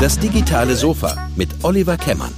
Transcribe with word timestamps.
Das 0.00 0.18
digitale 0.18 0.74
Sofa 0.74 1.28
mit 1.36 1.48
Oliver 1.62 1.96
Kemmern. 1.96 2.32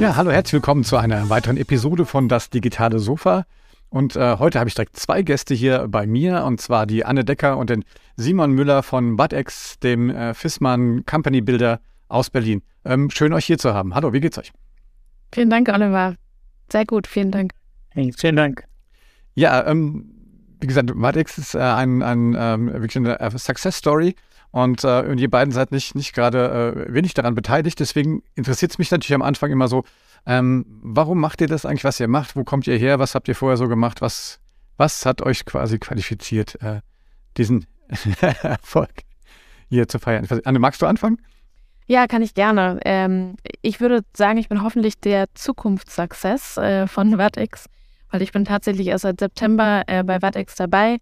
Ja, 0.00 0.16
hallo, 0.16 0.30
herzlich 0.30 0.54
willkommen 0.54 0.84
zu 0.84 0.96
einer 0.96 1.28
weiteren 1.28 1.56
Episode 1.56 2.06
von 2.06 2.28
Das 2.28 2.50
digitale 2.50 2.98
Sofa. 2.98 3.44
Und 3.90 4.16
äh, 4.16 4.38
heute 4.38 4.58
habe 4.58 4.68
ich 4.68 4.74
direkt 4.74 4.96
zwei 4.96 5.22
Gäste 5.22 5.54
hier 5.54 5.88
bei 5.88 6.06
mir, 6.06 6.44
und 6.44 6.60
zwar 6.60 6.86
die 6.86 7.04
Anne 7.04 7.24
Decker 7.24 7.58
und 7.58 7.70
den 7.70 7.84
Simon 8.16 8.52
Müller 8.52 8.82
von 8.82 9.16
BudX, 9.16 9.78
dem 9.80 10.10
äh, 10.10 10.32
Fissmann 10.32 11.04
Company 11.06 11.40
Builder 11.40 11.80
aus 12.08 12.30
Berlin. 12.30 12.62
Ähm, 12.84 13.10
schön, 13.10 13.32
euch 13.32 13.46
hier 13.46 13.58
zu 13.58 13.74
haben. 13.74 13.94
Hallo, 13.94 14.12
wie 14.12 14.20
geht's 14.20 14.38
euch? 14.38 14.52
Vielen 15.32 15.50
Dank, 15.50 15.68
Oliver. 15.68 16.14
Sehr 16.70 16.84
gut, 16.86 17.06
vielen 17.06 17.30
Dank. 17.30 17.52
Hey, 17.90 18.12
vielen 18.16 18.36
Dank. 18.36 18.64
Ja, 19.34 19.66
ähm, 19.66 20.19
wie 20.60 20.66
gesagt, 20.66 20.92
BudX 20.94 21.38
ist 21.38 21.54
äh, 21.54 21.58
ein, 21.58 22.02
ein 22.02 22.36
ähm, 22.38 22.72
wirklich 22.72 22.96
eine 22.96 23.18
äh, 23.20 23.38
Success 23.38 23.76
Story. 23.76 24.14
Und, 24.52 24.82
äh, 24.82 25.02
und 25.02 25.18
ihr 25.18 25.30
beiden 25.30 25.52
seid 25.52 25.70
nicht, 25.70 25.94
nicht 25.94 26.12
gerade 26.12 26.86
äh, 26.88 26.92
wenig 26.92 27.14
daran 27.14 27.34
beteiligt. 27.34 27.78
Deswegen 27.78 28.22
interessiert 28.34 28.72
es 28.72 28.78
mich 28.78 28.90
natürlich 28.90 29.14
am 29.14 29.22
Anfang 29.22 29.50
immer 29.52 29.68
so, 29.68 29.84
ähm, 30.26 30.66
warum 30.82 31.20
macht 31.20 31.40
ihr 31.40 31.46
das 31.46 31.64
eigentlich, 31.64 31.84
was 31.84 32.00
ihr 32.00 32.08
macht? 32.08 32.36
Wo 32.36 32.44
kommt 32.44 32.66
ihr 32.66 32.76
her? 32.76 32.98
Was 32.98 33.14
habt 33.14 33.28
ihr 33.28 33.36
vorher 33.36 33.56
so 33.56 33.68
gemacht? 33.68 34.00
Was, 34.00 34.40
was 34.76 35.06
hat 35.06 35.22
euch 35.22 35.44
quasi 35.44 35.78
qualifiziert, 35.78 36.60
äh, 36.62 36.80
diesen 37.36 37.66
Erfolg 38.20 38.90
hier 39.68 39.88
zu 39.88 39.98
feiern? 39.98 40.26
Anne, 40.44 40.58
magst 40.58 40.82
du 40.82 40.86
anfangen? 40.86 41.20
Ja, 41.86 42.06
kann 42.06 42.22
ich 42.22 42.34
gerne. 42.34 42.78
Ähm, 42.84 43.36
ich 43.62 43.80
würde 43.80 44.02
sagen, 44.16 44.38
ich 44.38 44.48
bin 44.48 44.62
hoffentlich 44.62 45.00
der 45.00 45.26
Zukunftssuccess 45.34 46.56
äh, 46.56 46.86
von 46.86 47.16
Vertex, 47.16 47.66
weil 48.10 48.22
ich 48.22 48.32
bin 48.32 48.44
tatsächlich 48.44 48.88
erst 48.88 49.02
seit 49.02 49.20
September 49.20 49.82
äh, 49.86 50.02
bei 50.02 50.20
Vertex 50.20 50.54
dabei 50.56 50.98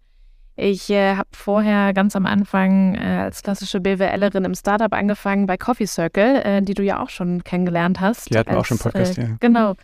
ich 0.61 0.89
äh, 0.89 1.15
habe 1.15 1.29
vorher 1.31 1.93
ganz 1.93 2.17
am 2.17 2.25
Anfang 2.25 2.95
äh, 2.95 2.99
als 2.99 3.43
klassische 3.43 3.79
BWLerin 3.79 4.43
im 4.43 4.53
Startup 4.53 4.91
angefangen 4.91 5.45
bei 5.45 5.55
Coffee 5.55 5.87
Circle, 5.87 6.41
äh, 6.43 6.61
die 6.61 6.73
du 6.73 6.83
ja 6.83 7.01
auch 7.01 7.09
schon 7.09 7.45
kennengelernt 7.45 8.01
hast. 8.01 8.29
Die 8.29 8.37
hatten 8.37 8.49
als, 8.49 8.59
auch 8.59 8.65
schon 8.65 8.77
Podcast, 8.77 9.17
äh, 9.17 9.21
ja. 9.21 9.27
Genau. 9.39 9.75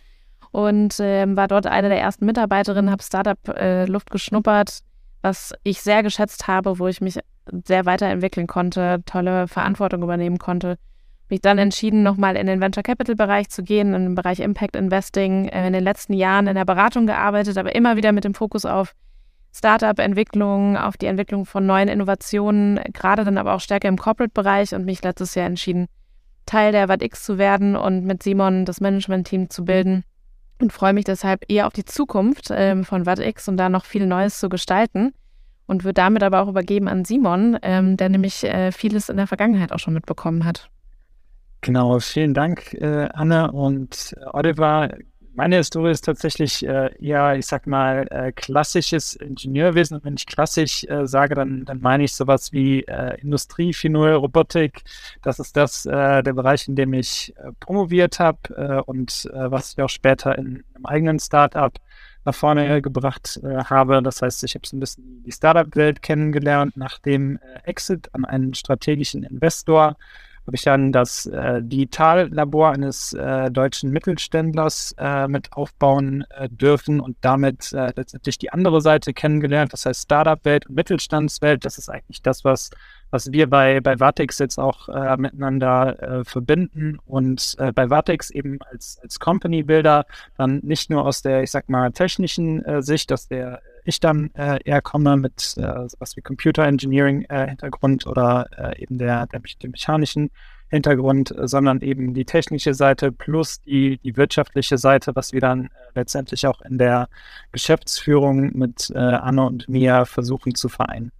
Und 0.50 0.96
ähm, 1.00 1.34
war 1.34 1.48
dort 1.48 1.66
eine 1.66 1.88
der 1.88 1.98
ersten 1.98 2.26
Mitarbeiterinnen, 2.26 2.90
habe 2.90 3.02
Startup-Luft 3.02 4.10
äh, 4.10 4.12
geschnuppert, 4.12 4.80
was 5.22 5.54
ich 5.62 5.80
sehr 5.80 6.02
geschätzt 6.02 6.46
habe, 6.46 6.78
wo 6.78 6.88
ich 6.88 7.00
mich 7.00 7.18
sehr 7.64 7.86
weiterentwickeln 7.86 8.46
konnte, 8.46 9.02
tolle 9.06 9.48
Verantwortung 9.48 10.02
übernehmen 10.02 10.38
konnte. 10.38 10.76
Mich 11.28 11.40
dann 11.40 11.58
entschieden, 11.58 12.02
nochmal 12.02 12.36
in 12.36 12.46
den 12.46 12.60
Venture 12.60 12.84
Capital-Bereich 12.84 13.48
zu 13.48 13.62
gehen, 13.62 13.94
in 13.94 14.02
den 14.04 14.14
Bereich 14.14 14.40
Impact 14.40 14.76
Investing, 14.76 15.48
äh, 15.48 15.66
in 15.66 15.72
den 15.72 15.82
letzten 15.82 16.12
Jahren 16.12 16.46
in 16.46 16.54
der 16.54 16.64
Beratung 16.64 17.06
gearbeitet, 17.06 17.58
aber 17.58 17.74
immer 17.74 17.96
wieder 17.96 18.12
mit 18.12 18.24
dem 18.24 18.34
Fokus 18.34 18.64
auf 18.64 18.94
Startup-Entwicklung, 19.56 20.76
auf 20.76 20.96
die 20.96 21.06
Entwicklung 21.06 21.46
von 21.46 21.64
neuen 21.64 21.88
Innovationen, 21.88 22.78
gerade 22.92 23.24
dann 23.24 23.38
aber 23.38 23.54
auch 23.54 23.60
stärker 23.60 23.88
im 23.88 23.96
Corporate-Bereich 23.96 24.74
und 24.74 24.84
mich 24.84 25.02
letztes 25.02 25.34
Jahr 25.34 25.46
entschieden, 25.46 25.86
Teil 26.44 26.72
der 26.72 26.88
WADX 26.88 27.24
zu 27.24 27.38
werden 27.38 27.74
und 27.74 28.04
mit 28.04 28.22
Simon 28.22 28.66
das 28.66 28.80
Management-Team 28.80 29.50
zu 29.50 29.64
bilden. 29.64 30.04
Und 30.60 30.72
freue 30.72 30.92
mich 30.92 31.04
deshalb 31.04 31.44
eher 31.48 31.66
auf 31.66 31.72
die 31.72 31.84
Zukunft 31.84 32.48
ähm, 32.50 32.84
von 32.84 33.04
WADX 33.06 33.48
und 33.48 33.56
da 33.56 33.68
noch 33.68 33.84
viel 33.84 34.06
Neues 34.06 34.38
zu 34.38 34.48
gestalten. 34.48 35.12
Und 35.66 35.84
würde 35.84 35.94
damit 35.94 36.22
aber 36.22 36.42
auch 36.42 36.48
übergeben 36.48 36.86
an 36.86 37.04
Simon, 37.04 37.58
ähm, 37.62 37.96
der 37.96 38.08
nämlich 38.08 38.44
äh, 38.44 38.70
vieles 38.70 39.08
in 39.08 39.16
der 39.16 39.26
Vergangenheit 39.26 39.72
auch 39.72 39.80
schon 39.80 39.94
mitbekommen 39.94 40.44
hat. 40.44 40.70
Genau, 41.66 41.98
vielen 41.98 42.32
Dank, 42.32 42.74
äh, 42.74 43.08
Anne 43.12 43.50
und 43.50 44.14
Oliver. 44.32 44.88
Meine 45.34 45.56
Historie 45.56 45.90
ist 45.90 46.04
tatsächlich 46.04 46.64
äh, 46.64 46.94
eher, 47.04 47.34
ich 47.36 47.46
sag 47.46 47.66
mal, 47.66 48.06
äh, 48.08 48.30
klassisches 48.30 49.16
Ingenieurwesen. 49.16 49.96
Und 49.96 50.04
wenn 50.04 50.14
ich 50.14 50.28
klassisch 50.28 50.84
äh, 50.84 51.08
sage, 51.08 51.34
dann, 51.34 51.64
dann 51.64 51.80
meine 51.80 52.04
ich 52.04 52.14
sowas 52.14 52.52
wie 52.52 52.82
äh, 52.84 53.20
Industrie, 53.20 53.72
Finul, 53.72 54.12
Robotik. 54.12 54.84
Das 55.22 55.40
ist 55.40 55.56
das, 55.56 55.86
äh, 55.86 56.22
der 56.22 56.34
Bereich, 56.34 56.68
in 56.68 56.76
dem 56.76 56.92
ich 56.92 57.34
promoviert 57.58 58.20
habe 58.20 58.84
und 58.84 59.28
was 59.32 59.72
ich 59.72 59.82
auch 59.82 59.88
später 59.88 60.38
in 60.38 60.62
einem 60.72 60.86
eigenen 60.86 61.18
Startup 61.18 61.76
nach 62.24 62.34
vorne 62.34 62.80
gebracht 62.80 63.40
habe. 63.44 64.02
Das 64.02 64.22
heißt, 64.22 64.44
ich 64.44 64.54
habe 64.54 64.64
so 64.64 64.76
ein 64.76 64.80
bisschen 64.80 65.24
die 65.24 65.32
Startup-Welt 65.32 66.00
kennengelernt 66.00 66.76
nach 66.76 67.00
dem 67.00 67.40
Exit 67.64 68.08
an 68.14 68.24
einen 68.24 68.54
strategischen 68.54 69.24
Investor 69.24 69.96
habe 70.46 70.56
ich 70.56 70.62
dann 70.62 70.92
das 70.92 71.26
äh, 71.26 71.60
Digitallabor 71.60 72.70
eines 72.70 73.12
äh, 73.12 73.50
deutschen 73.50 73.90
Mittelständlers 73.90 74.94
äh, 74.96 75.26
mit 75.26 75.52
aufbauen 75.52 76.24
äh, 76.30 76.48
dürfen 76.48 77.00
und 77.00 77.16
damit 77.20 77.72
äh, 77.72 77.92
letztendlich 77.96 78.38
die 78.38 78.52
andere 78.52 78.80
Seite 78.80 79.12
kennengelernt, 79.12 79.72
das 79.72 79.86
heißt 79.86 80.04
Startup-Welt 80.04 80.66
und 80.66 80.76
Mittelstandswelt. 80.76 81.64
Das 81.64 81.78
ist 81.78 81.88
eigentlich 81.88 82.22
das, 82.22 82.44
was, 82.44 82.70
was 83.10 83.32
wir 83.32 83.50
bei, 83.50 83.80
bei 83.80 83.98
Vatex 83.98 84.38
jetzt 84.38 84.58
auch 84.58 84.88
äh, 84.88 85.16
miteinander 85.16 86.22
verbinden 86.24 86.98
und 87.04 87.56
bei 87.74 87.90
Vatex 87.90 88.30
eben 88.30 88.58
als, 88.70 88.98
als 89.02 89.18
Company-Builder 89.18 90.06
dann 90.36 90.60
nicht 90.62 90.90
nur 90.90 91.04
aus 91.04 91.22
der, 91.22 91.42
ich 91.42 91.50
sag 91.50 91.68
mal, 91.68 91.90
technischen 91.92 92.62
Sicht, 92.82 93.12
aus 93.12 93.28
der 93.28 93.60
ich 93.86 94.00
dann 94.00 94.30
äh, 94.34 94.58
eher 94.64 94.82
komme 94.82 95.16
mit 95.16 95.54
äh, 95.56 95.88
sowas 95.88 96.16
wie 96.16 96.20
Computer 96.20 96.64
Engineering 96.64 97.22
äh, 97.28 97.48
Hintergrund 97.48 98.06
oder 98.06 98.46
äh, 98.56 98.82
eben 98.82 98.98
der, 98.98 99.26
der, 99.26 99.40
dem 99.62 99.70
mechanischen 99.70 100.30
Hintergrund, 100.68 101.32
sondern 101.42 101.80
eben 101.80 102.12
die 102.12 102.24
technische 102.24 102.74
Seite 102.74 103.12
plus 103.12 103.60
die, 103.60 103.98
die 103.98 104.16
wirtschaftliche 104.16 104.78
Seite, 104.78 105.14
was 105.14 105.32
wir 105.32 105.40
dann 105.40 105.66
äh, 105.66 105.68
letztendlich 105.94 106.46
auch 106.46 106.60
in 106.62 106.78
der 106.78 107.08
Geschäftsführung 107.52 108.50
mit 108.56 108.90
äh, 108.90 108.98
Anne 108.98 109.46
und 109.46 109.68
mir 109.68 110.06
versuchen 110.06 110.56
zu 110.56 110.68
vereinen. 110.68 111.12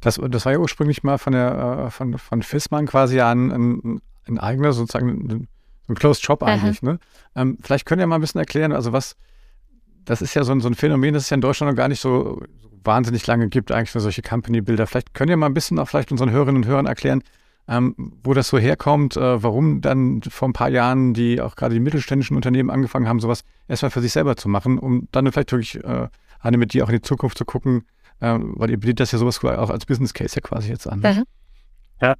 Das, 0.00 0.20
das 0.28 0.44
war 0.44 0.52
ja 0.52 0.58
ursprünglich 0.58 1.02
mal 1.02 1.18
von 1.18 1.32
der 1.32 1.86
äh, 1.86 1.90
von, 1.90 2.18
von 2.18 2.42
Fissmann 2.42 2.86
quasi 2.86 3.20
ein, 3.20 3.50
ein, 3.50 4.00
ein 4.26 4.38
eigener, 4.38 4.72
sozusagen 4.72 5.08
ein, 5.08 5.48
ein 5.88 5.94
Closed 5.94 6.22
Shop 6.22 6.42
eigentlich. 6.42 6.82
Ne? 6.82 6.98
Ähm, 7.34 7.56
vielleicht 7.62 7.86
könnt 7.86 8.00
ihr 8.00 8.06
mal 8.06 8.16
ein 8.16 8.20
bisschen 8.20 8.38
erklären, 8.38 8.72
also 8.72 8.92
was, 8.92 9.16
das 10.08 10.22
ist 10.22 10.32
ja 10.32 10.42
so 10.42 10.52
ein, 10.52 10.62
so 10.62 10.68
ein 10.68 10.74
Phänomen, 10.74 11.12
das 11.12 11.24
es 11.24 11.30
ja 11.30 11.34
in 11.34 11.42
Deutschland 11.42 11.70
noch 11.70 11.76
gar 11.76 11.88
nicht 11.88 12.00
so 12.00 12.40
wahnsinnig 12.82 13.26
lange 13.26 13.48
gibt, 13.48 13.70
eigentlich 13.70 13.90
für 13.90 14.00
solche 14.00 14.22
Company-Bilder. 14.22 14.86
Vielleicht 14.86 15.12
könnt 15.12 15.28
ihr 15.30 15.36
mal 15.36 15.46
ein 15.46 15.54
bisschen 15.54 15.78
auch 15.78 15.86
vielleicht 15.86 16.10
unseren 16.10 16.30
Hörerinnen 16.30 16.62
und 16.62 16.66
Hörern 16.66 16.86
erklären, 16.86 17.22
ähm, 17.68 17.94
wo 18.24 18.32
das 18.32 18.48
so 18.48 18.56
herkommt, 18.56 19.18
äh, 19.18 19.42
warum 19.42 19.82
dann 19.82 20.22
vor 20.22 20.48
ein 20.48 20.54
paar 20.54 20.70
Jahren 20.70 21.12
die 21.12 21.42
auch 21.42 21.56
gerade 21.56 21.74
die 21.74 21.80
mittelständischen 21.80 22.36
Unternehmen 22.36 22.70
angefangen 22.70 23.06
haben, 23.06 23.20
sowas 23.20 23.42
erstmal 23.68 23.90
für 23.90 24.00
sich 24.00 24.12
selber 24.12 24.36
zu 24.36 24.48
machen, 24.48 24.78
um 24.78 25.08
dann 25.12 25.30
vielleicht 25.30 25.52
wirklich 25.52 25.84
äh, 25.84 26.08
eine 26.40 26.56
mit 26.56 26.72
dir 26.72 26.84
auch 26.84 26.88
in 26.88 26.96
die 26.96 27.02
Zukunft 27.02 27.36
zu 27.36 27.44
gucken, 27.44 27.84
äh, 28.20 28.38
weil 28.40 28.70
ihr 28.70 28.80
bedient 28.80 29.00
das 29.00 29.12
ja 29.12 29.18
sowas 29.18 29.44
auch 29.44 29.68
als 29.68 29.84
Business 29.84 30.14
Case 30.14 30.34
ja 30.36 30.40
quasi 30.40 30.70
jetzt 30.70 30.86
an. 30.86 31.00
Ne? 31.00 31.24
Ja, 32.00 32.14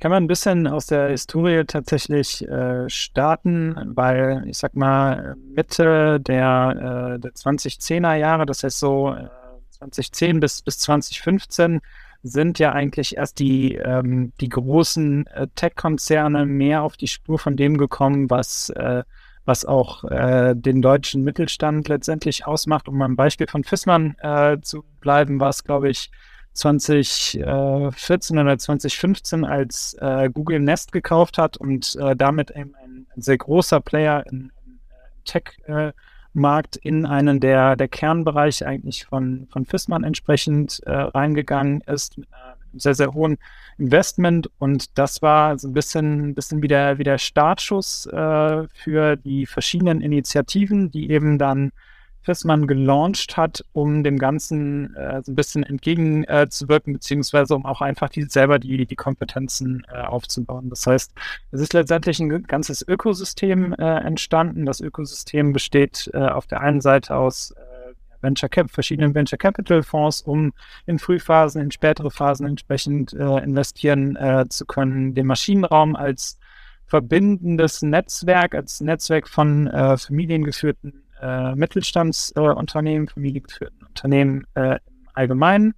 kann 0.00 0.10
man 0.10 0.24
ein 0.24 0.28
bisschen 0.28 0.66
aus 0.66 0.86
der 0.86 1.08
Historie 1.08 1.64
tatsächlich 1.66 2.46
äh, 2.48 2.88
starten, 2.88 3.76
weil 3.94 4.44
ich 4.46 4.56
sag 4.56 4.74
mal, 4.74 5.36
Mitte 5.54 6.18
der, 6.20 7.16
äh, 7.16 7.20
der 7.20 7.32
2010er 7.32 8.14
Jahre, 8.14 8.46
das 8.46 8.64
heißt 8.64 8.78
so 8.78 9.12
äh, 9.12 9.28
2010 9.72 10.40
bis, 10.40 10.62
bis 10.62 10.78
2015, 10.78 11.80
sind 12.22 12.58
ja 12.58 12.72
eigentlich 12.72 13.16
erst 13.16 13.38
die, 13.38 13.74
ähm, 13.74 14.32
die 14.40 14.48
großen 14.48 15.26
äh, 15.26 15.48
Tech-Konzerne 15.54 16.46
mehr 16.46 16.82
auf 16.82 16.96
die 16.96 17.08
Spur 17.08 17.38
von 17.38 17.56
dem 17.56 17.76
gekommen, 17.76 18.30
was, 18.30 18.70
äh, 18.70 19.04
was 19.44 19.66
auch 19.66 20.04
äh, 20.04 20.54
den 20.54 20.80
deutschen 20.80 21.24
Mittelstand 21.24 21.88
letztendlich 21.88 22.46
ausmacht. 22.46 22.88
Um 22.88 23.00
ein 23.02 23.16
Beispiel 23.16 23.46
von 23.46 23.64
Fissmann 23.64 24.16
zu 24.62 24.84
bleiben, 25.00 25.40
war 25.40 25.50
es, 25.50 25.64
glaube 25.64 25.90
ich, 25.90 26.10
2014 26.52 28.38
oder 28.38 28.58
2015, 28.58 29.44
als 29.44 29.94
äh, 30.00 30.30
Google 30.32 30.60
Nest 30.60 30.92
gekauft 30.92 31.38
hat 31.38 31.56
und 31.56 31.96
äh, 31.96 32.16
damit 32.16 32.54
ein, 32.54 32.74
ein, 32.82 33.06
sehr 33.16 33.38
großer 33.38 33.80
Player 33.80 34.24
im, 34.30 34.50
äh, 34.66 35.22
Tech-Markt 35.24 36.76
in 36.76 37.06
einen 37.06 37.40
der, 37.40 37.76
der 37.76 37.88
Kernbereiche 37.88 38.66
eigentlich 38.66 39.04
von, 39.04 39.46
von 39.50 39.64
Fissmann 39.64 40.04
entsprechend 40.04 40.80
äh, 40.86 40.92
reingegangen 40.92 41.82
ist, 41.82 42.18
mit 42.18 42.28
einem 42.32 42.80
sehr, 42.80 42.94
sehr 42.94 43.12
hohen 43.14 43.38
Investment. 43.78 44.50
Und 44.58 44.98
das 44.98 45.22
war 45.22 45.58
so 45.58 45.68
ein 45.68 45.72
bisschen, 45.72 46.34
bisschen 46.34 46.62
wie, 46.62 46.68
der, 46.68 46.98
wie 46.98 47.04
der 47.04 47.18
Startschuss 47.18 48.06
äh, 48.06 48.66
für 48.68 49.16
die 49.16 49.46
verschiedenen 49.46 50.00
Initiativen, 50.00 50.90
die 50.90 51.10
eben 51.10 51.38
dann 51.38 51.72
Fissmann 52.22 52.66
gelauncht 52.66 53.36
hat, 53.36 53.64
um 53.72 54.04
dem 54.04 54.18
Ganzen 54.18 54.94
äh, 54.94 55.22
so 55.22 55.32
ein 55.32 55.34
bisschen 55.34 55.62
entgegenzuwirken, 55.62 56.92
äh, 56.92 56.96
beziehungsweise 56.96 57.54
um 57.54 57.64
auch 57.64 57.80
einfach 57.80 58.10
die, 58.10 58.22
selber 58.24 58.58
die, 58.58 58.84
die 58.86 58.96
Kompetenzen 58.96 59.86
äh, 59.90 60.02
aufzubauen. 60.02 60.68
Das 60.68 60.86
heißt, 60.86 61.12
es 61.50 61.60
ist 61.60 61.72
letztendlich 61.72 62.20
ein 62.20 62.42
ganzes 62.42 62.86
Ökosystem 62.86 63.72
äh, 63.72 64.00
entstanden. 64.04 64.66
Das 64.66 64.80
Ökosystem 64.80 65.52
besteht 65.52 66.10
äh, 66.12 66.18
auf 66.18 66.46
der 66.46 66.60
einen 66.60 66.80
Seite 66.80 67.16
aus 67.16 67.52
äh, 67.52 67.94
Venture 68.20 68.50
Cap, 68.50 68.70
verschiedenen 68.70 69.14
Venture 69.14 69.38
Capital 69.38 69.82
Fonds, 69.82 70.20
um 70.20 70.52
in 70.84 70.98
Frühphasen, 70.98 71.62
in 71.62 71.70
spätere 71.70 72.10
Phasen 72.10 72.46
entsprechend 72.46 73.14
investieren 73.14 74.46
zu 74.50 74.66
können, 74.66 75.14
den 75.14 75.24
Maschinenraum 75.24 75.96
als 75.96 76.38
verbindendes 76.84 77.80
Netzwerk, 77.80 78.54
als 78.54 78.82
Netzwerk 78.82 79.26
von 79.26 79.70
familiengeführten 79.96 81.02
äh, 81.20 81.54
Mittelstandsunternehmen, 81.54 83.08
äh, 83.08 83.10
familiengeführten 83.10 83.86
Unternehmen 83.86 84.46
äh, 84.54 84.76
im 84.86 85.08
Allgemeinen 85.14 85.74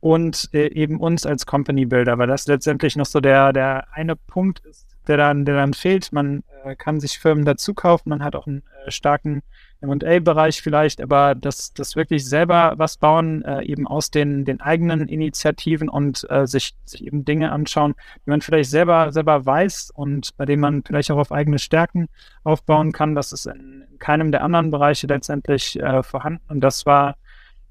und 0.00 0.50
äh, 0.52 0.68
eben 0.68 1.00
uns 1.00 1.24
als 1.24 1.46
Company 1.46 1.86
Builder, 1.86 2.18
weil 2.18 2.26
das 2.26 2.46
letztendlich 2.46 2.96
noch 2.96 3.06
so 3.06 3.20
der, 3.20 3.52
der 3.52 3.86
eine 3.92 4.16
Punkt 4.16 4.60
ist, 4.60 4.93
der 5.08 5.16
dann, 5.16 5.44
der 5.44 5.56
dann 5.56 5.74
fehlt. 5.74 6.12
Man 6.12 6.42
äh, 6.64 6.76
kann 6.76 7.00
sich 7.00 7.18
Firmen 7.18 7.44
dazu 7.44 7.74
kaufen, 7.74 8.08
man 8.08 8.24
hat 8.24 8.34
auch 8.36 8.46
einen 8.46 8.62
äh, 8.86 8.90
starken 8.90 9.42
MA-Bereich 9.80 10.62
vielleicht, 10.62 11.00
aber 11.00 11.34
das, 11.34 11.74
das 11.74 11.96
wirklich 11.96 12.26
selber 12.26 12.74
was 12.76 12.96
bauen, 12.96 13.42
äh, 13.44 13.62
eben 13.64 13.86
aus 13.86 14.10
den, 14.10 14.44
den 14.44 14.60
eigenen 14.60 15.08
Initiativen 15.08 15.88
und 15.88 16.26
äh, 16.30 16.46
sich, 16.46 16.74
sich 16.84 17.04
eben 17.04 17.24
Dinge 17.24 17.52
anschauen, 17.52 17.94
die 18.24 18.30
man 18.30 18.40
vielleicht 18.40 18.70
selber, 18.70 19.12
selber 19.12 19.44
weiß 19.44 19.90
und 19.94 20.36
bei 20.36 20.46
denen 20.46 20.60
man 20.60 20.82
vielleicht 20.84 21.10
auch 21.10 21.18
auf 21.18 21.32
eigene 21.32 21.58
Stärken 21.58 22.08
aufbauen 22.44 22.92
kann. 22.92 23.14
Das 23.14 23.32
ist 23.32 23.46
in, 23.46 23.84
in 23.90 23.98
keinem 23.98 24.32
der 24.32 24.42
anderen 24.42 24.70
Bereiche 24.70 25.06
letztendlich 25.06 25.78
äh, 25.80 26.02
vorhanden. 26.02 26.42
Und 26.48 26.60
das 26.60 26.86
war 26.86 27.16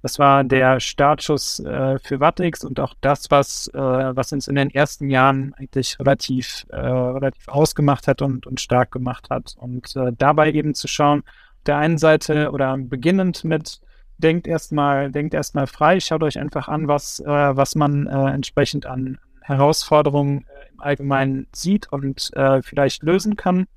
das 0.04 0.20
war 0.20 0.44
der 0.44 0.82
Startschuss 0.82 1.62
äh, 1.62 1.98
für 1.98 2.20
Wattix 2.20 2.66
und 2.66 2.78
auch 2.82 2.94
das, 3.00 3.32
was, 3.32 3.70
äh, 3.70 3.78
was 3.80 4.34
uns 4.34 4.50
in 4.50 4.56
den 4.56 4.70
ersten 4.70 5.10
Jahren 5.10 5.54
eigentlich 5.54 5.98
relativ, 5.98 6.66
äh, 6.72 6.76
relativ 6.76 7.48
ausgemacht 7.48 8.10
hat 8.10 8.22
und, 8.22 8.46
und 8.46 8.60
stark 8.60 8.92
gemacht 8.92 9.30
hat. 9.30 9.56
Und 9.58 9.96
äh, 9.96 10.12
dabei 10.18 10.52
eben 10.52 10.76
zu 10.76 10.90
schauen, 10.90 11.20
auf 11.20 11.64
der 11.66 11.78
einen 11.78 11.98
Seite 11.98 12.52
oder 12.52 12.78
beginnend 12.78 13.46
mit 13.46 13.80
denkt 14.18 14.46
erstmal, 14.46 15.10
denkt 15.10 15.34
erstmal 15.34 15.68
frei, 15.68 16.02
schaut 16.02 16.22
euch 16.24 16.38
einfach 16.38 16.68
an, 16.68 16.90
was, 16.90 17.22
äh, 17.22 17.26
was 17.26 17.76
man 17.76 18.06
äh, 18.08 18.32
entsprechend 18.32 18.86
an 18.86 19.20
Herausforderungen 19.40 20.46
im 20.74 20.82
Allgemeinen 20.82 21.48
sieht 21.54 21.92
und 21.92 22.32
vielleicht 22.64 23.04
lösen 23.04 23.36
kann 23.36 23.68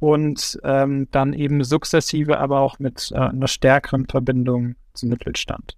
und 0.00 0.58
ähm, 0.64 1.08
dann 1.10 1.32
eben 1.32 1.64
sukzessive, 1.64 2.38
aber 2.38 2.60
auch 2.60 2.78
mit 2.78 3.10
äh, 3.12 3.18
einer 3.18 3.48
stärkeren 3.48 4.06
Verbindung 4.06 4.76
zum 4.94 5.08
Mittelstand. 5.10 5.76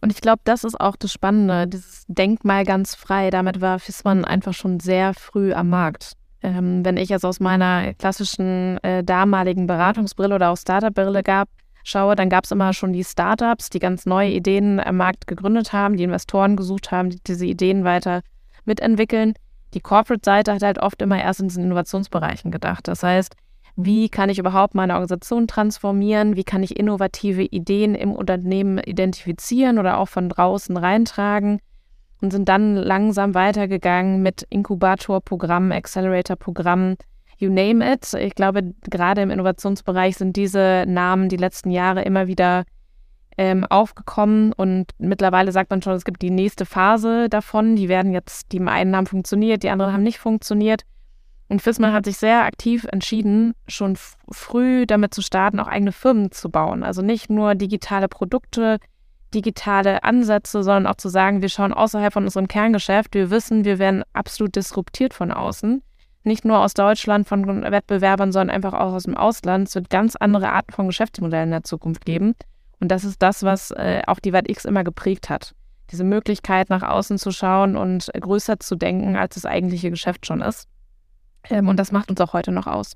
Und 0.00 0.12
ich 0.12 0.20
glaube, 0.20 0.40
das 0.44 0.64
ist 0.64 0.80
auch 0.80 0.96
das 0.96 1.12
Spannende, 1.12 1.66
dieses 1.66 2.04
Denkmal 2.06 2.64
ganz 2.64 2.94
frei. 2.94 3.30
Damit 3.30 3.60
war 3.60 3.78
Fissmann 3.78 4.24
einfach 4.24 4.54
schon 4.54 4.78
sehr 4.78 5.12
früh 5.14 5.52
am 5.52 5.70
Markt. 5.70 6.12
Ähm, 6.40 6.84
wenn 6.84 6.96
ich 6.96 7.08
jetzt 7.08 7.24
aus 7.24 7.40
meiner 7.40 7.94
klassischen 7.94 8.78
äh, 8.84 9.02
damaligen 9.02 9.66
Beratungsbrille 9.66 10.36
oder 10.36 10.50
auch 10.50 10.56
Startup-Brille 10.56 11.24
gab, 11.24 11.48
schaue, 11.82 12.14
dann 12.14 12.28
gab 12.28 12.44
es 12.44 12.52
immer 12.52 12.72
schon 12.72 12.92
die 12.92 13.02
Startups, 13.02 13.70
die 13.70 13.80
ganz 13.80 14.06
neue 14.06 14.30
Ideen 14.30 14.78
am 14.78 14.98
Markt 14.98 15.26
gegründet 15.26 15.72
haben, 15.72 15.96
die 15.96 16.04
Investoren 16.04 16.54
gesucht 16.54 16.92
haben, 16.92 17.10
die 17.10 17.18
diese 17.26 17.46
Ideen 17.46 17.82
weiter 17.82 18.22
mitentwickeln. 18.64 19.34
Die 19.74 19.80
Corporate-Seite 19.80 20.54
hat 20.54 20.62
halt 20.62 20.78
oft 20.78 21.02
immer 21.02 21.20
erst 21.20 21.40
in 21.40 21.48
diesen 21.48 21.64
Innovationsbereichen 21.64 22.50
gedacht. 22.50 22.88
Das 22.88 23.02
heißt, 23.02 23.34
wie 23.76 24.08
kann 24.08 24.28
ich 24.28 24.38
überhaupt 24.38 24.74
meine 24.74 24.94
Organisation 24.94 25.46
transformieren? 25.46 26.34
Wie 26.36 26.44
kann 26.44 26.62
ich 26.62 26.76
innovative 26.76 27.42
Ideen 27.42 27.94
im 27.94 28.12
Unternehmen 28.12 28.78
identifizieren 28.78 29.78
oder 29.78 29.98
auch 29.98 30.08
von 30.08 30.28
draußen 30.28 30.76
reintragen? 30.76 31.60
Und 32.20 32.32
sind 32.32 32.48
dann 32.48 32.74
langsam 32.74 33.34
weitergegangen 33.34 34.20
mit 34.20 34.44
Inkubatorprogrammen, 34.50 35.70
Accelerator-Programmen, 35.70 36.96
you 37.36 37.48
name 37.48 37.92
it. 37.92 38.12
Ich 38.14 38.34
glaube, 38.34 38.74
gerade 38.90 39.22
im 39.22 39.30
Innovationsbereich 39.30 40.16
sind 40.16 40.34
diese 40.34 40.84
Namen 40.88 41.28
die 41.28 41.36
letzten 41.36 41.70
Jahre 41.70 42.02
immer 42.02 42.26
wieder 42.26 42.64
ähm, 43.38 43.64
aufgekommen 43.64 44.52
und 44.52 44.90
mittlerweile 44.98 45.52
sagt 45.52 45.70
man 45.70 45.80
schon, 45.80 45.94
es 45.94 46.04
gibt 46.04 46.20
die 46.22 46.30
nächste 46.30 46.66
Phase 46.66 47.28
davon. 47.28 47.76
Die 47.76 47.88
werden 47.88 48.12
jetzt, 48.12 48.52
die 48.52 48.60
einen 48.60 48.96
haben 48.96 49.06
funktioniert, 49.06 49.62
die 49.62 49.70
anderen 49.70 49.92
haben 49.92 50.02
nicht 50.02 50.18
funktioniert. 50.18 50.82
Und 51.48 51.62
Fissmann 51.62 51.94
hat 51.94 52.04
sich 52.04 52.18
sehr 52.18 52.44
aktiv 52.44 52.84
entschieden, 52.90 53.54
schon 53.68 53.96
früh 54.30 54.84
damit 54.86 55.14
zu 55.14 55.22
starten, 55.22 55.60
auch 55.60 55.68
eigene 55.68 55.92
Firmen 55.92 56.30
zu 56.32 56.50
bauen. 56.50 56.82
Also 56.82 57.00
nicht 57.00 57.30
nur 57.30 57.54
digitale 57.54 58.08
Produkte, 58.08 58.78
digitale 59.32 60.02
Ansätze, 60.02 60.62
sondern 60.62 60.92
auch 60.92 60.96
zu 60.96 61.08
sagen, 61.08 61.40
wir 61.40 61.48
schauen 61.48 61.72
außerhalb 61.72 62.12
von 62.12 62.24
unserem 62.24 62.48
Kerngeschäft. 62.48 63.14
Wir 63.14 63.30
wissen, 63.30 63.64
wir 63.64 63.78
werden 63.78 64.02
absolut 64.12 64.56
disruptiert 64.56 65.14
von 65.14 65.30
außen. 65.30 65.82
Nicht 66.24 66.44
nur 66.44 66.58
aus 66.58 66.74
Deutschland 66.74 67.26
von 67.28 67.62
Wettbewerbern, 67.62 68.32
sondern 68.32 68.54
einfach 68.54 68.74
auch 68.74 68.92
aus 68.92 69.04
dem 69.04 69.16
Ausland. 69.16 69.68
Es 69.68 69.74
wird 69.76 69.88
ganz 69.88 70.16
andere 70.16 70.50
Arten 70.50 70.72
von 70.72 70.88
Geschäftsmodellen 70.88 71.48
in 71.48 71.52
der 71.52 71.64
Zukunft 71.64 72.04
geben. 72.04 72.34
Und 72.80 72.88
das 72.88 73.04
ist 73.04 73.22
das, 73.22 73.42
was 73.42 73.70
äh, 73.72 74.02
auch 74.06 74.18
die 74.18 74.32
WattX 74.32 74.64
immer 74.64 74.84
geprägt 74.84 75.30
hat. 75.30 75.54
Diese 75.90 76.04
Möglichkeit, 76.04 76.70
nach 76.70 76.82
außen 76.82 77.18
zu 77.18 77.30
schauen 77.32 77.76
und 77.76 78.10
größer 78.12 78.60
zu 78.60 78.76
denken, 78.76 79.16
als 79.16 79.34
das 79.34 79.46
eigentliche 79.46 79.90
Geschäft 79.90 80.26
schon 80.26 80.42
ist. 80.42 80.68
Ähm, 81.48 81.68
und 81.68 81.76
das 81.78 81.92
macht 81.92 82.10
uns 82.10 82.20
auch 82.20 82.32
heute 82.32 82.52
noch 82.52 82.66
aus. 82.66 82.94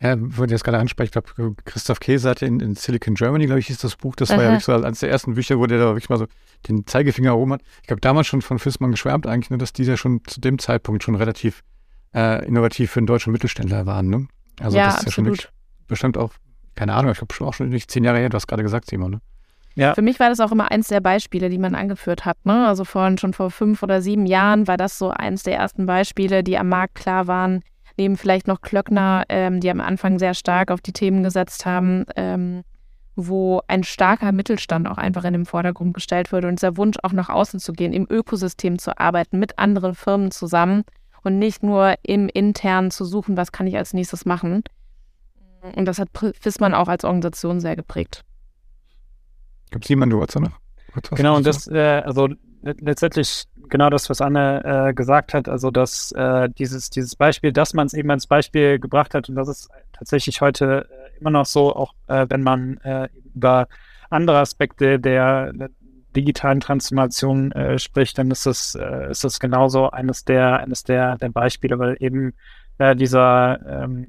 Ja, 0.00 0.16
würde 0.18 0.52
jetzt 0.52 0.64
gerade 0.64 0.78
ansprechen, 0.78 1.12
ich 1.16 1.34
glaube, 1.34 1.54
Christoph 1.64 2.00
Käse 2.00 2.28
hatte 2.28 2.44
in, 2.44 2.58
in, 2.58 2.74
Silicon 2.74 3.14
Germany, 3.14 3.46
glaube 3.46 3.60
ich, 3.60 3.68
hieß 3.68 3.78
das 3.78 3.94
Buch. 3.94 4.16
Das 4.16 4.30
war 4.30 4.38
Aha. 4.38 4.42
ja 4.42 4.50
wirklich 4.50 4.64
so 4.64 4.72
eines 4.72 4.98
der 4.98 5.10
ersten 5.10 5.34
Bücher, 5.34 5.58
wo 5.58 5.66
der 5.66 5.78
da 5.78 5.84
wirklich 5.86 6.08
mal 6.08 6.18
so 6.18 6.26
den 6.68 6.86
Zeigefinger 6.88 7.30
erhoben 7.30 7.52
hat. 7.52 7.62
Ich 7.82 7.86
glaube, 7.86 8.00
damals 8.00 8.26
schon 8.26 8.42
von 8.42 8.58
Fissmann 8.58 8.90
geschwärmt 8.90 9.28
eigentlich, 9.28 9.50
ne, 9.50 9.58
dass 9.58 9.72
die 9.72 9.84
ja 9.84 9.96
schon 9.96 10.20
zu 10.26 10.40
dem 10.40 10.58
Zeitpunkt 10.58 11.04
schon 11.04 11.14
relativ 11.14 11.62
äh, 12.14 12.44
innovativ 12.46 12.90
für 12.90 12.98
einen 12.98 13.06
deutschen 13.06 13.32
Mittelständler 13.32 13.86
waren. 13.86 14.08
Ne? 14.08 14.26
Also 14.58 14.76
ja, 14.76 14.86
das 14.86 14.94
ist 14.94 15.06
absolut. 15.06 15.06
ja 15.06 15.12
schon 15.12 15.24
wirklich 15.26 15.48
bestimmt 15.86 16.18
auch, 16.18 16.32
keine 16.74 16.94
Ahnung, 16.94 17.12
ich 17.12 17.18
glaube 17.18 17.34
schon 17.34 17.46
auch 17.46 17.54
schon 17.54 17.68
nicht 17.68 17.90
zehn 17.90 18.04
Jahre 18.04 18.18
her, 18.18 18.28
du 18.28 18.36
hast 18.36 18.46
gerade 18.46 18.62
gesagt, 18.62 18.88
Simon, 18.88 19.10
ne? 19.12 19.20
Ja. 19.74 19.94
Für 19.94 20.02
mich 20.02 20.20
war 20.20 20.28
das 20.28 20.40
auch 20.40 20.52
immer 20.52 20.70
eins 20.70 20.88
der 20.88 21.00
Beispiele, 21.00 21.48
die 21.48 21.58
man 21.58 21.74
angeführt 21.74 22.24
hat. 22.24 22.36
Ne? 22.44 22.66
Also 22.66 22.84
vor, 22.84 23.10
schon 23.18 23.32
vor 23.32 23.50
fünf 23.50 23.82
oder 23.82 24.02
sieben 24.02 24.26
Jahren 24.26 24.68
war 24.68 24.76
das 24.76 24.98
so 24.98 25.10
eins 25.10 25.44
der 25.44 25.56
ersten 25.56 25.86
Beispiele, 25.86 26.44
die 26.44 26.58
am 26.58 26.68
Markt 26.68 26.94
klar 26.94 27.26
waren. 27.26 27.62
Neben 27.96 28.16
vielleicht 28.16 28.48
noch 28.48 28.60
Klöckner, 28.60 29.24
ähm, 29.28 29.60
die 29.60 29.70
am 29.70 29.80
Anfang 29.80 30.18
sehr 30.18 30.34
stark 30.34 30.70
auf 30.70 30.80
die 30.80 30.92
Themen 30.92 31.22
gesetzt 31.22 31.66
haben, 31.66 32.04
ähm, 32.16 32.64
wo 33.16 33.60
ein 33.68 33.84
starker 33.84 34.32
Mittelstand 34.32 34.88
auch 34.88 34.96
einfach 34.98 35.24
in 35.24 35.34
den 35.34 35.44
Vordergrund 35.44 35.94
gestellt 35.94 36.32
wurde 36.32 36.48
und 36.48 36.60
dieser 36.60 36.76
Wunsch 36.76 36.96
auch 37.02 37.12
nach 37.12 37.28
außen 37.28 37.60
zu 37.60 37.72
gehen, 37.72 37.92
im 37.92 38.06
Ökosystem 38.08 38.78
zu 38.78 38.98
arbeiten, 38.98 39.38
mit 39.38 39.58
anderen 39.58 39.94
Firmen 39.94 40.30
zusammen 40.30 40.84
und 41.22 41.38
nicht 41.38 41.62
nur 41.62 41.94
im 42.02 42.28
Internen 42.28 42.90
zu 42.90 43.04
suchen, 43.04 43.36
was 43.36 43.52
kann 43.52 43.66
ich 43.66 43.76
als 43.76 43.92
nächstes 43.92 44.24
machen. 44.24 44.64
Und 45.62 45.84
das 45.84 45.98
hat 45.98 46.08
Fissmann 46.40 46.74
auch 46.74 46.88
als 46.88 47.04
Organisation 47.04 47.60
sehr 47.60 47.76
geprägt. 47.76 48.24
Gibt 49.70 49.84
es 49.84 49.88
jemanden, 49.88 50.18
du 50.18 50.40
noch? 50.40 50.60
Genau, 51.16 51.36
und 51.36 51.46
das, 51.46 51.66
äh, 51.68 52.02
also 52.04 52.28
letztendlich 52.62 53.44
genau 53.68 53.90
das, 53.90 54.10
was 54.10 54.20
Anne 54.20 54.88
äh, 54.88 54.94
gesagt 54.94 55.34
hat, 55.34 55.48
also 55.48 55.70
dass 55.70 56.12
äh, 56.12 56.48
dieses, 56.50 56.90
dieses 56.90 57.16
Beispiel, 57.16 57.52
dass 57.52 57.74
man 57.74 57.86
es 57.86 57.94
eben 57.94 58.10
als 58.10 58.26
Beispiel 58.26 58.78
gebracht 58.78 59.14
hat 59.14 59.28
und 59.28 59.34
das 59.34 59.48
ist 59.48 59.70
tatsächlich 59.92 60.40
heute 60.40 60.86
äh, 60.90 61.18
immer 61.18 61.30
noch 61.30 61.46
so, 61.46 61.74
auch 61.74 61.94
äh, 62.08 62.26
wenn 62.28 62.42
man 62.42 62.76
äh, 62.78 63.08
über 63.34 63.68
andere 64.10 64.38
Aspekte 64.38 65.00
der, 65.00 65.52
der 65.54 65.70
digitalen 66.14 66.60
Transformation 66.60 67.52
äh, 67.52 67.78
spricht, 67.78 68.18
dann 68.18 68.30
ist 68.30 68.44
das, 68.44 68.74
äh, 68.74 69.10
ist 69.10 69.24
das 69.24 69.40
genauso 69.40 69.90
eines 69.90 70.24
der, 70.24 70.58
eines 70.58 70.84
der, 70.84 71.16
der 71.16 71.30
Beispiele, 71.30 71.78
weil 71.78 71.96
eben 72.00 72.34
äh, 72.78 72.94
dieser 72.94 73.84
ähm, 73.84 74.08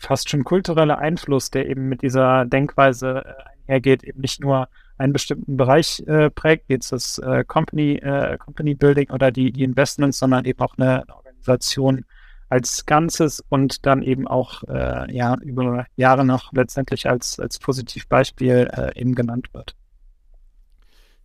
fast 0.00 0.30
schon 0.30 0.44
kulturelle 0.44 0.98
Einfluss, 0.98 1.50
der 1.50 1.68
eben 1.68 1.88
mit 1.88 2.02
dieser 2.02 2.44
Denkweise 2.44 3.24
äh, 3.24 3.32
hergeht, 3.66 4.04
eben 4.04 4.20
nicht 4.20 4.40
nur 4.40 4.68
einen 4.98 5.12
bestimmten 5.12 5.56
Bereich 5.56 6.02
äh, 6.06 6.30
prägt, 6.30 6.70
jetzt 6.70 6.92
das 6.92 7.18
äh, 7.18 7.44
Company, 7.44 7.96
äh, 7.96 8.38
Company 8.38 8.74
Building 8.74 9.10
oder 9.10 9.30
die, 9.30 9.52
die 9.52 9.64
Investments, 9.64 10.18
sondern 10.18 10.44
eben 10.44 10.60
auch 10.60 10.78
eine, 10.78 11.04
Organisation 11.46 12.04
als 12.48 12.86
Ganzes 12.86 13.42
und 13.48 13.86
dann 13.86 14.02
eben 14.02 14.28
auch 14.28 14.62
äh, 14.64 15.12
ja, 15.14 15.36
über 15.42 15.86
Jahre 15.96 16.24
noch 16.24 16.52
letztendlich 16.52 17.08
als, 17.08 17.40
als 17.40 17.58
Positivbeispiel 17.58 18.68
äh, 18.72 19.00
eben 19.00 19.14
genannt 19.14 19.48
wird. 19.52 19.74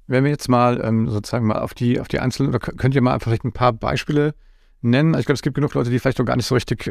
Wenn 0.07 0.23
wir 0.23 0.31
jetzt 0.31 0.49
mal 0.49 0.81
ähm, 0.83 1.09
sozusagen 1.09 1.45
mal 1.45 1.59
auf 1.59 1.73
die, 1.73 1.99
auf 1.99 2.07
die 2.07 2.19
einzelnen, 2.19 2.49
oder 2.49 2.59
könnt 2.59 2.95
ihr 2.95 3.01
mal 3.01 3.13
einfach 3.13 3.31
ein 3.31 3.51
paar 3.51 3.71
Beispiele 3.71 4.33
nennen? 4.81 5.13
Ich 5.13 5.25
glaube, 5.25 5.35
es 5.35 5.43
gibt 5.43 5.55
genug 5.55 5.73
Leute, 5.75 5.91
die 5.91 5.99
vielleicht 5.99 6.19
noch 6.19 6.25
gar 6.25 6.35
nicht 6.35 6.47
so 6.47 6.55
richtig 6.55 6.87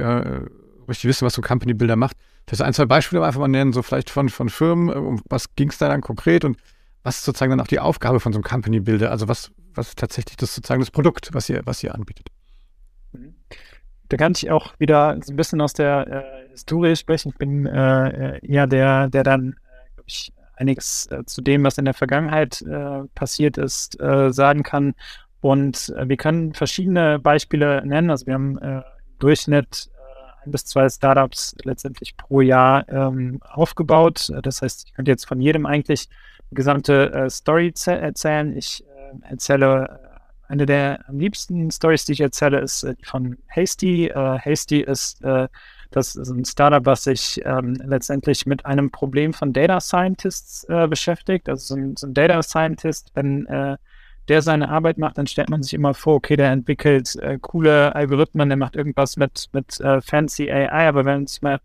äh, 0.90 0.92
richtig 0.92 1.08
wissen, 1.08 1.26
was 1.26 1.34
so 1.34 1.42
Company 1.42 1.74
Builder 1.74 1.96
macht. 1.96 2.16
Vielleicht 2.46 2.62
ein, 2.62 2.74
zwei 2.74 2.86
Beispiele 2.86 3.24
einfach 3.24 3.40
mal 3.40 3.48
nennen, 3.48 3.72
so 3.72 3.82
vielleicht 3.82 4.10
von, 4.10 4.28
von 4.28 4.48
Firmen, 4.48 4.88
äh, 4.88 4.98
um 4.98 5.22
was 5.28 5.54
ging 5.54 5.70
es 5.70 5.78
da 5.78 5.88
dann 5.88 6.00
konkret 6.00 6.44
und 6.44 6.58
was 7.02 7.18
ist 7.18 7.24
sozusagen 7.24 7.50
dann 7.50 7.60
auch 7.60 7.66
die 7.66 7.80
Aufgabe 7.80 8.20
von 8.20 8.32
so 8.32 8.38
einem 8.38 8.44
Company 8.44 8.80
Builder? 8.80 9.10
Also 9.10 9.28
was, 9.28 9.50
was 9.74 9.88
ist 9.88 9.98
tatsächlich 9.98 10.36
das 10.36 10.54
sozusagen 10.54 10.80
das 10.80 10.90
Produkt, 10.90 11.30
was 11.32 11.48
ihr, 11.48 11.62
was 11.64 11.82
ihr 11.82 11.94
anbietet? 11.94 12.28
Da 14.08 14.16
kann 14.16 14.32
ich 14.36 14.50
auch 14.50 14.74
wieder 14.78 15.18
so 15.22 15.32
ein 15.32 15.36
bisschen 15.36 15.60
aus 15.60 15.72
der 15.72 16.06
äh, 16.08 16.50
Historie 16.50 16.96
sprechen. 16.96 17.30
Ich 17.30 17.38
bin 17.38 17.64
äh, 17.66 18.44
eher 18.44 18.66
der, 18.66 19.08
der 19.08 19.22
dann, 19.22 19.52
äh, 19.52 19.94
glaube 19.94 20.08
ich, 20.08 20.32
einiges 20.56 21.06
äh, 21.10 21.24
zu 21.24 21.40
dem, 21.40 21.64
was 21.64 21.78
in 21.78 21.84
der 21.84 21.94
Vergangenheit 21.94 22.60
äh, 22.62 23.04
passiert 23.14 23.56
ist, 23.56 23.98
äh, 24.00 24.32
sagen 24.32 24.62
kann. 24.62 24.94
Und 25.40 25.94
wir 26.04 26.18
können 26.18 26.52
verschiedene 26.52 27.18
Beispiele 27.18 27.82
nennen. 27.86 28.10
Also 28.10 28.26
wir 28.26 28.34
haben 28.34 28.58
im 28.58 28.82
Durchschnitt 29.20 29.89
ein 30.44 30.50
bis 30.50 30.64
zwei 30.64 30.88
Startups 30.88 31.54
letztendlich 31.64 32.16
pro 32.16 32.40
Jahr 32.40 32.88
ähm, 32.88 33.40
aufgebaut. 33.42 34.30
Das 34.42 34.62
heißt, 34.62 34.84
ich 34.86 34.94
könnte 34.94 35.10
jetzt 35.10 35.26
von 35.26 35.40
jedem 35.40 35.66
eigentlich 35.66 36.08
eine 36.50 36.56
gesamte 36.56 37.12
äh, 37.12 37.30
Story 37.30 37.72
erzählen. 37.86 38.56
Ich 38.56 38.84
äh, 38.84 39.30
erzähle 39.30 40.00
äh, 40.02 40.10
eine 40.50 40.66
der 40.66 41.04
am 41.08 41.18
liebsten 41.18 41.70
Stories, 41.70 42.04
die 42.06 42.12
ich 42.12 42.20
erzähle, 42.20 42.60
ist 42.60 42.82
äh, 42.82 42.94
die 42.94 43.04
von 43.04 43.36
Hasty. 43.48 44.08
Äh, 44.08 44.38
Hasty 44.38 44.80
ist 44.80 45.22
äh, 45.22 45.48
Das 45.90 46.16
ist 46.16 46.30
ein 46.30 46.44
Startup, 46.44 46.84
was 46.86 47.04
sich 47.04 47.40
ähm, 47.44 47.74
letztendlich 47.84 48.46
mit 48.46 48.66
einem 48.66 48.90
Problem 48.90 49.32
von 49.32 49.52
Data 49.52 49.80
Scientists 49.80 50.64
äh, 50.68 50.88
beschäftigt. 50.88 51.48
Also 51.48 51.74
so 51.74 51.80
ein, 51.80 51.96
so 51.96 52.06
ein, 52.06 52.14
Data 52.14 52.42
Scientist, 52.42 53.10
wenn 53.14 53.46
äh, 53.46 53.76
der 54.30 54.42
seine 54.42 54.68
Arbeit 54.68 54.96
macht, 54.96 55.18
dann 55.18 55.26
stellt 55.26 55.50
man 55.50 55.62
sich 55.62 55.74
immer 55.74 55.92
vor, 55.92 56.14
okay, 56.14 56.36
der 56.36 56.50
entwickelt 56.52 57.16
äh, 57.16 57.38
coole 57.40 57.94
Algorithmen, 57.94 58.48
der 58.48 58.56
macht 58.56 58.76
irgendwas 58.76 59.16
mit, 59.16 59.48
mit 59.52 59.80
äh, 59.80 60.00
fancy 60.00 60.50
AI, 60.50 60.88
aber 60.88 61.04
wenn 61.04 61.18
man 61.18 61.26
sich 61.26 61.42
mal 61.42 61.60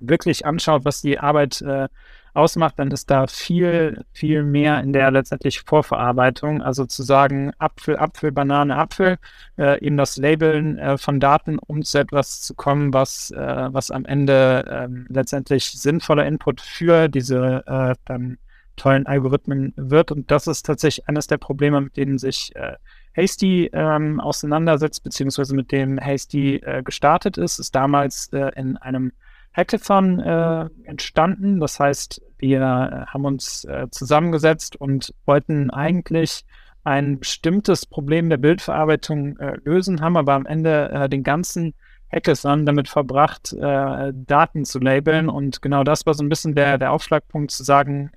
wirklich 0.00 0.44
anschaut, 0.44 0.84
was 0.84 1.00
die 1.00 1.18
Arbeit 1.18 1.62
äh, 1.62 1.88
ausmacht, 2.34 2.78
dann 2.78 2.90
ist 2.90 3.10
da 3.10 3.26
viel, 3.26 4.04
viel 4.12 4.42
mehr 4.42 4.80
in 4.80 4.92
der 4.92 5.10
letztendlich 5.10 5.62
Vorverarbeitung. 5.62 6.62
Also 6.62 6.84
zu 6.84 7.02
sagen, 7.02 7.52
Apfel, 7.58 7.96
Apfel, 7.96 8.32
Banane, 8.32 8.76
Apfel, 8.76 9.16
äh, 9.56 9.80
eben 9.80 9.96
das 9.96 10.16
Labeln 10.16 10.78
äh, 10.78 10.98
von 10.98 11.20
Daten, 11.20 11.58
um 11.58 11.82
zu 11.82 11.98
etwas 11.98 12.42
zu 12.42 12.54
kommen, 12.54 12.92
was, 12.92 13.30
äh, 13.30 13.68
was 13.72 13.90
am 13.90 14.04
Ende 14.04 14.64
ähm, 14.68 15.06
letztendlich 15.08 15.70
sinnvoller 15.70 16.26
Input 16.26 16.60
für 16.60 17.08
diese 17.08 17.62
äh, 17.66 17.94
dann 18.04 18.38
tollen 18.76 19.06
Algorithmen 19.06 19.72
wird. 19.76 20.10
Und 20.12 20.30
das 20.30 20.46
ist 20.46 20.66
tatsächlich 20.66 21.08
eines 21.08 21.26
der 21.26 21.38
Probleme, 21.38 21.80
mit 21.80 21.96
denen 21.96 22.18
sich 22.18 22.54
äh, 22.54 22.74
Hasty 23.16 23.70
ähm, 23.72 24.20
auseinandersetzt, 24.20 25.02
beziehungsweise 25.04 25.54
mit 25.54 25.72
dem 25.72 25.98
Hasty 25.98 26.56
äh, 26.56 26.82
gestartet 26.82 27.38
ist, 27.38 27.58
ist 27.58 27.74
damals 27.74 28.28
äh, 28.32 28.50
in 28.56 28.76
einem 28.76 29.12
Hackathon 29.54 30.18
äh, 30.18 30.68
entstanden. 30.84 31.60
Das 31.60 31.78
heißt, 31.78 32.20
wir 32.38 32.58
äh, 32.58 33.06
haben 33.06 33.24
uns 33.24 33.64
äh, 33.64 33.86
zusammengesetzt 33.90 34.76
und 34.76 35.14
wollten 35.26 35.70
eigentlich 35.70 36.44
ein 36.82 37.20
bestimmtes 37.20 37.86
Problem 37.86 38.28
der 38.28 38.36
Bildverarbeitung 38.36 39.38
äh, 39.38 39.56
lösen, 39.64 40.00
haben 40.00 40.16
aber 40.16 40.34
am 40.34 40.44
Ende 40.44 40.90
äh, 40.90 41.08
den 41.08 41.22
ganzen 41.22 41.74
Hackathon 42.12 42.66
damit 42.66 42.88
verbracht, 42.88 43.52
äh, 43.52 44.12
Daten 44.12 44.64
zu 44.64 44.80
labeln. 44.80 45.28
Und 45.28 45.62
genau 45.62 45.84
das 45.84 46.04
war 46.04 46.14
so 46.14 46.22
ein 46.22 46.28
bisschen 46.28 46.54
der, 46.54 46.76
der 46.76 46.92
Aufschlagpunkt 46.92 47.50
zu 47.52 47.64
sagen, 47.64 48.10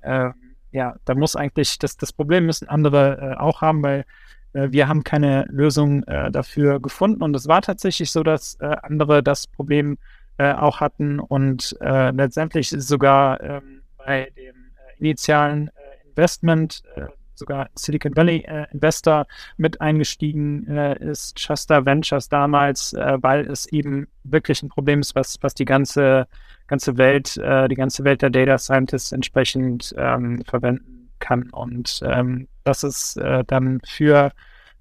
ja, 0.72 0.96
da 1.04 1.14
muss 1.14 1.36
eigentlich, 1.36 1.78
das, 1.78 1.96
das 1.96 2.12
Problem 2.12 2.46
müssen 2.46 2.68
andere 2.68 3.36
auch 3.40 3.60
haben, 3.60 3.82
weil 3.82 4.04
wir 4.52 4.88
haben 4.88 5.04
keine 5.04 5.44
Lösung 5.50 6.04
dafür 6.32 6.80
gefunden. 6.80 7.22
Und 7.22 7.36
es 7.36 7.46
war 7.48 7.60
tatsächlich 7.60 8.10
so, 8.10 8.22
dass 8.22 8.58
andere 8.60 9.22
das 9.22 9.46
Problem 9.46 9.98
äh, 10.38 10.52
auch 10.52 10.80
hatten 10.80 11.18
und 11.18 11.76
äh, 11.80 12.10
letztendlich 12.12 12.70
sogar 12.70 13.40
ähm, 13.42 13.82
bei 13.98 14.30
dem 14.36 14.54
äh, 14.54 14.98
initialen 15.00 15.68
äh, 15.68 16.08
Investment 16.08 16.82
äh, 16.94 17.06
sogar 17.38 17.70
Silicon 17.74 18.16
Valley 18.16 18.44
äh, 18.46 18.66
Investor 18.72 19.26
mit 19.56 19.80
eingestiegen 19.80 20.66
ist, 20.66 21.38
Shasta 21.38 21.84
Ventures 21.84 22.28
damals, 22.28 22.92
weil 22.94 23.46
es 23.50 23.66
eben 23.66 24.08
wirklich 24.24 24.62
ein 24.62 24.68
Problem 24.68 25.00
ist, 25.00 25.14
was, 25.14 25.36
was 25.40 25.54
die 25.54 25.64
ganze, 25.64 26.26
ganze 26.66 26.96
Welt, 26.98 27.36
die 27.36 27.74
ganze 27.74 28.04
Welt 28.04 28.22
der 28.22 28.30
Data 28.30 28.58
Scientists 28.58 29.12
entsprechend 29.12 29.94
ähm, 29.96 30.42
verwenden 30.44 31.10
kann. 31.18 31.50
Und 31.50 32.00
ähm, 32.04 32.48
das 32.64 32.84
ist 32.84 33.18
dann 33.46 33.80
für 33.86 34.32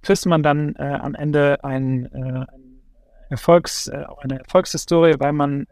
FISMAN 0.01 0.43
dann 0.43 0.75
am 0.77 1.15
Ende 1.15 1.63
ein, 1.63 2.07
ein 2.13 2.47
Erfolgs, 3.29 3.87
äh, 3.87 4.05
eine 4.21 4.39
Erfolgshistorie, 4.39 5.15
weil 5.19 5.33
man 5.33 5.63
äh, 5.63 5.65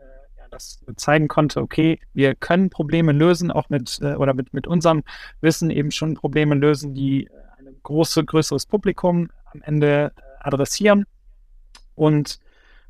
das 0.55 0.79
zeigen 0.95 1.27
konnte, 1.27 1.61
okay, 1.61 1.99
wir 2.13 2.33
können 2.35 2.69
Probleme 2.69 3.11
lösen, 3.11 3.51
auch 3.51 3.69
mit 3.69 3.99
äh, 4.01 4.15
oder 4.15 4.33
mit, 4.33 4.53
mit 4.53 4.67
unserem 4.67 5.03
Wissen 5.41 5.69
eben 5.69 5.91
schon 5.91 6.15
Probleme 6.15 6.55
lösen, 6.55 6.93
die 6.93 7.29
ein 7.57 7.67
große, 7.83 8.23
größeres 8.23 8.65
Publikum 8.65 9.29
am 9.53 9.61
Ende 9.61 10.11
adressieren. 10.39 11.05
Und 11.95 12.39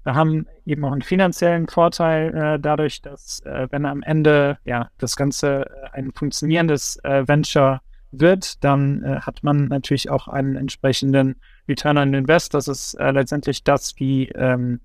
wir 0.04 0.14
haben 0.14 0.46
eben 0.66 0.86
auch 0.86 0.92
einen 0.92 1.02
finanziellen 1.02 1.68
Vorteil 1.68 2.34
äh, 2.36 2.60
dadurch, 2.60 3.02
dass 3.02 3.40
äh, 3.42 3.68
wenn 3.72 3.86
am 3.86 4.04
Ende 4.04 4.60
ja 4.64 4.90
das 5.00 5.16
Ganze 5.16 5.66
äh, 5.66 5.90
ein 5.94 6.12
funktionierendes 6.12 6.98
äh, 7.04 7.28
Venture 7.28 7.82
wird, 8.12 8.64
dann 8.64 9.04
äh, 9.04 9.20
hat 9.22 9.44
man 9.44 9.68
natürlich 9.68 10.10
auch 10.10 10.28
einen 10.28 10.56
entsprechenden 10.56 11.36
Return 11.68 11.98
on 11.98 12.14
Invest. 12.14 12.54
Das 12.54 12.68
ist 12.68 12.94
äh, 12.96 13.12
letztendlich 13.12 13.64
das, 13.64 13.96
wie, 13.98 14.30
ähm, 14.30 14.80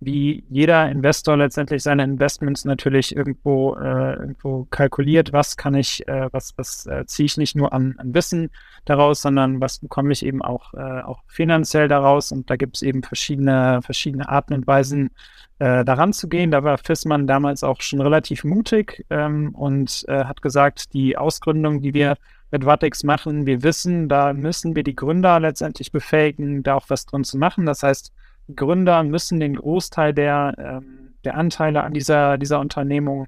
wie 0.00 0.44
jeder 0.48 0.88
Investor 0.90 1.36
letztendlich 1.36 1.82
seine 1.82 2.04
Investments 2.04 2.64
natürlich 2.64 3.16
irgendwo, 3.16 3.74
äh, 3.74 4.14
irgendwo 4.14 4.66
kalkuliert. 4.70 5.32
Was 5.32 5.56
kann 5.56 5.74
ich, 5.74 6.06
äh, 6.06 6.28
was, 6.32 6.54
was 6.56 6.86
äh, 6.86 7.04
ziehe 7.06 7.26
ich 7.26 7.36
nicht 7.36 7.56
nur 7.56 7.72
an, 7.72 7.94
an 7.98 8.14
Wissen 8.14 8.50
daraus, 8.84 9.22
sondern 9.22 9.60
was 9.60 9.78
bekomme 9.78 10.12
ich 10.12 10.24
eben 10.24 10.42
auch, 10.42 10.72
äh, 10.74 11.02
auch 11.02 11.22
finanziell 11.26 11.88
daraus. 11.88 12.30
Und 12.30 12.48
da 12.48 12.56
gibt 12.56 12.76
es 12.76 12.82
eben 12.82 13.02
verschiedene, 13.02 13.80
verschiedene 13.82 14.28
Arten 14.28 14.54
und 14.54 14.66
Weisen, 14.66 15.10
äh, 15.58 15.84
daran 15.84 16.12
zu 16.12 16.28
gehen. 16.28 16.52
Da 16.52 16.62
war 16.62 16.78
Fissmann 16.78 17.26
damals 17.26 17.64
auch 17.64 17.80
schon 17.80 18.00
relativ 18.00 18.44
mutig 18.44 19.04
ähm, 19.10 19.54
und 19.54 20.04
äh, 20.06 20.24
hat 20.24 20.42
gesagt, 20.42 20.92
die 20.92 21.16
Ausgründung, 21.16 21.80
die 21.82 21.94
wir 21.94 22.16
mit 22.50 22.64
Vatex 22.64 23.02
machen. 23.02 23.46
Wir 23.46 23.62
wissen, 23.62 24.08
da 24.08 24.32
müssen 24.32 24.76
wir 24.76 24.84
die 24.84 24.94
Gründer 24.94 25.40
letztendlich 25.40 25.92
befähigen, 25.92 26.62
da 26.62 26.74
auch 26.74 26.86
was 26.88 27.06
drin 27.06 27.24
zu 27.24 27.36
machen. 27.38 27.66
Das 27.66 27.82
heißt, 27.82 28.12
Gründer 28.54 29.02
müssen 29.02 29.40
den 29.40 29.56
Großteil 29.56 30.14
der, 30.14 30.54
ähm, 30.58 31.14
der 31.24 31.36
Anteile 31.36 31.82
an 31.82 31.92
dieser, 31.92 32.38
dieser 32.38 32.60
Unternehmung 32.60 33.26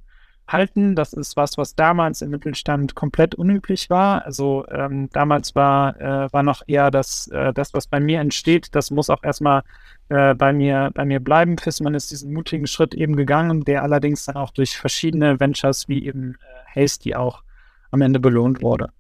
halten. 0.53 0.97
Das 0.97 1.13
ist 1.13 1.37
was, 1.37 1.59
was 1.59 1.75
damals 1.75 2.23
im 2.23 2.31
Mittelstand 2.31 2.95
komplett 2.95 3.35
unüblich 3.35 3.91
war. 3.91 4.25
Also 4.25 4.67
ähm, 4.69 5.09
damals 5.13 5.55
war, 5.55 6.01
äh, 6.01 6.33
war 6.33 6.43
noch 6.43 6.63
eher 6.67 6.91
das, 6.91 7.29
äh, 7.29 7.53
das, 7.53 7.75
was 7.75 7.87
bei 7.87 8.01
mir 8.01 8.21
entsteht, 8.21 8.75
das 8.75 8.91
muss 8.91 9.11
auch 9.11 9.23
erstmal 9.23 9.63
äh, 10.09 10.35
bei, 10.35 10.53
mir, 10.53 10.91
bei 10.95 11.05
mir 11.05 11.21
bleiben. 11.21 11.59
Fissmann 11.59 11.95
ist 11.95 12.11
diesen 12.11 12.33
mutigen 12.33 12.67
Schritt 12.67 12.95
eben 12.95 13.17
gegangen, 13.17 13.65
der 13.65 13.83
allerdings 13.83 14.25
dann 14.25 14.37
auch 14.37 14.51
durch 14.51 14.77
verschiedene 14.77 15.39
Ventures 15.39 15.89
wie 15.89 16.05
eben 16.05 16.35
äh, 16.35 16.81
Hasty 16.81 17.15
auch 17.15 17.43
am 17.91 18.03
Ende 18.03 18.21
belohnt 18.21 18.63
wurde. 18.63 18.91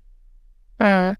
Äh. 0.79 1.15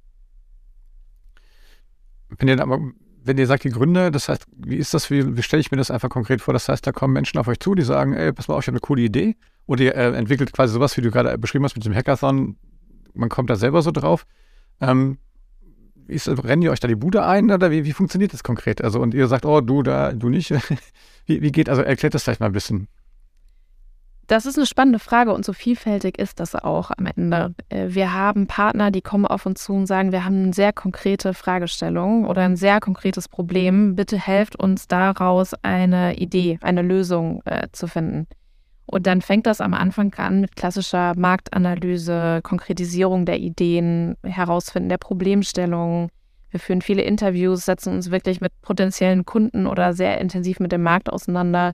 Wenn 2.39 2.49
ihr 2.49 2.61
aber, 2.61 2.81
wenn 3.23 3.39
ihr 3.39 3.47
sagt, 3.47 3.65
die 3.65 3.71
Gründe, 3.71 4.11
das 4.11 4.29
heißt, 4.29 4.47
wie 4.57 4.77
ist 4.77 4.95
das, 4.95 5.11
wie, 5.11 5.37
wie 5.37 5.43
stelle 5.43 5.61
ich 5.61 5.71
mir 5.71 5.77
das 5.77 5.91
einfach 5.91 6.09
konkret 6.09 6.41
vor? 6.41 6.55
Das 6.55 6.69
heißt, 6.69 6.87
da 6.87 6.93
kommen 6.93 7.13
Menschen 7.13 7.39
auf 7.39 7.49
euch 7.49 7.61
zu, 7.61 7.75
die 7.75 7.83
sagen, 7.83 8.15
ey, 8.15 8.33
pass 8.33 8.49
mal 8.49 8.55
auf, 8.55 8.63
ich 8.63 8.69
habe 8.69 8.77
eine 8.77 8.81
coole 8.81 9.03
Idee. 9.03 9.37
Oder 9.67 9.85
ihr 9.85 9.95
äh, 9.95 10.17
entwickelt 10.17 10.53
quasi 10.53 10.73
sowas, 10.73 10.97
wie 10.97 11.03
du 11.03 11.11
gerade 11.11 11.37
beschrieben 11.39 11.65
hast 11.65 11.77
mit 11.77 11.85
dem 11.85 11.95
Hackathon. 11.95 12.57
Man 13.15 13.29
kommt 13.29 13.51
da 13.51 13.57
selber 13.57 13.83
so 13.83 13.91
drauf. 13.91 14.27
Ähm, 14.81 15.19
ist, 16.07 16.29
rennen 16.29 16.63
ihr 16.63 16.73
euch 16.73 16.81
da 16.81 16.89
die 16.89 16.97
Bude 16.97 17.25
ein 17.25 17.51
oder 17.51 17.71
wie, 17.71 17.85
wie 17.85 17.93
funktioniert 17.93 18.33
das 18.33 18.43
konkret? 18.43 18.83
Also, 18.83 19.01
und 19.01 19.15
ihr 19.15 19.29
sagt, 19.29 19.45
oh, 19.45 19.61
du 19.61 19.83
da, 19.83 20.13
du 20.13 20.29
nicht. 20.29 20.51
wie, 21.27 21.43
wie 21.43 21.53
geht, 21.53 21.69
also 21.69 21.83
erklärt 21.83 22.15
das 22.15 22.25
vielleicht 22.25 22.41
mal 22.41 22.47
ein 22.47 22.53
bisschen. 22.53 22.89
Das 24.31 24.47
ist 24.47 24.57
eine 24.57 24.67
spannende 24.67 25.01
Frage 25.01 25.35
und 25.35 25.45
so 25.45 25.53
vielfältig 25.53 26.17
ist 26.17 26.39
das 26.39 26.55
auch 26.55 26.93
am 26.97 27.07
Ende. 27.07 27.53
Äh, 27.69 27.89
wir 27.89 28.15
haben 28.15 28.47
Partner, 28.47 28.93
die 28.93 29.03
kommen 29.03 29.27
auf 29.27 29.45
uns 29.45 29.65
zu 29.65 29.73
und 29.73 29.87
sagen, 29.87 30.13
wir 30.13 30.25
haben 30.25 30.45
eine 30.45 30.53
sehr 30.53 30.73
konkrete 30.73 31.35
Fragestellung 31.35 32.25
oder 32.29 32.43
ein 32.43 32.55
sehr 32.55 32.79
konkretes 32.79 33.27
Problem. 33.27 33.97
Bitte 33.97 34.17
helft 34.17 34.55
uns 34.55 34.87
daraus 34.87 35.53
eine 35.63 36.15
Idee, 36.15 36.61
eine 36.63 36.83
Lösung 36.83 37.43
äh, 37.45 37.67
zu 37.73 37.89
finden. 37.89 38.29
Und 38.87 39.09
dann 39.09 39.21
fängt 39.21 39.47
das 39.49 39.61
am 39.61 39.75
Anfang 39.75 40.15
an 40.15 40.43
mit 40.43 40.55
klassischer 40.55 41.15
Marktanalyse, 41.17 42.39
Konkretisierung 42.45 43.27
der 43.27 43.41
Ideen, 43.41 44.17
Herausfinden 44.23 44.91
der 44.91 44.99
Problemstellungen. 44.99 46.09
Wir 46.51 46.61
führen 46.61 46.83
viele 46.83 47.03
Interviews, 47.03 47.65
setzen 47.65 47.95
uns 47.95 48.13
wirklich 48.13 48.41
mit 48.41 48.53
potenziellen 48.63 49.27
Kunden 49.27 49.67
oder 49.67 49.93
sehr 49.93 50.21
intensiv 50.21 50.61
mit 50.61 50.71
dem 50.71 50.85
Markt 50.85 51.13
auseinander 51.13 51.73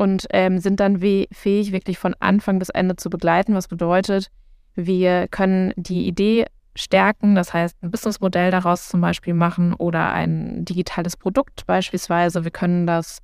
und 0.00 0.26
ähm, 0.30 0.58
sind 0.60 0.80
dann 0.80 0.98
fähig, 0.98 1.72
wirklich 1.72 1.98
von 1.98 2.14
Anfang 2.20 2.58
bis 2.58 2.70
Ende 2.70 2.96
zu 2.96 3.10
begleiten. 3.10 3.54
Was 3.54 3.68
bedeutet, 3.68 4.30
wir 4.74 5.28
können 5.28 5.74
die 5.76 6.06
Idee 6.08 6.46
stärken, 6.74 7.34
das 7.34 7.52
heißt 7.52 7.76
ein 7.82 7.90
Businessmodell 7.90 8.50
daraus 8.50 8.88
zum 8.88 9.02
Beispiel 9.02 9.34
machen 9.34 9.74
oder 9.74 10.10
ein 10.10 10.64
digitales 10.64 11.18
Produkt 11.18 11.66
beispielsweise. 11.66 12.44
Wir 12.44 12.50
können 12.50 12.86
das 12.86 13.18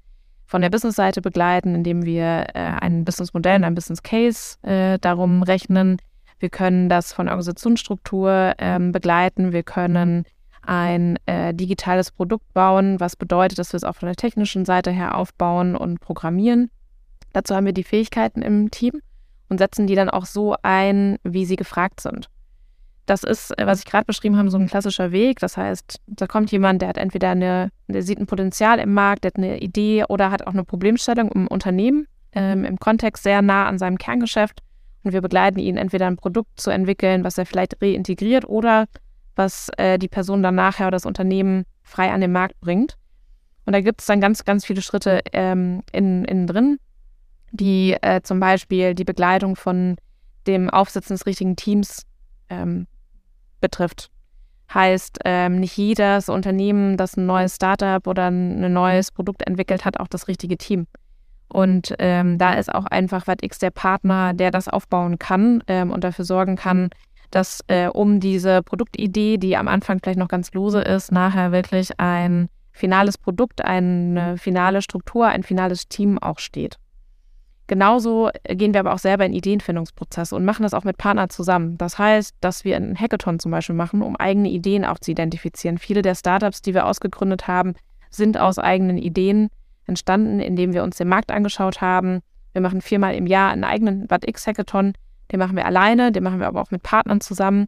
von 0.45 0.61
der 0.61 0.69
Businessseite 0.69 1.23
begleiten, 1.23 1.75
indem 1.75 2.05
wir 2.05 2.49
äh, 2.53 2.61
ein 2.81 3.07
Businessmodell 3.07 3.57
und 3.57 3.65
ein 3.65 3.75
Business 3.75 4.03
Case 4.03 4.59
äh, 4.63 4.99
darum 4.99 5.43
rechnen. 5.43 5.97
Wir 6.41 6.51
können 6.51 6.91
das 6.91 7.15
von 7.15 7.29
Organisationsstruktur 7.29 8.53
ähm, 8.59 8.93
begleiten. 8.93 9.53
Wir 9.53 9.63
können 9.63 10.25
ein 10.67 11.19
äh, 11.27 11.55
digitales 11.55 12.11
Produkt 12.11 12.53
bauen, 12.53 13.01
was 13.01 13.17
bedeutet, 13.17 13.59
dass 13.59 13.73
wir 13.73 13.79
es 13.79 13.85
auch 13.85 13.97
von 13.97 14.07
der 14.07 14.17
technischen 14.17 14.65
Seite 14.65 14.91
her 14.91 15.17
aufbauen 15.17 15.77
und 15.77 16.01
programmieren. 16.01 16.71
Dazu 17.33 17.55
haben 17.55 17.67
wir 17.67 17.73
die 17.73 17.85
Fähigkeiten 17.85 18.43
im 18.43 18.71
Team 18.71 19.01
und 19.49 19.59
setzen 19.59 19.87
die 19.87 19.95
dann 19.95 20.11
auch 20.11 20.27
so 20.27 20.57
ein, 20.63 21.19
wie 21.23 21.45
sie 21.45 21.57
gefragt 21.57 22.01
sind. 22.01 22.29
Das 23.07 23.23
ist, 23.23 23.57
äh, 23.59 23.67
was 23.67 23.81
ich 23.81 23.85
gerade 23.85 24.05
beschrieben 24.05 24.37
habe, 24.37 24.51
so 24.51 24.59
ein 24.59 24.67
klassischer 24.67 25.13
Weg. 25.13 25.39
Das 25.39 25.57
heißt, 25.57 26.01
da 26.07 26.27
kommt 26.27 26.51
jemand, 26.51 26.83
der 26.83 26.89
hat 26.89 26.99
entweder 26.99 27.31
eine, 27.31 27.71
der 27.87 28.03
sieht 28.03 28.19
ein 28.19 28.27
Potenzial 28.27 28.79
im 28.81 28.93
Markt, 28.93 29.25
der 29.25 29.31
hat 29.31 29.37
eine 29.37 29.61
Idee 29.61 30.05
oder 30.09 30.31
hat 30.31 30.47
auch 30.47 30.53
eine 30.53 30.65
Problemstellung 30.65 31.31
im 31.31 31.47
Unternehmen, 31.47 32.09
ähm, 32.33 32.65
im 32.65 32.79
Kontext 32.79 33.23
sehr 33.23 33.43
nah 33.43 33.69
an 33.69 33.79
seinem 33.79 33.99
Kerngeschäft. 33.99 34.63
Und 35.05 35.13
wir 35.13 35.21
begleiten 35.21 35.61
ihn, 35.61 35.77
entweder 35.77 36.09
ein 36.09 36.17
Produkt 36.17 36.61
zu 36.61 36.71
entwickeln, 36.71 37.23
was 37.23 37.39
er 37.39 37.47
vielleicht 37.47 37.81
reintegriert 37.81 38.45
oder 38.49 38.87
was 39.37 39.69
äh, 39.77 39.99
die 39.99 40.09
Person 40.09 40.43
dann 40.43 40.55
nachher 40.55 40.87
oder 40.87 40.97
das 40.97 41.07
Unternehmen 41.07 41.65
frei 41.83 42.11
an 42.11 42.21
den 42.21 42.33
Markt 42.33 42.59
bringt. 42.61 42.97
Und 43.65 43.73
da 43.73 43.81
gibt 43.81 44.01
es 44.01 44.07
dann 44.07 44.21
ganz, 44.21 44.45
ganz 44.45 44.65
viele 44.65 44.83
Schritte 44.83 45.21
ähm, 45.33 45.83
innen, 45.93 46.25
innen 46.25 46.47
drin. 46.47 46.79
die 47.53 47.97
äh, 48.03 48.23
zum 48.23 48.41
Beispiel 48.41 48.95
die 48.95 49.05
Begleitung 49.05 49.57
von 49.57 49.97
dem 50.47 50.71
Aufsetzen 50.71 51.15
des 51.15 51.27
richtigen 51.27 51.57
Teams 51.57 52.03
ähm, 52.49 52.87
betrifft. 53.61 54.11
Heißt, 54.73 55.21
ähm, 55.25 55.61
nicht 55.61 55.77
jedes 55.77 56.29
Unternehmen, 56.29 56.97
das 56.97 57.17
ein 57.17 57.27
neues 57.27 57.55
Startup 57.55 58.05
oder 58.07 58.31
ein 58.31 58.73
neues 58.73 59.13
Produkt 59.13 59.47
entwickelt, 59.47 59.85
hat 59.85 60.01
auch 60.01 60.09
das 60.09 60.29
richtige 60.29 60.57
Team. 60.57 60.87
Und 61.49 61.95
ähm, 62.01 62.39
da 62.39 62.55
ist 62.55 62.75
auch 62.75 62.87
einfach 62.87 63.27
WatX 63.29 63.59
der 63.59 63.71
Partner, 63.71 64.35
der 64.35 64.51
das 64.51 64.67
aufbauen 64.67 65.19
kann 65.19 65.63
ähm, 65.69 65.93
und 65.93 66.03
dafür 66.03 66.25
sorgen 66.25 66.57
kann, 66.57 66.91
dass 67.31 67.63
äh, 67.69 67.89
um 67.89 68.21
diese 68.21 68.63
Produktidee, 68.63 69.39
die 69.39 69.57
am 69.57 69.69
Anfang 69.69 70.01
vielleicht 70.03 70.19
noch 70.19 70.29
ganz 70.29 70.53
lose 70.53 70.81
ist, 70.81 71.13
nachher 71.13 71.53
wirklich 71.53 71.99
ein 71.99 72.49
finales 72.73 73.19
Produkt, 73.19 73.65
eine 73.65 74.37
finale 74.37 74.83
Struktur, 74.83 75.27
ein 75.27 75.43
finales 75.43 75.89
Team 75.89 76.19
auch 76.19 76.39
steht. 76.39 76.79
Genauso 77.69 78.31
gehen 78.45 78.75
wir 78.75 78.81
aber 78.81 78.95
auch 78.95 78.99
selber 78.99 79.27
in 79.27 79.33
Ideenfindungsprozesse 79.33 80.37
und 80.37 80.45
machen 80.45 80.63
das 80.63 80.73
auch 80.73 80.85
mit 80.85 80.99
Partnern 80.99 81.31
zusammen. 81.31 81.77
Das 81.79 81.99
heißt, 81.99 82.37
dass 82.41 82.65
wir 82.65 82.77
einen 82.77 82.97
Hackathon 82.97 83.41
zum 83.41 83.51
Beispiel 83.51 83.75
machen, 83.75 84.03
um 84.03 84.15
eigene 84.15 84.51
Ideen 84.51 84.85
auch 84.85 85.01
zu 85.01 85.11
identifizieren. 85.11 85.79
Viele 85.79 86.03
der 86.03 86.15
Startups, 86.15 86.63
die 86.63 86.75
wir 86.75 86.87
ausgegründet 86.87 87.49
haben, 87.49 87.75
sind 88.11 88.39
aus 88.39 88.61
eigenen 88.61 88.99
Ideen 88.99 89.49
entstanden, 89.87 90.39
indem 90.39 90.75
wir 90.75 90.85
uns 90.85 90.97
den 90.97 91.09
Markt 91.09 91.33
angeschaut 91.33 91.81
haben. 91.81 92.21
Wir 92.53 92.63
machen 92.63 92.81
viermal 92.81 93.15
im 93.17 93.27
Jahr 93.27 93.51
einen 93.51 93.65
eigenen 93.65 94.07
BAT-X 94.07 94.47
Hackathon. 94.47 94.93
Den 95.33 95.39
machen 95.39 95.57
wir 95.57 95.67
alleine, 95.67 96.13
den 96.13 96.23
machen 96.23 96.41
wir 96.41 96.47
aber 96.47 96.61
auch 96.61 96.71
mit 96.71 96.83
Partnern 96.83 97.21
zusammen, 97.21 97.67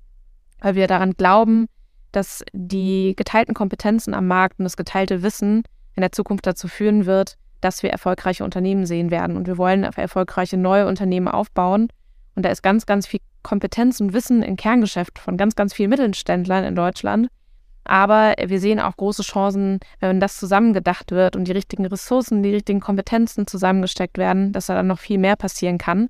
weil 0.60 0.74
wir 0.74 0.86
daran 0.86 1.12
glauben, 1.12 1.66
dass 2.12 2.44
die 2.52 3.14
geteilten 3.16 3.54
Kompetenzen 3.54 4.14
am 4.14 4.26
Markt 4.26 4.58
und 4.58 4.64
das 4.64 4.76
geteilte 4.76 5.22
Wissen 5.22 5.62
in 5.94 6.00
der 6.00 6.12
Zukunft 6.12 6.46
dazu 6.46 6.68
führen 6.68 7.06
wird, 7.06 7.36
dass 7.60 7.82
wir 7.82 7.90
erfolgreiche 7.90 8.44
Unternehmen 8.44 8.86
sehen 8.86 9.10
werden. 9.10 9.36
Und 9.36 9.46
wir 9.46 9.58
wollen 9.58 9.82
erfolgreiche 9.82 10.56
neue 10.56 10.86
Unternehmen 10.86 11.28
aufbauen. 11.28 11.88
Und 12.34 12.44
da 12.44 12.50
ist 12.50 12.62
ganz, 12.62 12.86
ganz 12.86 13.06
viel 13.06 13.20
Kompetenz 13.42 14.00
und 14.00 14.12
Wissen 14.12 14.42
im 14.42 14.56
Kerngeschäft 14.56 15.18
von 15.18 15.36
ganz, 15.36 15.56
ganz 15.56 15.74
vielen 15.74 15.90
Mittelständlern 15.90 16.64
in 16.64 16.76
Deutschland. 16.76 17.28
Aber 17.84 18.34
wir 18.44 18.60
sehen 18.60 18.80
auch 18.80 18.96
große 18.96 19.22
Chancen, 19.22 19.80
wenn 20.00 20.20
das 20.20 20.36
zusammengedacht 20.36 21.10
wird 21.10 21.36
und 21.36 21.44
die 21.48 21.52
richtigen 21.52 21.86
Ressourcen, 21.86 22.42
die 22.42 22.54
richtigen 22.54 22.80
Kompetenzen 22.80 23.46
zusammengesteckt 23.46 24.18
werden, 24.18 24.52
dass 24.52 24.66
da 24.66 24.74
dann 24.74 24.86
noch 24.86 24.98
viel 24.98 25.18
mehr 25.18 25.36
passieren 25.36 25.78
kann. 25.78 26.08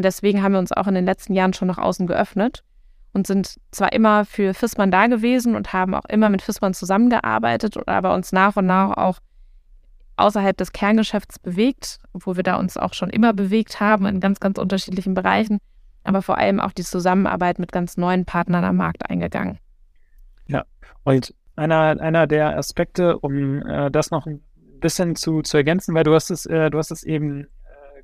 Und 0.00 0.04
deswegen 0.04 0.42
haben 0.42 0.52
wir 0.52 0.58
uns 0.58 0.72
auch 0.72 0.86
in 0.86 0.94
den 0.94 1.04
letzten 1.04 1.34
Jahren 1.34 1.52
schon 1.52 1.68
nach 1.68 1.76
außen 1.76 2.06
geöffnet 2.06 2.64
und 3.12 3.26
sind 3.26 3.56
zwar 3.70 3.92
immer 3.92 4.24
für 4.24 4.54
FISMAN 4.54 4.90
da 4.90 5.08
gewesen 5.08 5.56
und 5.56 5.74
haben 5.74 5.94
auch 5.94 6.06
immer 6.06 6.30
mit 6.30 6.40
FISMAN 6.40 6.72
zusammengearbeitet, 6.72 7.76
aber 7.86 8.14
uns 8.14 8.32
nach 8.32 8.56
und 8.56 8.64
nach 8.64 8.96
auch 8.96 9.18
außerhalb 10.16 10.56
des 10.56 10.72
Kerngeschäfts 10.72 11.38
bewegt, 11.38 11.98
obwohl 12.14 12.36
wir 12.36 12.42
da 12.42 12.56
uns 12.56 12.78
auch 12.78 12.94
schon 12.94 13.10
immer 13.10 13.34
bewegt 13.34 13.78
haben 13.80 14.06
in 14.06 14.20
ganz, 14.20 14.40
ganz 14.40 14.56
unterschiedlichen 14.56 15.12
Bereichen, 15.12 15.58
aber 16.02 16.22
vor 16.22 16.38
allem 16.38 16.60
auch 16.60 16.72
die 16.72 16.82
Zusammenarbeit 16.82 17.58
mit 17.58 17.70
ganz 17.70 17.98
neuen 17.98 18.24
Partnern 18.24 18.64
am 18.64 18.76
Markt 18.76 19.10
eingegangen. 19.10 19.58
Ja, 20.46 20.64
und 21.04 21.34
einer, 21.56 22.00
einer 22.00 22.26
der 22.26 22.56
Aspekte, 22.56 23.18
um 23.18 23.60
äh, 23.66 23.90
das 23.90 24.10
noch 24.10 24.24
ein 24.24 24.40
bisschen 24.80 25.14
zu, 25.14 25.42
zu 25.42 25.58
ergänzen, 25.58 25.94
weil 25.94 26.04
du 26.04 26.14
hast 26.14 26.30
es, 26.30 26.46
äh, 26.46 26.70
du 26.70 26.78
hast 26.78 26.90
es 26.90 27.02
eben 27.02 27.48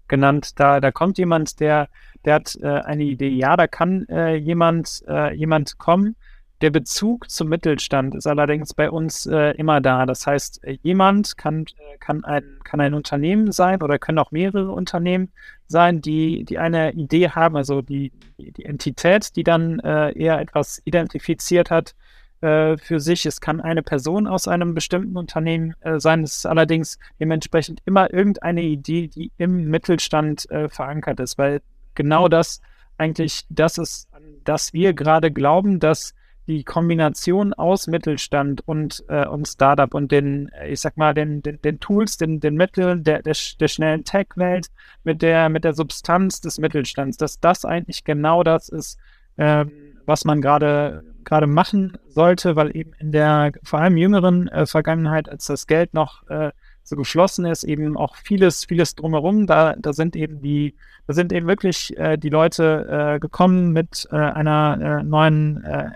genannt, 0.09 0.59
da, 0.61 0.81
da 0.81 0.91
kommt 0.91 1.19
jemand, 1.19 1.61
der, 1.61 1.89
der 2.25 2.35
hat 2.35 2.57
äh, 2.61 2.67
eine 2.67 3.05
Idee. 3.05 3.29
Ja, 3.29 3.57
da 3.57 3.67
kann 3.67 4.07
äh, 4.09 4.35
jemand, 4.35 5.03
äh, 5.09 5.35
jemand 5.35 5.79
kommen, 5.79 6.17
der 6.63 6.71
Bezug 6.71 7.31
zum 7.31 7.49
Mittelstand 7.49 8.15
ist 8.15 8.27
allerdings 8.27 8.73
bei 8.73 8.91
uns 8.91 9.27
äh, 9.27 9.51
immer 9.57 9.81
da. 9.83 10.07
Das 10.07 10.27
heißt, 10.27 10.65
äh, 10.65 10.79
jemand 10.83 11.37
kann, 11.37 11.65
äh, 11.65 11.99
kann, 11.99 12.25
ein, 12.25 12.59
kann 12.65 12.81
ein 12.81 12.95
Unternehmen 12.95 13.53
sein 13.53 13.83
oder 13.83 13.99
können 13.99 14.19
auch 14.19 14.31
mehrere 14.31 14.73
Unternehmen 14.73 15.31
sein, 15.67 16.01
die, 16.01 16.45
die 16.45 16.59
eine 16.59 16.93
Idee 16.93 17.29
haben, 17.29 17.57
also 17.57 17.83
die, 17.83 18.11
die 18.39 18.65
Entität, 18.65 19.35
die 19.37 19.43
dann 19.43 19.81
eher 19.81 20.39
etwas 20.41 20.81
identifiziert 20.85 21.71
hat 21.71 21.95
äh, 22.47 22.77
für 22.79 23.01
sich. 23.01 23.27
Es 23.27 23.41
kann 23.41 23.61
eine 23.61 23.83
Person 23.83 24.27
aus 24.27 24.47
einem 24.49 24.75
bestimmten 24.75 25.17
Unternehmen 25.17 25.75
äh, 25.81 25.99
sein. 25.99 26.23
Es 26.23 26.39
ist 26.39 26.47
allerdings 26.47 26.99
dementsprechend 27.19 27.83
immer 27.85 28.13
irgendeine 28.13 28.63
Idee, 28.63 29.09
die 29.09 29.33
im 29.39 29.69
Mittelstand 29.69 30.47
verankert 30.69 31.21
ist, 31.21 31.39
weil 31.39 31.61
genau 31.95 32.29
das 32.29 32.61
eigentlich 32.99 33.45
das 33.49 33.79
ist, 33.79 34.09
an 34.13 34.23
das 34.45 34.73
wir 34.73 34.95
gerade 34.95 35.31
glauben, 35.31 35.81
dass 35.81 36.15
die 36.47 36.63
Kombination 36.63 37.53
aus 37.55 37.87
Mittelstand 37.89 38.67
und, 38.67 39.05
äh, 39.09 39.27
und 39.27 39.49
Startup 39.49 39.93
und 39.93 40.13
den, 40.13 40.49
äh, 40.51 40.69
ich 40.69 40.81
sag 40.81 40.97
mal, 40.97 41.13
den, 41.13 41.43
den, 41.43 41.61
den 41.61 41.81
Tools, 41.81 42.19
den, 42.19 42.41
den 42.41 42.55
Mitteln 42.55 43.03
der, 43.03 43.23
der, 43.23 43.35
der 43.61 43.69
schnellen 43.69 44.05
Tech-Welt 44.05 44.69
mit 45.03 45.23
der, 45.23 45.49
mit 45.49 45.65
der 45.65 45.75
Substanz 45.75 46.41
des 46.41 46.59
Mittelstands, 46.59 47.17
dass 47.17 47.41
das 47.41 47.65
eigentlich 47.65 48.05
genau 48.05 48.45
das 48.45 48.69
ist, 48.69 48.99
äh, 49.37 49.65
was 50.05 50.25
man 50.25 50.41
gerade 50.41 51.03
gerade 51.27 51.47
machen 51.47 51.99
sollte, 52.09 52.57
weil 52.57 52.75
eben 52.75 52.93
in 52.99 53.13
der 53.13 53.53
vor 53.63 53.81
allem 53.81 53.99
jüngeren 53.99 54.49
äh, 54.49 54.65
Vergangenheit, 54.65 55.29
als 55.29 55.45
das 55.45 55.67
Geld 55.67 55.93
noch 55.93 56.27
äh, 56.29 56.53
so 56.83 56.97
geschlossen 56.97 57.45
ist, 57.45 57.65
eben 57.65 57.97
auch 57.97 58.17
vieles, 58.17 58.65
vieles 58.65 58.95
drumherum. 58.95 59.47
Da, 59.47 59.75
da 59.77 59.93
sind 59.93 60.17
eben 60.17 60.41
die, 60.41 60.77
da 61.07 61.13
sind 61.13 61.33
eben 61.33 61.47
wirklich 61.47 61.95
äh, 61.99 62.17
die 62.17 62.31
Leute 62.31 63.17
äh, 63.17 63.19
gekommen 63.19 63.73
mit 63.73 64.09
äh, 64.11 64.17
einer 64.17 65.01
äh, 65.01 65.03
neuen 65.03 65.63
äh, 65.65 65.91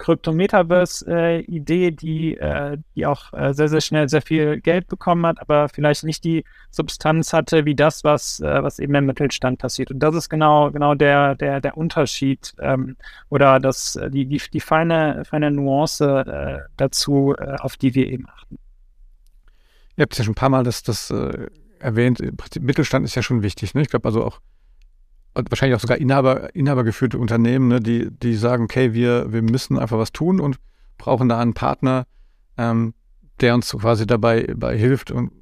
Krypto-Metaverse-Idee, 0.00 1.86
äh, 1.86 1.92
die, 1.92 2.36
äh, 2.38 2.78
die 2.96 3.06
auch 3.06 3.32
äh, 3.32 3.52
sehr, 3.54 3.68
sehr 3.68 3.80
schnell 3.80 4.08
sehr 4.08 4.22
viel 4.22 4.60
Geld 4.60 4.88
bekommen 4.88 5.24
hat, 5.26 5.40
aber 5.40 5.68
vielleicht 5.68 6.04
nicht 6.04 6.24
die 6.24 6.44
Substanz 6.70 7.32
hatte, 7.32 7.66
wie 7.66 7.74
das, 7.76 8.02
was, 8.02 8.40
äh, 8.40 8.62
was 8.62 8.78
eben 8.78 8.94
im 8.94 9.06
Mittelstand 9.06 9.58
passiert. 9.58 9.90
Und 9.90 10.00
das 10.00 10.14
ist 10.14 10.28
genau, 10.28 10.70
genau 10.70 10.94
der, 10.94 11.34
der, 11.36 11.60
der 11.60 11.76
Unterschied 11.76 12.54
ähm, 12.60 12.96
oder 13.28 13.60
das, 13.60 13.96
äh, 13.96 14.10
die, 14.10 14.26
die, 14.26 14.40
die 14.52 14.60
feine, 14.60 15.22
feine 15.24 15.50
Nuance 15.50 16.24
äh, 16.26 16.60
dazu, 16.76 17.34
auf 17.60 17.76
die 17.76 17.94
wir 17.94 18.08
eben 18.08 18.26
achten. 18.28 18.58
Ihr 19.96 20.02
habt 20.02 20.16
ja 20.16 20.24
schon 20.24 20.32
ein 20.32 20.34
paar 20.34 20.48
Mal 20.48 20.64
das, 20.64 20.82
das 20.82 21.10
äh, 21.10 21.48
erwähnt. 21.78 22.20
Mittelstand 22.58 23.04
ist 23.04 23.14
ja 23.14 23.22
schon 23.22 23.42
wichtig. 23.42 23.74
Ne? 23.74 23.82
Ich 23.82 23.90
glaube 23.90 24.08
also 24.08 24.24
auch 24.24 24.40
wahrscheinlich 25.34 25.76
auch 25.76 25.80
sogar 25.80 25.98
Inhaber, 25.98 26.54
inhabergeführte 26.54 27.18
Unternehmen, 27.18 27.68
ne, 27.68 27.80
die, 27.80 28.10
die 28.10 28.34
sagen, 28.34 28.64
okay, 28.64 28.92
wir, 28.92 29.32
wir 29.32 29.42
müssen 29.42 29.78
einfach 29.78 29.98
was 29.98 30.12
tun 30.12 30.40
und 30.40 30.56
brauchen 30.98 31.28
da 31.28 31.38
einen 31.38 31.54
Partner, 31.54 32.06
ähm, 32.56 32.94
der 33.40 33.54
uns 33.54 33.70
quasi 33.70 34.06
dabei, 34.06 34.42
dabei 34.42 34.76
hilft 34.76 35.10
und 35.10 35.32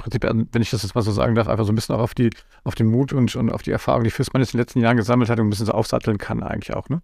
Prinzip, 0.00 0.24
wenn 0.24 0.62
ich 0.62 0.70
das 0.70 0.82
jetzt 0.82 0.94
mal 0.94 1.02
so 1.02 1.12
sagen 1.12 1.34
darf, 1.34 1.46
einfach 1.46 1.66
so 1.66 1.72
ein 1.72 1.74
bisschen 1.74 1.94
auch 1.94 2.00
auf 2.00 2.14
die, 2.14 2.30
auf 2.64 2.74
den 2.74 2.86
Mut 2.86 3.12
und, 3.12 3.36
und 3.36 3.52
auf 3.52 3.62
die 3.62 3.70
Erfahrung, 3.70 4.02
die 4.02 4.10
FISMAN 4.10 4.40
jetzt 4.40 4.54
in 4.54 4.56
den 4.56 4.62
letzten 4.62 4.80
Jahren 4.80 4.96
gesammelt 4.96 5.28
hat 5.28 5.38
und 5.38 5.46
ein 5.46 5.50
bisschen 5.50 5.66
so 5.66 5.72
aufsatteln 5.72 6.16
kann 6.16 6.42
eigentlich 6.42 6.74
auch, 6.74 6.88
ne? 6.88 7.02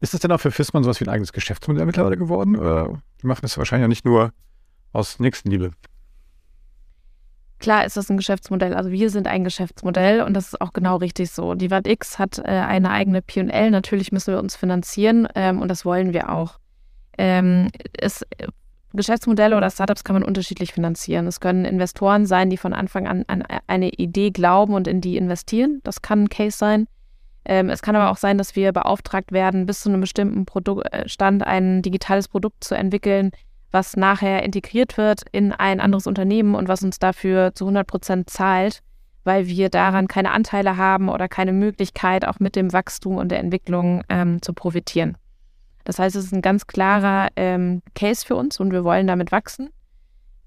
Ist 0.00 0.14
das 0.14 0.20
denn 0.20 0.30
auch 0.30 0.40
für 0.40 0.52
FISMAN 0.52 0.84
sowas 0.84 1.00
wie 1.00 1.06
ein 1.06 1.08
eigenes 1.08 1.32
Geschäftsmodell 1.32 1.86
mittlerweile 1.86 2.16
geworden? 2.16 2.54
Oder 2.54 3.02
die 3.20 3.26
machen 3.26 3.40
das 3.42 3.58
wahrscheinlich 3.58 3.84
ja 3.84 3.88
nicht 3.88 4.04
nur 4.04 4.32
aus 4.92 5.18
Nächstenliebe? 5.18 5.72
Klar 7.66 7.84
ist 7.84 7.96
das 7.96 8.08
ein 8.08 8.16
Geschäftsmodell. 8.16 8.74
Also 8.74 8.92
wir 8.92 9.10
sind 9.10 9.26
ein 9.26 9.42
Geschäftsmodell 9.42 10.22
und 10.22 10.34
das 10.34 10.46
ist 10.46 10.60
auch 10.60 10.72
genau 10.72 10.98
richtig 10.98 11.32
so. 11.32 11.54
Die 11.54 11.68
WATX 11.68 12.16
hat 12.16 12.38
äh, 12.38 12.42
eine 12.44 12.90
eigene 12.90 13.22
P&L. 13.22 13.72
Natürlich 13.72 14.12
müssen 14.12 14.34
wir 14.34 14.38
uns 14.38 14.54
finanzieren 14.54 15.26
ähm, 15.34 15.60
und 15.60 15.66
das 15.66 15.84
wollen 15.84 16.12
wir 16.12 16.30
auch. 16.30 16.60
Ähm, 17.18 17.70
es, 17.98 18.24
Geschäftsmodelle 18.92 19.56
oder 19.56 19.68
Startups 19.68 20.04
kann 20.04 20.14
man 20.14 20.22
unterschiedlich 20.22 20.72
finanzieren. 20.72 21.26
Es 21.26 21.40
können 21.40 21.64
Investoren 21.64 22.24
sein, 22.24 22.50
die 22.50 22.56
von 22.56 22.72
Anfang 22.72 23.08
an 23.08 23.24
an 23.26 23.42
eine 23.66 23.88
Idee 23.88 24.30
glauben 24.30 24.72
und 24.72 24.86
in 24.86 25.00
die 25.00 25.16
investieren. 25.16 25.80
Das 25.82 26.02
kann 26.02 26.22
ein 26.22 26.28
Case 26.28 26.56
sein. 26.56 26.86
Ähm, 27.44 27.68
es 27.68 27.82
kann 27.82 27.96
aber 27.96 28.12
auch 28.12 28.16
sein, 28.16 28.38
dass 28.38 28.54
wir 28.54 28.70
beauftragt 28.70 29.32
werden, 29.32 29.66
bis 29.66 29.80
zu 29.80 29.88
einem 29.88 30.00
bestimmten 30.00 30.46
Produkt, 30.46 30.86
äh, 30.92 31.08
Stand 31.08 31.44
ein 31.44 31.82
digitales 31.82 32.28
Produkt 32.28 32.62
zu 32.62 32.76
entwickeln, 32.76 33.32
was 33.70 33.96
nachher 33.96 34.42
integriert 34.42 34.96
wird 34.96 35.22
in 35.32 35.52
ein 35.52 35.80
anderes 35.80 36.06
Unternehmen 36.06 36.54
und 36.54 36.68
was 36.68 36.82
uns 36.82 36.98
dafür 36.98 37.54
zu 37.54 37.64
100 37.64 37.86
Prozent 37.86 38.30
zahlt, 38.30 38.82
weil 39.24 39.46
wir 39.46 39.68
daran 39.68 40.08
keine 40.08 40.30
Anteile 40.30 40.76
haben 40.76 41.08
oder 41.08 41.28
keine 41.28 41.52
Möglichkeit, 41.52 42.26
auch 42.26 42.38
mit 42.38 42.56
dem 42.56 42.72
Wachstum 42.72 43.16
und 43.16 43.30
der 43.30 43.40
Entwicklung 43.40 44.02
ähm, 44.08 44.40
zu 44.40 44.52
profitieren. 44.52 45.16
Das 45.84 45.98
heißt, 45.98 46.16
es 46.16 46.26
ist 46.26 46.32
ein 46.32 46.42
ganz 46.42 46.66
klarer 46.66 47.28
ähm, 47.36 47.82
Case 47.94 48.26
für 48.26 48.36
uns 48.36 48.58
und 48.60 48.72
wir 48.72 48.84
wollen 48.84 49.06
damit 49.06 49.32
wachsen. 49.32 49.70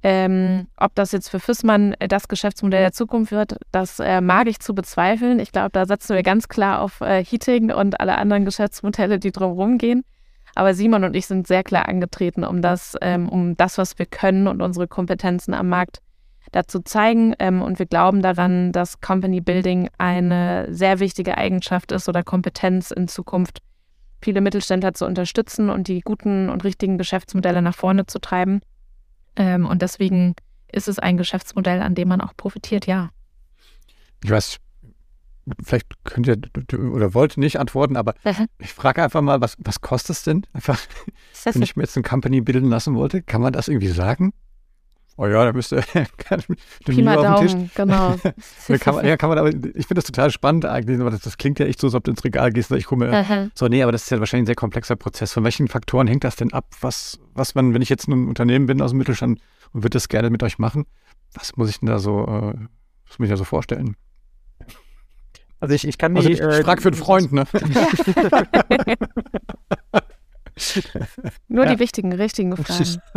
Ähm, 0.02 0.68
ob 0.78 0.96
das 0.96 1.12
jetzt 1.12 1.30
für 1.30 1.42
Fissmann 1.42 1.94
äh, 2.00 2.08
das 2.08 2.30
Geschäftsmodell 2.30 2.80
der 2.80 2.94
Zukunft 2.94 3.34
wird, 3.34 3.58
das 3.74 4.00
äh, 4.00 4.22
mag 4.22 4.48
ich 4.48 4.60
zu 4.60 4.74
bezweifeln. 4.74 5.40
Ich 5.40 5.52
glaube, 5.52 5.72
da 5.74 5.86
setzen 5.86 6.16
wir 6.16 6.24
ganz 6.24 6.48
klar 6.48 6.82
auf 6.82 7.02
äh, 7.02 7.24
Heating 7.24 7.72
und 7.72 8.00
alle 8.00 8.18
anderen 8.18 8.46
Geschäftsmodelle, 8.46 9.20
die 9.20 9.32
drumherum 9.32 9.78
gehen. 9.78 10.06
Aber 10.56 10.74
Simon 10.74 11.04
und 11.04 11.16
ich 11.16 11.28
sind 11.28 11.48
sehr 11.48 11.64
klar 11.64 11.88
angetreten, 11.88 12.44
um 12.44 12.62
das, 12.62 12.96
ähm, 13.02 13.30
um 13.30 13.56
das, 13.58 13.78
was 13.78 13.98
wir 14.00 14.06
können 14.06 14.48
und 14.48 14.62
unsere 14.62 14.88
Kompetenzen 14.88 15.54
am 15.54 15.70
Markt 15.70 16.02
dazu 16.52 16.80
zeigen. 16.80 17.36
Ähm, 17.40 17.62
und 17.62 17.80
wir 17.80 17.86
glauben 17.86 18.22
daran, 18.22 18.72
dass 18.72 19.02
Company 19.02 19.42
Building 19.42 19.90
eine 19.98 20.68
sehr 20.74 21.00
wichtige 21.00 21.38
Eigenschaft 21.38 21.92
ist 21.92 22.10
oder 22.10 22.24
Kompetenz 22.24 22.92
in 22.92 23.08
Zukunft, 23.08 23.60
viele 24.22 24.42
Mittelständler 24.42 24.94
zu 24.94 25.06
unterstützen 25.06 25.70
und 25.70 25.88
die 25.88 26.02
guten 26.02 26.50
und 26.50 26.64
richtigen 26.64 26.98
Geschäftsmodelle 26.98 27.62
nach 27.62 27.76
vorne 27.76 28.06
zu 28.06 28.20
treiben. 28.20 28.62
Ähm, 29.36 29.66
und 29.66 29.82
deswegen 29.82 30.36
ist 30.72 30.88
es 30.88 31.00
ein 31.00 31.18
Geschäftsmodell, 31.18 31.82
an 31.82 31.96
dem 31.96 32.08
man 32.08 32.22
auch 32.22 32.36
profitiert, 32.36 32.86
ja. 32.86 33.10
Ich 34.24 34.30
weiß, 34.30 34.58
vielleicht 35.64 36.04
könnt 36.04 36.28
ihr 36.28 36.38
oder 36.92 37.14
wollt 37.14 37.38
nicht 37.38 37.60
antworten, 37.60 37.96
aber 37.96 38.14
ich 38.58 38.74
frage 38.74 39.04
einfach 39.04 39.22
mal, 39.22 39.42
was, 39.42 39.56
was 39.60 39.82
kostet 39.82 40.18
es 40.18 40.24
denn? 40.24 40.46
Einfach, 40.54 40.80
wenn 41.46 41.62
ich 41.62 41.76
mir 41.76 41.84
jetzt 41.84 41.96
eine 41.96 42.04
Company 42.04 42.42
bilden 42.42 42.70
lassen 42.70 42.96
wollte, 42.96 43.22
kann 43.22 43.42
man 43.42 43.54
das 43.54 43.68
irgendwie 43.68 43.88
sagen? 43.88 44.34
Oh 45.22 45.28
ja, 45.28 45.44
da 45.44 45.52
müsste 45.52 45.82
Pi 46.86 47.02
mal 47.02 47.16
Daumen, 47.18 47.70
genau. 47.76 48.16
kann 48.80 48.96
man, 48.96 49.06
ja, 49.06 49.18
kann 49.18 49.28
man, 49.28 49.38
aber 49.38 49.50
ich 49.50 49.86
finde 49.86 49.96
das 49.96 50.06
total 50.06 50.32
spannend 50.32 50.64
eigentlich. 50.64 50.98
Das, 50.98 51.20
das, 51.20 51.38
klingt 51.38 51.60
ja 51.60 51.66
echt 51.66 51.82
so, 51.82 51.88
als 51.88 51.94
ob 51.94 52.06
du 52.06 52.12
ins 52.12 52.24
Regal 52.24 52.54
gehst 52.54 52.72
und 52.72 52.78
ich 52.78 52.86
komme. 52.86 53.52
So, 53.54 53.68
nee, 53.68 53.84
aber 53.84 53.92
das 53.92 54.04
ist 54.04 54.12
ja 54.12 54.20
wahrscheinlich 54.22 54.44
ein 54.44 54.46
sehr 54.46 54.56
komplexer 54.56 54.96
Prozess. 54.96 55.34
Von 55.34 55.44
welchen 55.44 55.68
Faktoren 55.68 56.08
hängt 56.08 56.24
das 56.24 56.38
denn 56.38 56.54
ab? 56.54 56.68
Was, 56.80 57.20
was 57.34 57.54
man, 57.54 57.74
wenn 57.74 57.82
ich 57.82 57.90
jetzt 57.90 58.08
ein 58.08 58.30
Unternehmen 58.30 58.66
bin 58.66 58.82
aus 58.82 58.92
dem 58.92 58.98
Mittelstand 59.00 59.42
und 59.74 59.84
würde 59.84 59.96
das 59.96 60.08
gerne 60.08 60.30
mit 60.30 60.42
euch 60.42 60.58
machen, 60.58 60.86
was 61.34 61.58
muss 61.58 61.70
ich 61.70 61.80
denn 61.80 61.88
da 61.88 62.00
so, 62.00 62.22
äh, 62.22 62.54
was 63.10 63.20
muss 63.20 63.26
ich 63.26 63.30
da 63.30 63.36
so 63.36 63.44
vorstellen? 63.44 63.98
Also 65.60 65.76
ich, 65.76 65.88
ich 65.88 65.98
kann 65.98 66.16
also 66.16 66.30
ich, 66.30 66.40
äh, 66.40 66.64
frage 66.64 66.82
für 66.82 66.90
einen 66.90 66.98
Freund, 66.98 67.34
ne? 67.34 67.46
Nur 71.48 71.66
ja. 71.66 71.74
die 71.74 71.80
wichtigen, 71.80 72.14
richtigen 72.14 72.56
Fragen. 72.58 73.02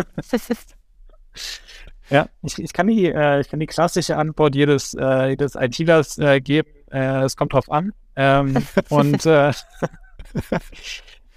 Ja, 2.10 2.26
ich, 2.42 2.58
ich, 2.58 2.74
kann 2.74 2.88
die, 2.88 3.06
äh, 3.06 3.40
ich 3.40 3.48
kann 3.48 3.58
die 3.58 3.66
klassische 3.66 4.18
Antwort 4.18 4.54
jedes, 4.54 4.92
äh, 4.92 5.30
jedes 5.30 5.54
ITlers 5.54 6.18
äh, 6.18 6.42
geben. 6.42 6.68
Äh, 6.90 7.22
es 7.22 7.38
kommt 7.38 7.54
drauf 7.54 7.70
an. 7.70 7.94
Ähm, 8.16 8.54
und 8.90 9.24
äh, 9.24 9.52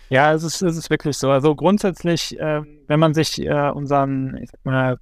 ja, 0.09 0.33
es 0.33 0.43
ist, 0.43 0.61
es 0.61 0.75
ist 0.75 0.89
wirklich 0.89 1.17
so. 1.17 1.31
Also 1.31 1.55
grundsätzlich, 1.55 2.35
ähm, 2.41 2.79
wenn 2.87 2.99
man 2.99 3.13
sich 3.13 3.41
äh, 3.41 3.69
unseren, 3.69 4.35
ich 4.41 4.49
sag 4.49 4.65
mal, 4.65 4.97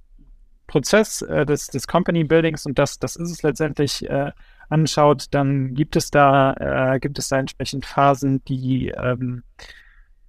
Prozess 0.68 1.18
des, 1.18 1.66
des 1.66 1.88
Company 1.88 2.22
Buildings 2.22 2.66
und 2.66 2.78
das, 2.78 3.00
das 3.00 3.16
ist 3.16 3.30
es 3.30 3.42
letztendlich 3.42 4.06
anschaut, 4.68 5.26
dann 5.30 5.74
gibt 5.74 5.96
es 5.96 6.10
da, 6.10 6.96
gibt 7.00 7.18
es 7.18 7.28
da 7.28 7.38
entsprechend 7.38 7.86
Phasen, 7.86 8.44
die, 8.44 8.88
ähm, 8.88 9.42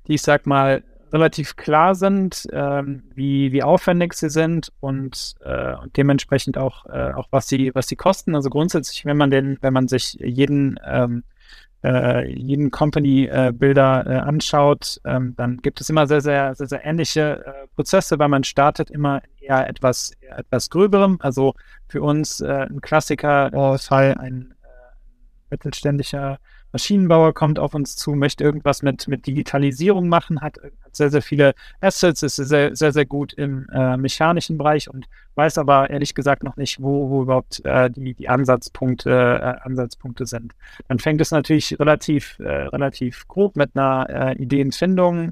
die 0.08 0.16
ich 0.16 0.22
sag 0.22 0.46
mal, 0.46 0.84
relativ 1.16 1.56
klar 1.56 1.96
sind, 1.96 2.46
ähm, 2.52 3.04
wie, 3.14 3.52
wie 3.52 3.64
aufwendig 3.64 4.14
sie 4.14 4.30
sind 4.30 4.72
und, 4.82 5.36
äh, 5.42 5.76
und 5.76 5.96
dementsprechend 5.96 6.58
auch, 6.58 6.86
äh, 6.88 7.14
auch 7.14 7.28
was 7.32 7.48
sie, 7.48 7.72
was 7.74 7.88
sie 7.88 7.96
kosten. 7.96 8.36
Also 8.36 8.50
grundsätzlich, 8.50 9.06
wenn 9.06 9.18
man 9.18 9.32
den, 9.32 9.58
wenn 9.62 9.74
man 9.74 9.88
sich 9.88 10.18
jeden, 10.20 10.80
ähm, 10.86 11.24
äh, 11.86 12.28
jeden 12.32 12.72
Company-Builder 12.72 14.06
äh, 14.08 14.16
anschaut, 14.18 15.00
ähm, 15.06 15.36
dann 15.38 15.58
gibt 15.58 15.80
es 15.82 15.90
immer 15.90 16.08
sehr, 16.08 16.22
sehr, 16.22 16.56
sehr, 16.56 16.68
sehr 16.68 16.86
ähnliche 16.86 17.46
äh, 17.46 17.68
Prozesse, 17.76 18.18
weil 18.18 18.30
man 18.30 18.44
startet 18.44 18.90
immer 18.90 19.22
eher 19.40 19.70
etwas, 19.70 20.12
eher 20.20 20.40
etwas 20.40 20.70
gröberem. 20.70 21.18
Also 21.22 21.54
für 21.88 22.02
uns 22.02 22.42
äh, 22.42 22.68
ein 22.70 22.82
Klassiker-Fall, 22.82 24.16
ein 24.18 24.54
mittelständischer 25.50 26.40
Maschinenbauer 26.76 27.34
kommt 27.34 27.58
auf 27.58 27.74
uns 27.74 27.96
zu, 27.96 28.12
möchte 28.16 28.44
irgendwas 28.44 28.84
mit, 28.84 29.08
mit 29.08 29.26
Digitalisierung 29.26 30.10
machen, 30.10 30.42
hat, 30.42 30.58
hat 30.62 30.94
sehr, 30.94 31.10
sehr 31.10 31.22
viele 31.22 31.54
Assets, 31.80 32.22
ist 32.22 32.36
sehr, 32.36 32.76
sehr, 32.76 32.92
sehr 32.92 33.06
gut 33.06 33.32
im 33.32 33.66
äh, 33.74 33.96
mechanischen 33.96 34.58
Bereich 34.58 34.90
und 34.90 35.06
weiß 35.36 35.58
aber 35.58 35.90
ehrlich 35.90 36.14
gesagt 36.14 36.44
noch 36.44 36.58
nicht, 36.58 36.82
wo, 36.82 37.10
wo 37.10 37.22
überhaupt 37.22 37.64
äh, 37.64 37.90
die, 37.90 38.14
die 38.14 38.28
Ansatzpunkte, 38.28 39.10
äh, 39.10 39.66
Ansatzpunkte 39.66 40.26
sind. 40.26 40.52
Dann 40.90 41.00
fängt 41.00 41.22
es 41.22 41.32
natürlich 41.32 41.80
relativ, 41.80 42.38
äh, 42.40 42.64
relativ 42.68 43.26
grob 43.30 43.56
mit 43.56 43.72
einer 43.74 44.10
äh, 44.10 44.34
Ideenfindung 44.36 45.32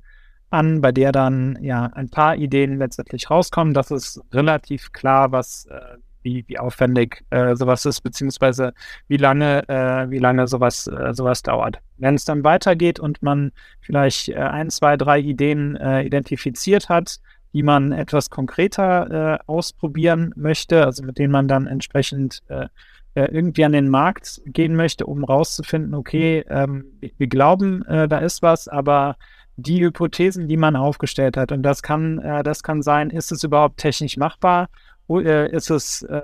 an, 0.50 0.80
bei 0.80 0.94
der 0.94 1.12
dann 1.12 1.58
ja 1.62 1.88
ein 1.88 2.08
paar 2.08 2.38
Ideen 2.38 2.78
letztendlich 2.78 3.30
rauskommen. 3.30 3.74
Das 3.74 3.92
ist 3.92 4.22
relativ 4.32 4.94
klar, 4.94 5.34
was 5.34 5.66
äh, 5.66 5.98
wie, 6.24 6.44
wie 6.48 6.58
aufwendig 6.58 7.24
äh, 7.30 7.56
sowas 7.56 7.86
ist, 7.86 8.02
beziehungsweise 8.02 8.74
wie 9.08 9.18
lange, 9.18 9.68
äh, 9.70 10.10
wie 10.10 10.20
lange 10.20 10.48
sowas, 10.48 10.88
äh, 10.88 11.14
sowas 11.14 11.44
dauert. 11.44 11.80
Wenn 11.98 12.16
es 12.16 12.26
dann 12.26 12.44
weitergeht 12.44 13.00
und 13.00 13.22
man 13.22 13.52
vielleicht 13.82 14.30
äh, 14.30 14.36
ein, 14.36 14.70
zwei, 14.70 14.98
drei 14.98 15.20
Ideen 15.20 15.76
äh, 15.76 16.04
identifiziert 16.04 16.90
hat, 16.90 17.20
die 17.54 17.64
man 17.64 17.92
etwas 17.92 18.30
konkreter 18.30 19.36
äh, 19.36 19.40
ausprobieren 19.46 20.34
möchte, 20.36 20.86
also 20.86 21.04
mit 21.04 21.20
denen 21.20 21.32
man 21.32 21.48
dann 21.48 21.68
entsprechend 21.68 22.42
äh, 22.48 22.68
irgendwie 23.16 23.64
an 23.64 23.74
den 23.74 23.90
Markt 23.90 24.42
gehen 24.46 24.76
möchte, 24.76 25.06
um 25.06 25.24
rauszufinden, 25.24 25.94
okay, 25.94 26.44
ähm, 26.50 26.86
wir 27.20 27.28
glauben, 27.28 27.84
da 27.88 28.18
ist 28.18 28.42
was, 28.42 28.68
aber 28.68 29.18
die 29.56 29.84
Hypothesen, 29.84 30.48
die 30.48 30.58
man 30.58 30.76
aufgestellt 30.76 31.38
hat, 31.38 31.52
und 31.52 31.64
das 31.64 31.84
kann, 31.84 32.20
äh, 32.20 32.44
das 32.44 32.64
kann 32.64 32.82
sein, 32.82 33.10
ist 33.10 33.32
es 33.32 33.44
überhaupt 33.44 33.78
technisch 33.78 34.18
machbar 34.18 34.70
ist 35.08 35.70
es, 35.70 36.02
äh, 36.04 36.22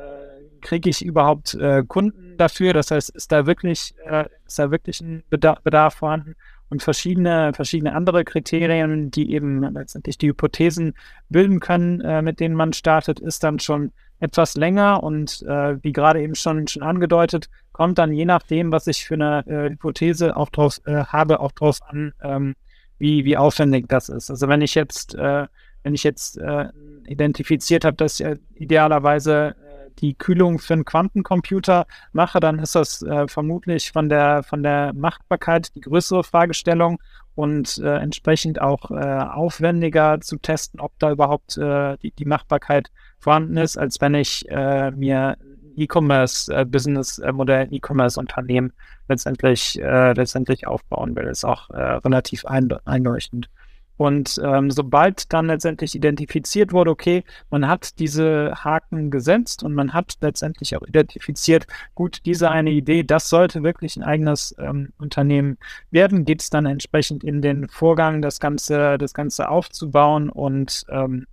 kriege 0.62 0.90
ich 0.90 1.04
überhaupt 1.04 1.54
äh, 1.56 1.84
Kunden 1.88 2.38
dafür? 2.38 2.74
Das 2.74 2.92
heißt, 2.92 3.10
ist 3.12 3.32
da 3.32 3.46
wirklich, 3.46 3.94
äh, 4.06 4.26
ist 4.46 4.60
da 4.60 4.72
wirklich 4.72 5.02
ein 5.02 5.24
Bedarf, 5.30 5.62
Bedarf 5.62 5.96
vorhanden? 5.96 6.36
Und 6.72 6.84
verschiedene, 6.84 7.52
verschiedene 7.54 7.96
andere 7.96 8.24
Kriterien, 8.24 9.10
die 9.10 9.34
eben 9.34 9.64
letztendlich 9.74 10.20
die 10.20 10.28
Hypothesen 10.28 10.94
bilden 11.28 11.60
können, 11.60 12.00
äh, 12.02 12.22
mit 12.22 12.40
denen 12.40 12.54
man 12.54 12.74
startet, 12.74 13.20
ist 13.20 13.44
dann 13.44 13.60
schon 13.60 13.92
etwas 14.20 14.56
länger 14.56 15.02
und 15.02 15.42
äh, 15.44 15.82
wie 15.82 15.94
gerade 15.94 16.22
eben 16.22 16.36
schon, 16.36 16.68
schon 16.68 16.84
angedeutet, 16.84 17.50
kommt 17.72 17.98
dann 17.98 18.12
je 18.12 18.26
nachdem, 18.26 18.72
was 18.72 18.86
ich 18.86 19.06
für 19.06 19.16
eine 19.16 19.46
äh, 19.48 19.70
Hypothese 19.72 20.36
auch 20.36 20.50
draus 20.50 20.80
äh, 20.86 21.06
habe, 21.06 21.40
auch 21.40 21.54
draus 21.54 21.82
an, 21.82 22.14
ähm, 22.22 22.56
wie, 23.00 23.26
wie 23.26 23.38
aufwendig 23.38 23.88
das 23.88 24.10
ist. 24.10 24.30
Also 24.30 24.48
wenn 24.48 24.62
ich 24.62 24.76
jetzt 24.76 25.16
äh, 25.16 25.48
wenn 25.84 25.94
ich 25.94 26.04
jetzt 26.04 26.38
äh, 26.38 26.70
identifiziert 27.08 27.86
habe, 27.86 27.98
dass 27.98 28.20
ich 28.20 28.28
idealerweise 28.56 29.56
äh, 29.56 29.90
die 30.00 30.14
Kühlung 30.14 30.60
für 30.60 30.74
einen 30.74 30.86
Quantencomputer 30.86 31.86
mache, 32.12 32.40
dann 32.40 32.60
ist 32.60 32.76
das 32.76 33.02
äh, 33.02 33.28
vermutlich 33.28 33.92
von 33.92 34.10
der, 34.10 34.44
von 34.44 34.64
der 34.64 34.94
Machbarkeit 34.94 35.76
die 35.76 35.82
größere 35.82 36.24
Fragestellung 36.24 37.00
und 37.36 37.78
äh, 37.78 37.98
entsprechend 37.98 38.60
auch 38.60 38.92
äh, 38.92 38.96
aufwendiger 38.96 40.20
zu 40.20 40.38
testen, 40.38 40.82
ob 40.82 40.92
da 41.00 41.12
überhaupt 41.12 41.58
äh, 41.58 41.96
die, 41.98 42.12
die 42.12 42.26
Machbarkeit 42.26 42.92
vorhanden 43.18 43.56
ist, 43.58 43.78
als 43.78 44.00
wenn 44.02 44.14
ich 44.14 44.46
mir 44.50 45.38
E-Commerce-Business-Modell, 45.76 47.68
E-Commerce-Unternehmen 47.70 48.72
letztendlich, 49.10 49.76
letztendlich 49.76 50.66
aufbauen 50.66 51.18
will. 51.18 51.26
Ist 51.26 51.44
auch 51.44 51.70
relativ 51.70 52.46
einleuchtend. 52.46 53.50
Und 54.00 54.40
ähm, 54.42 54.72
sobald 54.72 55.34
dann 55.34 55.48
letztendlich 55.48 55.94
identifiziert 55.94 56.72
wurde, 56.72 56.90
okay, 56.90 57.26
man 57.50 57.68
hat 57.68 58.00
diese 58.00 58.54
Haken 58.56 59.12
gesetzt 59.12 59.62
und 59.62 59.76
man 59.76 59.92
hat 59.92 60.16
letztendlich 60.22 60.78
auch 60.78 60.88
identifiziert, 60.88 61.68
gut, 61.96 62.22
diese 62.26 62.50
eine 62.50 62.70
Idee, 62.72 63.04
das 63.04 63.28
sollte 63.28 63.62
wirklich 63.62 63.98
ein 63.98 64.04
eigenes 64.04 64.56
ähm, 64.58 64.94
Unternehmen 65.00 65.58
werden, 65.92 66.24
geht 66.24 66.42
es 66.42 66.50
dann 66.50 66.66
entsprechend 66.66 67.26
in 67.26 67.42
den 67.42 67.68
Vorgang, 67.68 68.22
das 68.22 68.40
Ganze, 68.40 68.98
das 68.98 69.14
Ganze 69.14 69.50
aufzubauen 69.50 70.30
und 70.30 70.86
ähm, 70.88 71.28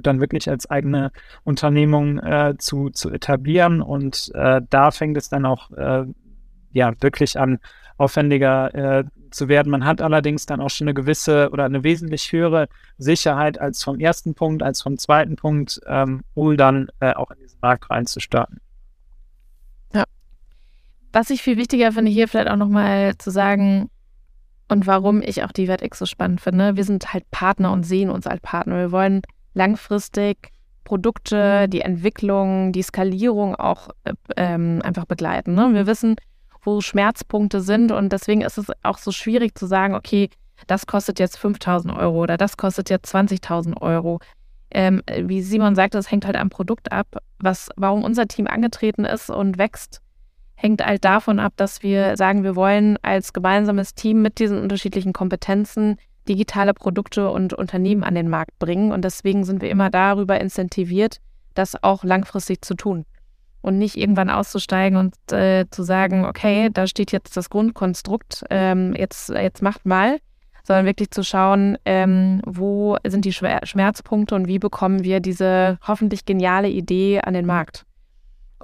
dann 0.00 0.18
wirklich 0.18 0.48
als 0.48 0.70
eigene 0.70 1.12
Unternehmung 1.44 2.20
äh, 2.20 2.54
zu, 2.56 2.88
zu 2.88 3.10
etablieren. 3.10 3.82
Und 3.82 4.30
äh, 4.34 4.62
da 4.70 4.92
fängt 4.92 5.18
es 5.18 5.28
dann 5.28 5.44
auch 5.44 5.70
äh, 5.72 6.06
ja 6.72 6.94
wirklich 7.02 7.38
an, 7.38 7.58
aufwendiger 7.98 8.74
äh, 8.74 9.04
zu 9.30 9.48
werden. 9.48 9.70
Man 9.70 9.84
hat 9.84 10.00
allerdings 10.00 10.46
dann 10.46 10.60
auch 10.60 10.70
schon 10.70 10.86
eine 10.86 10.94
gewisse 10.94 11.50
oder 11.50 11.64
eine 11.64 11.84
wesentlich 11.84 12.32
höhere 12.32 12.68
Sicherheit 12.96 13.60
als 13.60 13.82
vom 13.82 14.00
ersten 14.00 14.34
Punkt, 14.34 14.62
als 14.62 14.80
vom 14.80 14.96
zweiten 14.96 15.36
Punkt, 15.36 15.80
ähm, 15.86 16.22
um 16.34 16.56
dann 16.56 16.88
äh, 17.00 17.12
auch 17.12 17.30
in 17.30 17.38
diesen 17.40 17.58
Markt 17.60 17.90
reinzustarten. 17.90 18.60
Ja. 19.92 20.04
Was 21.12 21.30
ich 21.30 21.42
viel 21.42 21.58
wichtiger 21.58 21.92
finde, 21.92 22.10
hier 22.10 22.28
vielleicht 22.28 22.48
auch 22.48 22.56
nochmal 22.56 23.18
zu 23.18 23.30
sagen, 23.30 23.90
und 24.68 24.86
warum 24.86 25.22
ich 25.22 25.42
auch 25.44 25.52
die 25.52 25.66
WertX 25.66 25.98
so 25.98 26.06
spannend 26.06 26.40
finde. 26.40 26.76
Wir 26.76 26.84
sind 26.84 27.12
halt 27.12 27.30
Partner 27.30 27.72
und 27.72 27.84
sehen 27.84 28.10
uns 28.10 28.26
als 28.26 28.40
Partner. 28.42 28.76
Wir 28.76 28.92
wollen 28.92 29.22
langfristig 29.54 30.52
Produkte, 30.84 31.64
mhm. 31.66 31.70
die 31.70 31.80
Entwicklung, 31.80 32.72
die 32.72 32.82
Skalierung 32.82 33.54
auch 33.54 33.88
äh, 34.04 34.12
ähm, 34.36 34.80
einfach 34.82 35.06
begleiten. 35.06 35.54
Ne? 35.54 35.70
Wir 35.72 35.86
wissen, 35.86 36.16
wo 36.68 36.80
Schmerzpunkte 36.80 37.60
sind. 37.60 37.92
Und 37.92 38.12
deswegen 38.12 38.42
ist 38.42 38.58
es 38.58 38.66
auch 38.82 38.98
so 38.98 39.10
schwierig 39.10 39.56
zu 39.56 39.66
sagen, 39.66 39.94
okay, 39.94 40.28
das 40.66 40.86
kostet 40.86 41.18
jetzt 41.18 41.38
5000 41.38 41.96
Euro 41.96 42.22
oder 42.22 42.36
das 42.36 42.56
kostet 42.56 42.90
jetzt 42.90 43.14
20.000 43.14 43.80
Euro. 43.80 44.20
Ähm, 44.70 45.02
wie 45.22 45.40
Simon 45.40 45.74
sagte, 45.74 45.96
das 45.96 46.10
hängt 46.10 46.26
halt 46.26 46.36
am 46.36 46.50
Produkt 46.50 46.92
ab. 46.92 47.06
Was, 47.38 47.70
warum 47.76 48.04
unser 48.04 48.26
Team 48.28 48.46
angetreten 48.46 49.04
ist 49.04 49.30
und 49.30 49.56
wächst, 49.56 50.02
hängt 50.56 50.84
halt 50.84 51.04
davon 51.04 51.38
ab, 51.38 51.54
dass 51.56 51.82
wir 51.82 52.16
sagen, 52.16 52.42
wir 52.42 52.56
wollen 52.56 52.98
als 53.02 53.32
gemeinsames 53.32 53.94
Team 53.94 54.20
mit 54.20 54.38
diesen 54.38 54.60
unterschiedlichen 54.60 55.12
Kompetenzen 55.12 55.96
digitale 56.28 56.74
Produkte 56.74 57.30
und 57.30 57.54
Unternehmen 57.54 58.04
an 58.04 58.14
den 58.14 58.28
Markt 58.28 58.58
bringen. 58.58 58.92
Und 58.92 59.02
deswegen 59.02 59.44
sind 59.44 59.62
wir 59.62 59.70
immer 59.70 59.88
darüber 59.88 60.38
incentiviert, 60.38 61.20
das 61.54 61.82
auch 61.82 62.04
langfristig 62.04 62.62
zu 62.62 62.74
tun 62.74 63.06
und 63.60 63.78
nicht 63.78 63.96
irgendwann 63.96 64.30
auszusteigen 64.30 64.98
und 64.98 65.14
äh, 65.32 65.66
zu 65.70 65.82
sagen, 65.82 66.24
okay, 66.24 66.70
da 66.72 66.86
steht 66.86 67.12
jetzt 67.12 67.36
das 67.36 67.50
Grundkonstrukt, 67.50 68.44
ähm, 68.50 68.94
jetzt, 68.94 69.30
jetzt 69.30 69.62
macht 69.62 69.84
mal, 69.84 70.18
sondern 70.64 70.86
wirklich 70.86 71.10
zu 71.10 71.24
schauen, 71.24 71.78
ähm, 71.84 72.40
wo 72.46 72.96
sind 73.06 73.24
die 73.24 73.32
Schmerzpunkte 73.32 74.34
und 74.34 74.46
wie 74.46 74.58
bekommen 74.58 75.02
wir 75.02 75.20
diese 75.20 75.78
hoffentlich 75.86 76.24
geniale 76.24 76.68
Idee 76.68 77.20
an 77.20 77.34
den 77.34 77.46
Markt. 77.46 77.84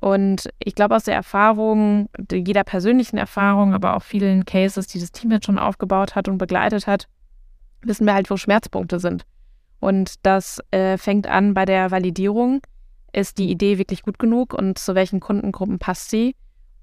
Und 0.01 0.51
ich 0.59 0.75
glaube, 0.75 0.97
aus 0.97 1.05
der 1.05 1.15
Erfahrung, 1.15 2.11
jeder 2.31 2.63
persönlichen 2.65 3.17
Erfahrung, 3.17 3.73
aber 3.73 3.97
auch 3.97 4.03
vielen 4.03 4.45
Cases, 4.45 4.87
die 4.87 5.01
das 5.01 5.13
Team 5.13 5.31
jetzt 5.31 5.47
schon 5.47 5.59
aufgebaut 5.59 6.15
hat 6.15 6.29
und 6.29 6.37
begleitet 6.37 6.87
hat, 6.87 7.09
wissen 7.81 8.07
wir 8.07 8.13
halt, 8.15 8.31
wo 8.31 8.37
Schmerzpunkte 8.37 8.99
sind. 8.99 9.25
Und 9.81 10.15
das 10.27 10.61
äh, 10.73 10.99
fängt 10.99 11.27
an 11.27 11.55
bei 11.55 11.65
der 11.65 11.91
Validierung. 11.91 12.61
Ist 13.15 13.39
die 13.39 13.51
Idee 13.51 13.79
wirklich 13.79 14.03
gut 14.03 14.19
genug 14.19 14.55
und 14.55 14.77
zu 14.77 14.95
welchen 14.95 15.21
Kundengruppen 15.21 15.79
passt 15.79 16.11
sie? 16.11 16.35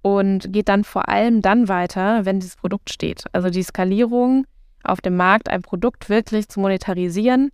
Und 0.01 0.51
geht 0.51 0.69
dann 0.69 0.83
vor 0.83 1.09
allem 1.09 1.41
dann 1.41 1.67
weiter, 1.67 2.25
wenn 2.25 2.39
dieses 2.39 2.55
Produkt 2.55 2.89
steht. 2.89 3.25
Also 3.33 3.49
die 3.49 3.61
Skalierung 3.61 4.45
auf 4.83 5.01
dem 5.01 5.15
Markt 5.15 5.49
ein 5.49 5.61
Produkt 5.61 6.09
wirklich 6.09 6.47
zu 6.47 6.59
monetarisieren, 6.59 7.51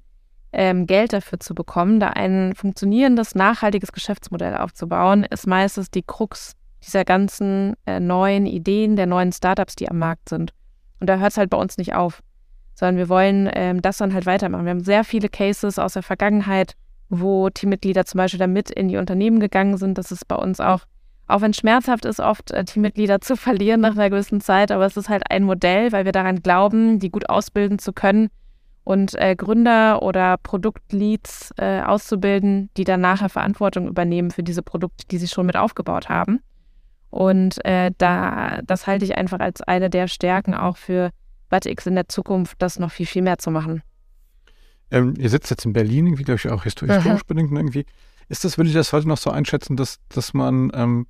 ähm, 0.53 0.85
Geld 0.85 1.11
dafür 1.11 1.39
zu 1.39 1.55
bekommen, 1.55 1.99
da 1.99 2.09
ein 2.09 2.53
funktionierendes, 2.55 3.35
nachhaltiges 3.35 3.91
Geschäftsmodell 3.91 4.55
aufzubauen, 4.55 5.23
ist 5.23 5.47
meistens 5.47 5.91
die 5.91 6.03
Krux 6.03 6.53
dieser 6.85 7.03
ganzen 7.03 7.73
äh, 7.85 7.99
neuen 7.99 8.45
Ideen, 8.45 8.95
der 8.95 9.07
neuen 9.07 9.31
Startups, 9.31 9.75
die 9.75 9.89
am 9.89 9.97
Markt 9.99 10.29
sind. 10.29 10.53
Und 10.99 11.07
da 11.07 11.17
hört 11.17 11.31
es 11.31 11.37
halt 11.37 11.49
bei 11.49 11.57
uns 11.57 11.77
nicht 11.77 11.95
auf, 11.95 12.21
sondern 12.75 12.97
wir 12.97 13.09
wollen 13.09 13.49
ähm, 13.53 13.81
das 13.81 13.97
dann 13.97 14.13
halt 14.13 14.25
weitermachen. 14.25 14.65
Wir 14.65 14.71
haben 14.71 14.83
sehr 14.83 15.03
viele 15.03 15.29
Cases 15.29 15.79
aus 15.79 15.93
der 15.93 16.03
Vergangenheit, 16.03 16.75
wo 17.09 17.49
Teammitglieder 17.49 18.05
zum 18.05 18.17
Beispiel 18.19 18.39
da 18.39 18.47
mit 18.47 18.69
in 18.69 18.87
die 18.87 18.97
Unternehmen 18.97 19.39
gegangen 19.39 19.77
sind. 19.77 19.97
Das 19.97 20.11
ist 20.11 20.27
bei 20.27 20.35
uns 20.35 20.59
auch 20.59 20.81
auch 21.29 21.41
wenn 21.41 21.51
es 21.51 21.57
schmerzhaft 21.57 22.05
ist, 22.05 22.21
oft 22.21 22.51
äh, 22.51 22.63
Teammitglieder 22.63 23.21
zu 23.21 23.35
verlieren 23.35 23.81
nach 23.81 23.91
einer 23.91 24.09
gewissen 24.09 24.41
Zeit, 24.41 24.71
aber 24.71 24.85
es 24.85 24.97
ist 24.97 25.09
halt 25.09 25.29
ein 25.29 25.43
Modell, 25.43 25.91
weil 25.91 26.05
wir 26.05 26.13
daran 26.13 26.41
glauben, 26.41 26.99
die 26.99 27.09
gut 27.09 27.29
ausbilden 27.29 27.79
zu 27.79 27.91
können 27.93 28.29
und 28.83 29.15
äh, 29.15 29.35
Gründer 29.35 30.01
oder 30.01 30.37
Produktleads 30.37 31.53
äh, 31.57 31.81
auszubilden, 31.81 32.69
die 32.77 32.85
dann 32.85 33.01
nachher 33.01 33.27
Verantwortung 33.27 33.87
übernehmen 33.87 34.31
für 34.31 34.43
diese 34.43 34.63
Produkte, 34.63 35.05
die 35.11 35.17
sie 35.17 35.27
schon 35.27 35.45
mit 35.45 35.57
aufgebaut 35.57 36.07
haben. 36.07 36.39
Und 37.09 37.63
äh, 37.65 37.91
da, 37.97 38.61
das 38.65 38.87
halte 38.87 39.03
ich 39.03 39.17
einfach 39.17 39.39
als 39.39 39.61
eine 39.61 39.89
der 39.89 40.07
Stärken 40.07 40.53
auch 40.53 40.77
für 40.77 41.11
BatX 41.49 41.85
in 41.85 41.95
der 41.95 42.07
Zukunft, 42.07 42.61
das 42.61 42.79
noch 42.79 42.91
viel, 42.91 43.05
viel 43.05 43.21
mehr 43.21 43.37
zu 43.37 43.51
machen. 43.51 43.81
Ähm, 44.89 45.15
ihr 45.17 45.29
sitzt 45.29 45.49
jetzt 45.49 45.65
in 45.65 45.73
Berlin, 45.73 46.07
irgendwie, 46.07 46.23
glaube 46.23 46.39
ich, 46.43 46.49
auch 46.49 46.63
historisch 46.63 47.03
mhm. 47.03 47.19
bedingt 47.27 47.51
irgendwie. 47.51 47.85
Ist 48.29 48.43
das, 48.43 48.57
würde 48.57 48.69
ich 48.69 48.75
das 48.75 48.93
heute 48.93 49.07
noch 49.07 49.17
so 49.17 49.29
einschätzen, 49.29 49.77
dass, 49.77 49.99
dass 50.09 50.33
man 50.33 50.71
ähm, 50.73 51.07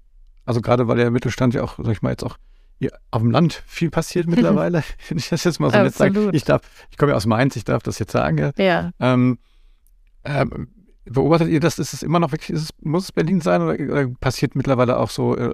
also 0.48 0.62
gerade 0.62 0.88
weil 0.88 0.96
der 0.96 1.12
Mittelstand 1.12 1.54
ja 1.54 1.62
auch, 1.62 1.78
sag 1.78 1.92
ich 1.92 2.02
mal, 2.02 2.10
jetzt 2.10 2.24
auch 2.24 2.38
hier 2.80 2.92
auf 3.12 3.22
dem 3.22 3.32
Land 3.32 3.62
viel 3.68 3.90
passiert 3.90 4.28
mittlerweile, 4.28 4.82
finde 4.98 5.20
ich 5.20 5.30
das 5.30 5.44
jetzt 5.44 5.60
mal 5.60 5.70
so 5.70 5.78
nett 5.78 5.94
sagen. 5.94 6.30
Ich 6.34 6.46
darf, 6.46 6.62
ich 6.90 6.98
komme 6.98 7.12
ja 7.12 7.18
aus 7.18 7.26
Mainz, 7.26 7.56
ich 7.56 7.66
darf 7.66 7.84
das 7.84 8.00
jetzt 8.00 8.14
sagen. 8.14 8.38
Ja. 8.38 8.52
ja. 8.58 8.92
Ähm, 9.00 9.38
ähm, 10.24 10.70
beobachtet 11.06 11.50
ihr 11.50 11.60
das? 11.60 11.80
Ist 11.80 11.94
es 11.94 12.02
immer 12.02 12.20
noch 12.20 12.32
wirklich, 12.32 12.58
es, 12.58 12.70
muss 12.82 13.04
es 13.04 13.12
Berlin 13.12 13.42
sein 13.42 13.62
oder, 13.62 13.74
oder 13.74 14.08
passiert 14.20 14.56
mittlerweile 14.56 14.98
auch 14.98 15.10
so 15.10 15.36
äh, 15.36 15.54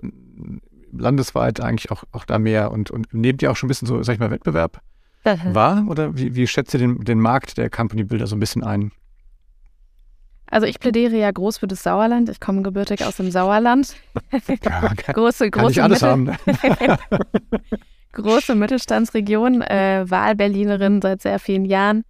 landesweit 0.92 1.60
eigentlich 1.60 1.90
auch, 1.90 2.04
auch 2.12 2.26
da 2.26 2.38
mehr 2.38 2.72
und, 2.72 2.92
und 2.92 3.12
nehmt 3.14 3.42
ihr 3.42 3.52
auch 3.52 3.56
schon 3.56 3.68
ein 3.68 3.70
bisschen 3.70 3.88
so, 3.88 4.02
sag 4.04 4.14
ich 4.14 4.20
mal, 4.20 4.30
Wettbewerb 4.30 4.80
mhm. 5.26 5.56
wahr? 5.56 5.86
Oder 5.88 6.18
wie, 6.18 6.36
wie 6.36 6.48
schätzt 6.48 6.74
ihr 6.74 6.80
den, 6.80 7.00
den 7.04 7.20
Markt 7.20 7.58
der 7.58 7.70
Company 7.70 8.04
Builder 8.04 8.28
so 8.28 8.36
ein 8.36 8.40
bisschen 8.40 8.64
ein? 8.64 8.92
Also 10.54 10.68
ich 10.68 10.80
plädiere 10.80 11.18
ja 11.18 11.32
groß 11.32 11.58
für 11.58 11.68
das 11.68 11.82
Sauerland. 11.82 12.30
Ich 12.30 12.40
komme 12.40 12.62
gebürtig 12.62 13.04
aus 13.04 13.18
dem 13.18 13.32
Sauerland. 13.32 13.96
Ja, 14.64 14.92
große, 15.14 15.50
große, 15.50 15.84
alles 15.84 16.02
Mittel 16.02 16.12
haben, 16.12 16.24
ne? 16.24 16.38
große 18.14 18.56
Mittelstandsregion, 18.56 19.62
äh, 19.62 20.06
Wahlberlinerin 20.08 21.02
seit 21.02 21.22
sehr 21.22 21.40
vielen 21.40 21.66
Jahren. 21.66 22.04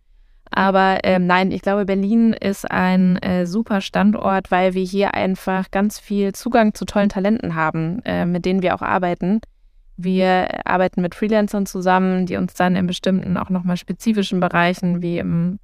Aber 0.52 1.00
ähm, 1.04 1.26
nein, 1.26 1.52
ich 1.52 1.62
glaube, 1.62 1.86
Berlin 1.86 2.34
ist 2.34 2.70
ein 2.70 3.18
äh, 3.18 3.46
super 3.46 3.82
Standort, 3.82 4.52
weil 4.52 4.74
wir 4.74 4.84
hier 4.84 5.14
einfach 5.14 5.72
ganz 5.72 6.00
viel 6.00 6.34
Zugang 6.34 6.74
zu 6.74 6.86
tollen 6.86 7.10
Talenten 7.10 7.56
haben, 7.56 8.02
äh, 8.06 8.26
mit 8.26 8.46
denen 8.46 8.62
wir 8.62 8.76
auch 8.76 8.82
arbeiten. 8.82 9.42
Wir 9.96 10.66
arbeiten 10.66 11.02
mit 11.02 11.16
Freelancern 11.16 11.66
zusammen, 11.66 12.26
die 12.26 12.36
uns 12.36 12.54
dann 12.54 12.76
in 12.76 12.88
bestimmten 12.88 13.38
auch 13.38 13.50
nochmal 13.50 13.78
spezifischen 13.78 14.40
Bereichen 14.40 15.02
wie 15.02 15.20
im 15.20 15.60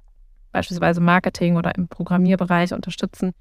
beispielsweise 0.52 1.00
Marketing 1.00 1.56
oder 1.56 1.74
im 1.74 1.88
Programmierbereich 1.88 2.72
unterstützen, 2.72 3.32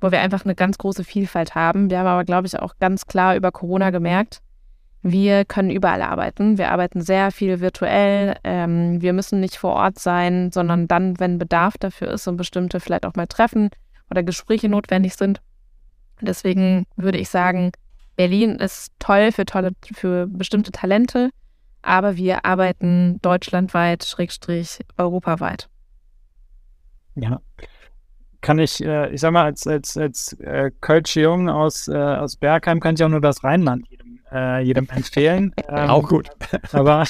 wo 0.00 0.10
wir 0.10 0.20
einfach 0.20 0.44
eine 0.44 0.54
ganz 0.54 0.78
große 0.78 1.04
Vielfalt 1.04 1.54
haben. 1.54 1.90
Wir 1.90 1.98
haben 1.98 2.06
aber, 2.06 2.24
glaube 2.24 2.46
ich, 2.46 2.58
auch 2.58 2.74
ganz 2.78 3.06
klar 3.06 3.36
über 3.36 3.52
Corona 3.52 3.90
gemerkt, 3.90 4.42
wir 5.02 5.44
können 5.44 5.70
überall 5.70 6.00
arbeiten. 6.00 6.58
Wir 6.58 6.70
arbeiten 6.70 7.02
sehr 7.02 7.32
viel 7.32 7.60
virtuell. 7.60 8.36
Ähm, 8.44 9.02
wir 9.02 9.12
müssen 9.12 9.40
nicht 9.40 9.56
vor 9.56 9.72
Ort 9.72 9.98
sein, 9.98 10.52
sondern 10.52 10.86
dann, 10.86 11.18
wenn 11.18 11.38
Bedarf 11.38 11.76
dafür 11.76 12.08
ist 12.08 12.28
und 12.28 12.36
bestimmte 12.36 12.78
vielleicht 12.78 13.04
auch 13.04 13.16
mal 13.16 13.26
Treffen 13.26 13.70
oder 14.10 14.22
Gespräche 14.22 14.68
notwendig 14.68 15.16
sind. 15.16 15.40
Deswegen 16.20 16.86
würde 16.94 17.18
ich 17.18 17.28
sagen, 17.28 17.72
Berlin 18.22 18.54
ist 18.54 18.92
toll 19.00 19.32
für 19.32 19.44
tolle, 19.44 19.72
für 19.94 20.28
bestimmte 20.28 20.70
Talente, 20.70 21.30
aber 21.82 22.14
wir 22.14 22.44
arbeiten 22.44 23.18
deutschlandweit, 23.20 24.04
schrägstrich 24.04 24.78
europaweit. 24.96 25.68
Ja. 27.16 27.40
Kann 28.40 28.60
ich, 28.60 28.80
äh, 28.80 29.12
ich 29.12 29.20
sag 29.20 29.32
mal, 29.32 29.42
als, 29.42 29.66
als, 29.66 29.96
als 29.96 30.34
äh, 30.34 30.70
Kölsche 30.80 31.22
Jung 31.22 31.48
aus, 31.48 31.88
äh, 31.88 31.96
aus 31.96 32.36
Bergheim 32.36 32.78
kann 32.78 32.94
ich 32.94 33.02
auch 33.02 33.08
nur 33.08 33.20
das 33.20 33.42
Rheinland 33.42 33.88
jedem, 33.88 34.20
äh, 34.30 34.60
jedem 34.60 34.88
empfehlen. 34.88 35.52
Ähm, 35.68 35.90
auch 35.90 36.08
gut. 36.08 36.28
Aber, 36.70 37.04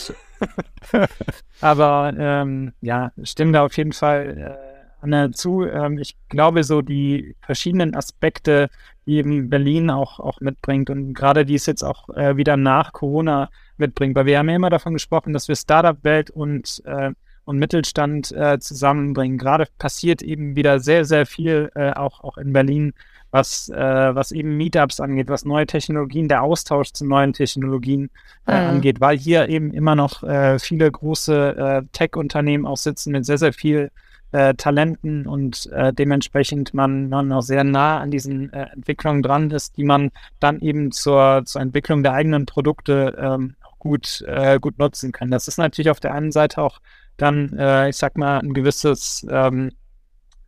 aber 1.60 2.14
ähm, 2.16 2.72
ja, 2.80 3.12
stimme 3.22 3.52
da 3.52 3.66
auf 3.66 3.76
jeden 3.76 3.92
Fall 3.92 4.56
Anna 5.02 5.32
zu. 5.32 5.64
Ähm, 5.64 5.98
ich 5.98 6.16
glaube, 6.28 6.64
so 6.64 6.82
die 6.82 7.36
verschiedenen 7.40 7.94
Aspekte, 7.94 8.70
die 9.06 9.16
eben 9.16 9.50
Berlin 9.50 9.90
auch, 9.90 10.20
auch 10.20 10.40
mitbringt 10.40 10.90
und 10.90 11.14
gerade 11.14 11.44
die 11.44 11.56
es 11.56 11.66
jetzt 11.66 11.82
auch 11.82 12.08
äh, 12.10 12.36
wieder 12.36 12.56
nach 12.56 12.92
Corona 12.92 13.50
mitbringt, 13.76 14.14
weil 14.14 14.26
wir 14.26 14.38
haben 14.38 14.48
ja 14.48 14.56
immer 14.56 14.70
davon 14.70 14.94
gesprochen, 14.94 15.32
dass 15.32 15.48
wir 15.48 15.56
Startup-Welt 15.56 16.30
und 16.30 16.82
äh, 16.84 17.12
und 17.44 17.58
Mittelstand 17.58 18.32
äh, 18.32 18.58
zusammenbringen. 18.60 19.38
Gerade 19.38 19.66
passiert 19.78 20.22
eben 20.22 20.54
wieder 20.56 20.80
sehr, 20.80 21.04
sehr 21.04 21.26
viel, 21.26 21.70
äh, 21.74 21.92
auch, 21.92 22.22
auch 22.22 22.38
in 22.38 22.52
Berlin, 22.52 22.94
was, 23.30 23.68
äh, 23.68 24.14
was 24.14 24.30
eben 24.30 24.56
Meetups 24.56 25.00
angeht, 25.00 25.28
was 25.28 25.44
neue 25.44 25.66
Technologien, 25.66 26.28
der 26.28 26.42
Austausch 26.42 26.92
zu 26.92 27.06
neuen 27.06 27.32
Technologien 27.32 28.10
äh, 28.46 28.60
mhm. 28.60 28.68
angeht, 28.68 29.00
weil 29.00 29.18
hier 29.18 29.48
eben 29.48 29.72
immer 29.72 29.96
noch 29.96 30.22
viele 30.60 30.90
große 30.90 31.86
Tech-Unternehmen 31.92 32.66
auch 32.66 32.76
sitzen 32.76 33.12
mit 33.12 33.26
sehr, 33.26 33.38
sehr 33.38 33.52
viel 33.52 33.90
Talenten 34.32 35.26
und 35.26 35.68
dementsprechend 35.98 36.72
man, 36.72 37.10
man 37.10 37.30
auch 37.32 37.42
sehr 37.42 37.64
nah 37.64 38.00
an 38.00 38.10
diesen 38.10 38.50
Entwicklungen 38.52 39.22
dran 39.22 39.50
ist, 39.50 39.76
die 39.76 39.84
man 39.84 40.10
dann 40.40 40.60
eben 40.60 40.90
zur, 40.90 41.42
zur 41.44 41.60
Entwicklung 41.60 42.02
der 42.02 42.14
eigenen 42.14 42.46
Produkte 42.46 43.14
ähm, 43.18 43.56
gut, 43.78 44.24
gut 44.62 44.78
nutzen 44.78 45.12
kann. 45.12 45.30
Das 45.30 45.48
ist 45.48 45.58
natürlich 45.58 45.90
auf 45.90 46.00
der 46.00 46.14
einen 46.14 46.32
Seite 46.32 46.62
auch 46.62 46.80
dann, 47.16 47.56
äh, 47.58 47.88
ich 47.88 47.96
sag 47.96 48.16
mal, 48.16 48.38
ein 48.38 48.54
gewisses, 48.54 49.26
ähm, 49.30 49.72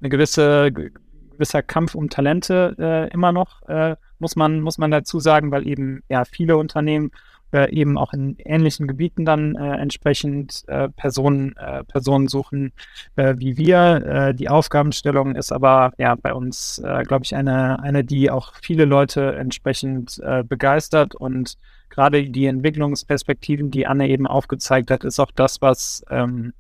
eine 0.01 0.09
gewisse, 0.09 0.73
gewisser 0.73 1.63
Kampf 1.63 1.95
um 1.95 2.11
Talente 2.11 2.75
äh, 2.79 3.13
immer 3.13 3.33
noch, 3.33 3.63
äh, 3.69 3.97
muss 4.19 4.37
man, 4.37 4.61
muss 4.61 4.79
man 4.79 4.91
dazu 4.91 5.21
sagen, 5.21 5.51
weil 5.51 5.67
eben 5.67 6.03
ja 6.09 6.25
viele 6.25 6.57
Unternehmen 6.57 7.11
äh, 7.55 7.71
eben 7.71 7.97
auch 7.97 8.13
in 8.13 8.37
ähnlichen 8.39 8.87
Gebieten 8.87 9.25
dann 9.25 9.55
äh, 9.57 9.77
entsprechend 9.77 10.65
äh, 10.67 10.89
Personen, 10.91 11.55
Personen 11.89 12.29
suchen 12.29 12.73
wie 13.17 13.57
wir. 13.57 14.33
die 14.35 14.49
Aufgabenstellung 14.49 15.37
ist 15.37 15.53
aber 15.53 15.93
ja 15.99 16.15
bei 16.15 16.33
uns, 16.35 16.83
glaube 17.07 17.25
ich, 17.25 17.35
eine, 17.35 17.81
eine, 17.81 18.05
die 18.05 18.31
auch 18.31 18.55
viele 18.61 18.85
Leute 18.85 19.35
entsprechend 19.37 20.21
begeistert 20.49 21.15
und 21.15 21.57
gerade 21.91 22.29
die 22.29 22.47
Entwicklungsperspektiven, 22.47 23.71
die 23.71 23.87
Anne 23.87 24.09
eben 24.09 24.27
aufgezeigt 24.27 24.91
hat, 24.91 25.05
ist 25.05 25.21
auch 25.21 25.31
das, 25.31 25.63
was 25.63 26.05
ähm, 26.11 26.53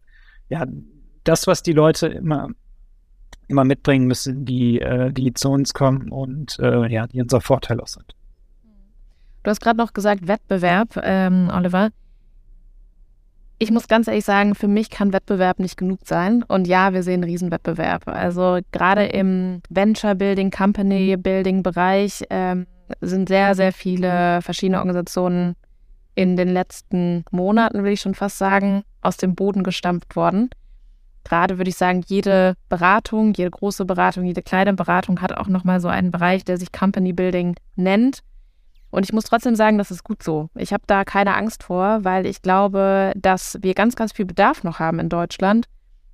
ja, 0.48 0.64
das, 1.24 1.46
was 1.46 1.62
die 1.62 1.72
Leute 1.72 2.07
immer, 2.07 2.50
immer 3.48 3.64
mitbringen 3.64 4.07
müssen, 4.07 4.44
die, 4.44 4.80
äh, 4.80 5.12
die 5.12 5.35
zu 5.35 5.50
uns 5.50 5.74
kommen 5.74 6.11
und 6.11 6.59
äh, 6.61 6.87
ja, 6.88 7.07
die 7.07 7.20
unser 7.20 7.40
Vorteil 7.40 7.80
auch 7.80 7.88
sind. 7.88 8.14
Du 9.44 9.50
hast 9.50 9.61
gerade 9.61 9.76
noch 9.76 9.92
gesagt 9.92 10.26
Wettbewerb, 10.26 10.98
ähm, 11.02 11.50
Oliver. 11.54 11.90
Ich 13.59 13.70
muss 13.70 13.88
ganz 13.88 14.09
ehrlich 14.09 14.24
sagen, 14.24 14.54
für 14.54 14.68
mich 14.68 14.88
kann 14.88 15.12
Wettbewerb 15.12 15.59
nicht 15.59 15.76
genug 15.76 16.00
sein. 16.04 16.42
Und 16.42 16.66
ja, 16.66 16.94
wir 16.94 17.02
sehen 17.02 17.22
einen 17.22 17.24
Riesenwettbewerb. 17.24 18.09
Also 18.09 18.59
gerade 18.72 19.04
im 19.04 19.61
Venture 19.68 20.14
Building, 20.14 20.50
Company 20.50 21.16
Building 21.18 21.62
Bereich 21.62 22.24
ähm, 22.30 22.66
sind 23.02 23.28
sehr, 23.28 23.54
sehr 23.54 23.72
viele 23.72 24.40
verschiedene 24.40 24.78
Organisationen 24.78 25.57
in 26.14 26.37
den 26.37 26.48
letzten 26.48 27.24
Monaten, 27.30 27.85
will 27.85 27.92
ich 27.92 28.00
schon 28.00 28.14
fast 28.14 28.38
sagen, 28.38 28.83
aus 29.02 29.18
dem 29.18 29.35
Boden 29.35 29.62
gestampft 29.62 30.16
worden. 30.16 30.48
Gerade 31.22 31.59
würde 31.59 31.70
ich 31.70 31.76
sagen, 31.76 32.02
jede 32.07 32.54
Beratung, 32.70 33.35
jede 33.35 33.50
große 33.50 33.85
Beratung, 33.85 34.24
jede 34.24 34.42
kleine 34.42 34.72
Beratung 34.72 35.20
hat 35.20 35.37
auch 35.37 35.48
nochmal 35.48 35.80
so 35.80 35.88
einen 35.88 36.11
Bereich, 36.11 36.44
der 36.44 36.57
sich 36.57 36.72
Company 36.72 37.12
Building 37.12 37.57
nennt. 37.76 38.22
Und 38.94 39.04
ich 39.04 39.12
muss 39.12 39.24
trotzdem 39.24 39.57
sagen, 39.57 39.76
das 39.76 39.90
ist 39.90 40.04
gut 40.04 40.22
so. 40.22 40.50
Ich 40.54 40.72
habe 40.72 40.85
da 40.87 41.04
keine 41.04 41.35
Angst 41.35 41.64
vor, 41.64 42.04
weil 42.04 42.26
ich 42.26 42.42
glaube, 42.42 43.12
dass 43.16 43.59
wir 43.61 43.74
ganz, 43.74 43.96
ganz 43.96 44.12
viel 44.12 44.24
Bedarf 44.24 44.62
noch 44.62 44.78
haben 44.78 45.00
in 45.00 45.09
Deutschland 45.09 45.66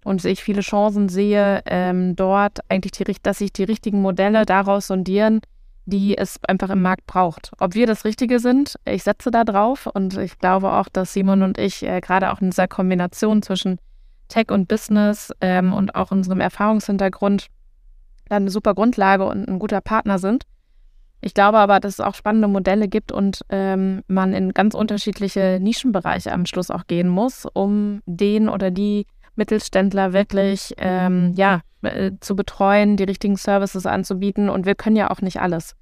und 0.03 0.25
ich 0.25 0.43
viele 0.43 0.63
Chancen 0.63 1.11
sehe, 1.11 1.61
ähm, 1.67 2.17
dort 2.17 2.61
eigentlich, 2.71 2.93
die, 2.93 3.15
dass 3.23 3.37
sich 3.37 3.53
die 3.53 3.65
richtigen 3.65 4.01
Modelle 4.01 4.47
daraus 4.47 4.87
sondieren, 4.87 5.43
die 5.85 6.17
es 6.17 6.41
einfach 6.49 6.71
im 6.71 6.81
Markt 6.81 7.07
braucht. 7.07 7.53
Ob 7.59 7.75
wir 7.75 7.87
das 7.87 8.07
Richtige 8.07 8.39
sind, 8.39 8.77
ich 8.87 9.03
setze 9.03 9.31
da 9.31 9.45
drauf 9.45 9.87
und 9.87 10.17
ich 10.17 10.39
glaube 10.39 10.73
auch, 10.73 10.89
dass 10.89 11.13
Simon 11.13 11.43
und 11.43 11.59
ich 11.59 11.83
äh, 11.83 12.01
gerade 12.01 12.33
auch 12.33 12.41
in 12.41 12.49
dieser 12.49 12.67
Kombination 12.67 13.43
zwischen 13.43 13.79
Tech 14.29 14.51
und 14.51 14.69
Business 14.69 15.35
ähm, 15.43 15.75
und 15.75 15.95
auch 15.97 16.13
unserem 16.13 16.41
Erfahrungshintergrund 16.41 17.49
dann 18.31 18.45
eine 18.45 18.51
super 18.51 18.73
Grundlage 18.73 19.27
und 19.27 19.49
ein 19.49 19.59
guter 19.59 19.83
Partner 19.83 20.19
sind. 20.19 20.47
Ich 21.21 21.35
glaube 21.35 21.59
aber, 21.59 21.81
dass 21.81 21.95
es 21.95 22.01
auch 22.01 22.15
spannende 22.15 22.49
Modelle 22.49 22.89
gibt 22.89 23.13
und 23.13 23.41
ähm, 23.51 24.03
man 24.07 24.33
in 24.33 24.55
ganz 24.55 24.75
unterschiedliche 24.75 25.59
Nischenbereiche 25.61 26.33
am 26.33 26.47
Schluss 26.47 26.71
auch 26.71 26.87
gehen 26.87 27.09
muss, 27.09 27.47
um 27.53 28.01
den 28.07 28.49
oder 28.49 28.71
die 28.71 29.07
Mittelständler 29.37 30.13
wirklich 30.13 30.75
ähm, 30.79 31.33
ja, 31.37 31.61
äh, 31.83 32.13
zu 32.21 32.37
betreuen, 32.37 32.97
die 32.97 33.05
richtigen 33.05 33.37
Services 33.37 33.87
anzubieten. 33.87 34.49
Und 34.49 34.67
wir 34.67 34.75
können 34.75 34.97
ja 34.97 35.11
auch 35.11 35.21
nicht 35.21 35.41
alles. 35.41 35.77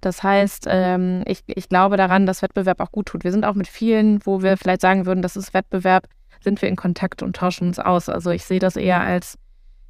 Das 0.00 0.22
heißt, 0.22 0.66
ähm, 0.68 1.22
ich, 1.26 1.42
ich 1.46 1.70
glaube 1.70 1.96
daran, 1.96 2.26
dass 2.26 2.42
Wettbewerb 2.42 2.80
auch 2.80 2.92
gut 2.92 3.06
tut. 3.06 3.24
Wir 3.24 3.32
sind 3.32 3.44
auch 3.44 3.54
mit 3.54 3.68
vielen, 3.68 4.24
wo 4.26 4.42
wir 4.42 4.58
vielleicht 4.58 4.82
sagen 4.82 5.06
würden, 5.06 5.22
das 5.22 5.36
ist 5.36 5.54
Wettbewerb, 5.54 6.08
sind 6.40 6.60
wir 6.60 6.68
in 6.68 6.76
Kontakt 6.76 7.22
und 7.22 7.36
tauschen 7.36 7.68
uns 7.68 7.78
aus. 7.78 8.10
Also 8.10 8.30
ich 8.30 8.44
sehe 8.44 8.58
das 8.58 8.76
eher 8.76 9.00
als 9.00 9.38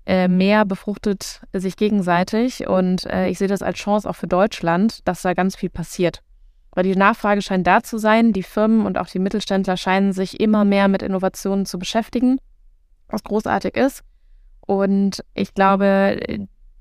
äh, 0.07 0.29
mehr 0.29 0.65
befruchtet 0.65 1.41
sich 1.53 1.77
gegenseitig 1.77 2.67
und 2.67 3.07
äh, 3.07 3.29
ich 3.29 3.39
sehe 3.39 3.49
das 3.49 3.63
als 3.63 3.79
Chance 3.79 4.09
auch 4.09 4.17
für 4.17 4.27
Deutschland, 4.27 5.07
dass 5.09 5.23
da 5.23 5.35
ganz 5.35 5.57
viel 5.57 5.71
passiert. 5.71 6.21
Weil 6.73 6.85
die 6.85 6.97
Nachfrage 6.97 7.41
scheint 7.41 7.67
da 7.67 7.83
zu 7.83 7.99
sein, 7.99 8.33
die 8.33 8.43
Firmen 8.43 8.85
und 8.85 8.99
auch 8.99 9.07
die 9.07 9.19
Mittelständler 9.19 9.77
scheinen 9.77 10.13
sich 10.13 10.41
immer 10.41 10.65
mehr 10.65 10.89
mit 10.89 11.03
Innovationen 11.03 11.67
zu 11.67 11.79
beschäftigen, 11.79 12.39
was 13.09 13.23
großartig 13.23 13.77
ist. 13.77 14.03
Und 14.67 15.25
ich 15.35 15.55
glaube, 15.55 16.19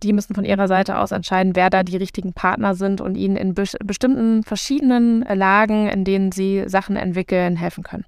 die 0.01 0.13
müssen 0.13 0.35
von 0.35 0.45
ihrer 0.45 0.67
Seite 0.67 0.97
aus 0.97 1.11
entscheiden, 1.11 1.55
wer 1.55 1.69
da 1.69 1.83
die 1.83 1.97
richtigen 1.97 2.33
Partner 2.33 2.75
sind 2.75 3.01
und 3.01 3.15
ihnen 3.15 3.37
in 3.37 3.53
be 3.53 3.63
bestimmten 3.85 4.43
verschiedenen 4.43 5.21
Lagen, 5.21 5.87
in 5.87 6.03
denen 6.03 6.31
sie 6.31 6.63
Sachen 6.67 6.95
entwickeln, 6.95 7.55
helfen 7.55 7.83
können. 7.83 8.05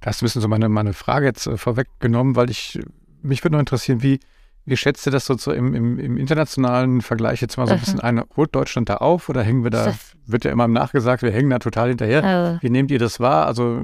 Das 0.00 0.16
ist 0.16 0.22
ein 0.22 0.26
bisschen 0.26 0.42
so 0.42 0.48
meine, 0.48 0.68
meine 0.68 0.92
Frage 0.92 1.26
jetzt 1.26 1.46
äh, 1.46 1.56
vorweggenommen, 1.56 2.36
weil 2.36 2.50
ich 2.50 2.80
mich 3.26 3.44
würde 3.44 3.52
nur 3.52 3.60
interessieren, 3.60 4.02
wie, 4.02 4.20
wie 4.64 4.76
schätzt 4.76 5.06
ihr 5.06 5.12
das 5.12 5.26
so, 5.26 5.52
im, 5.52 5.74
im, 5.74 5.98
im, 5.98 6.16
internationalen 6.16 7.00
Vergleich 7.00 7.40
jetzt 7.40 7.56
mal 7.56 7.66
so 7.66 7.74
ein 7.74 7.80
bisschen 7.80 8.00
ein? 8.00 8.22
Holt 8.36 8.54
Deutschland 8.54 8.88
da 8.88 8.96
auf 8.96 9.28
oder 9.28 9.42
hängen 9.42 9.62
wir 9.62 9.70
da, 9.70 9.94
wird 10.26 10.44
ja 10.44 10.50
immer 10.50 10.66
nachgesagt, 10.68 11.22
wir 11.22 11.30
hängen 11.30 11.50
da 11.50 11.58
total 11.58 11.88
hinterher. 11.88 12.24
Also. 12.24 12.62
Wie 12.62 12.70
nehmt 12.70 12.90
ihr 12.90 12.98
das 12.98 13.20
wahr? 13.20 13.46
Also, 13.46 13.82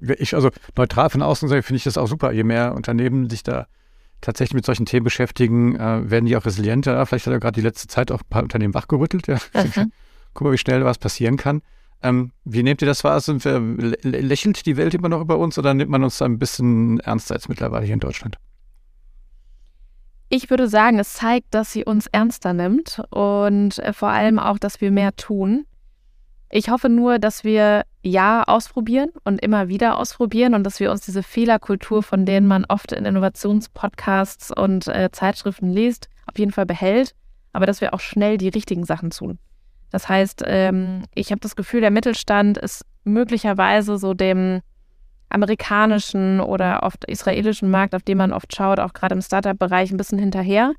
ich, 0.00 0.34
also 0.34 0.50
neutral 0.76 1.10
von 1.10 1.22
außen 1.22 1.48
finde 1.48 1.76
ich 1.76 1.84
das 1.84 1.98
auch 1.98 2.06
super. 2.06 2.32
Je 2.32 2.44
mehr 2.44 2.74
Unternehmen 2.74 3.30
sich 3.30 3.42
da 3.42 3.66
tatsächlich 4.20 4.54
mit 4.54 4.66
solchen 4.66 4.86
Themen 4.86 5.04
beschäftigen, 5.04 5.76
äh, 5.76 6.10
werden 6.10 6.26
die 6.26 6.36
auch 6.36 6.44
resilienter. 6.44 7.04
Vielleicht 7.06 7.26
hat 7.26 7.32
er 7.32 7.40
gerade 7.40 7.54
die 7.54 7.66
letzte 7.66 7.88
Zeit 7.88 8.10
auch 8.10 8.20
ein 8.20 8.28
paar 8.28 8.42
Unternehmen 8.42 8.74
wachgerüttelt. 8.74 9.26
Ja. 9.28 9.38
Guck 10.34 10.44
mal, 10.44 10.52
wie 10.52 10.58
schnell 10.58 10.84
was 10.84 10.98
passieren 10.98 11.36
kann. 11.36 11.62
Ähm, 12.02 12.32
wie 12.44 12.62
nehmt 12.62 12.80
ihr 12.82 12.86
das 12.86 13.02
wahr? 13.02 13.20
Sind 13.20 13.44
wir, 13.44 13.58
lächelt 14.02 14.66
die 14.66 14.76
Welt 14.76 14.94
immer 14.94 15.08
noch 15.08 15.20
über 15.20 15.38
uns 15.38 15.58
oder 15.58 15.74
nimmt 15.74 15.90
man 15.90 16.04
uns 16.04 16.18
da 16.18 16.26
ein 16.26 16.38
bisschen 16.38 17.00
ernster 17.00 17.34
als 17.34 17.48
mittlerweile 17.48 17.84
hier 17.84 17.94
in 17.94 18.00
Deutschland? 18.00 18.38
Ich 20.30 20.50
würde 20.50 20.68
sagen, 20.68 20.98
es 20.98 21.14
zeigt, 21.14 21.54
dass 21.54 21.72
sie 21.72 21.84
uns 21.84 22.06
ernster 22.06 22.52
nimmt 22.52 23.00
und 23.10 23.78
äh, 23.78 23.92
vor 23.92 24.10
allem 24.10 24.38
auch, 24.38 24.58
dass 24.58 24.80
wir 24.80 24.90
mehr 24.90 25.16
tun. 25.16 25.64
Ich 26.50 26.70
hoffe 26.70 26.88
nur, 26.88 27.18
dass 27.18 27.44
wir 27.44 27.84
ja 28.02 28.42
ausprobieren 28.42 29.10
und 29.24 29.40
immer 29.42 29.68
wieder 29.68 29.98
ausprobieren 29.98 30.54
und 30.54 30.64
dass 30.64 30.80
wir 30.80 30.90
uns 30.90 31.02
diese 31.02 31.22
Fehlerkultur, 31.22 32.02
von 32.02 32.24
denen 32.24 32.46
man 32.46 32.64
oft 32.66 32.92
in 32.92 33.04
Innovationspodcasts 33.04 34.50
und 34.50 34.86
äh, 34.88 35.10
Zeitschriften 35.12 35.70
liest, 35.70 36.08
auf 36.26 36.38
jeden 36.38 36.52
Fall 36.52 36.66
behält, 36.66 37.14
aber 37.52 37.66
dass 37.66 37.80
wir 37.80 37.92
auch 37.94 38.00
schnell 38.00 38.38
die 38.38 38.48
richtigen 38.48 38.84
Sachen 38.84 39.10
tun. 39.10 39.38
Das 39.90 40.08
heißt, 40.08 40.42
ähm, 40.46 41.04
ich 41.14 41.30
habe 41.30 41.40
das 41.40 41.56
Gefühl, 41.56 41.80
der 41.80 41.90
Mittelstand 41.90 42.58
ist 42.58 42.84
möglicherweise 43.04 43.96
so 43.98 44.12
dem 44.12 44.60
amerikanischen 45.30 46.40
oder 46.40 46.82
oft 46.82 47.04
israelischen 47.04 47.70
Markt, 47.70 47.94
auf 47.94 48.02
den 48.02 48.18
man 48.18 48.32
oft 48.32 48.54
schaut, 48.54 48.80
auch 48.80 48.92
gerade 48.92 49.14
im 49.14 49.22
Startup-Bereich, 49.22 49.90
ein 49.90 49.96
bisschen 49.96 50.18
hinterher. 50.18 50.72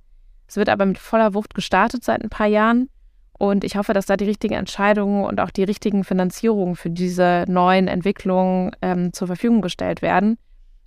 Es 0.47 0.57
wird 0.57 0.69
aber 0.69 0.85
mit 0.85 0.97
voller 0.97 1.33
Wucht 1.33 1.53
gestartet 1.53 2.03
seit 2.03 2.23
ein 2.23 2.29
paar 2.29 2.47
Jahren. 2.47 2.89
Und 3.37 3.63
ich 3.63 3.77
hoffe, 3.77 3.93
dass 3.93 4.05
da 4.05 4.17
die 4.17 4.25
richtigen 4.25 4.55
Entscheidungen 4.55 5.23
und 5.23 5.39
auch 5.39 5.51
die 5.51 5.63
richtigen 5.63 6.03
Finanzierungen 6.03 6.75
für 6.75 6.89
diese 6.89 7.45
neuen 7.47 7.87
Entwicklungen 7.87 8.71
ähm, 8.81 9.13
zur 9.13 9.27
Verfügung 9.27 9.61
gestellt 9.61 10.01
werden 10.01 10.37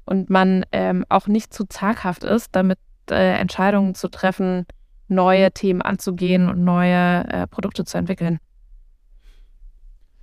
und 0.05 0.29
man 0.29 0.67
ähm, 0.73 1.07
auch 1.09 1.29
nicht 1.29 1.55
zu 1.55 1.65
zaghaft 1.65 2.25
ist, 2.25 2.55
damit 2.55 2.79
äh, 3.11 3.39
Entscheidungen 3.39 3.95
zu 3.95 4.09
treffen, 4.09 4.67
neue 5.09 5.53
Themen 5.53 5.81
anzugehen 5.81 6.49
und 6.49 6.63
neue 6.63 7.25
äh, 7.29 7.47
Produkte 7.47 7.85
zu 7.85 7.97
entwickeln. 7.97 8.39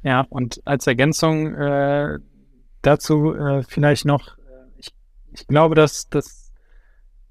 Ja, 0.03 0.25
und 0.29 0.61
als 0.65 0.87
Ergänzung 0.87 1.53
äh, 1.55 2.19
dazu 2.81 3.35
äh, 3.35 3.63
vielleicht 3.63 4.05
noch, 4.05 4.37
äh, 4.37 4.41
ich, 4.77 4.93
ich 5.33 5.47
glaube, 5.47 5.75
dass, 5.75 6.09
dass 6.09 6.51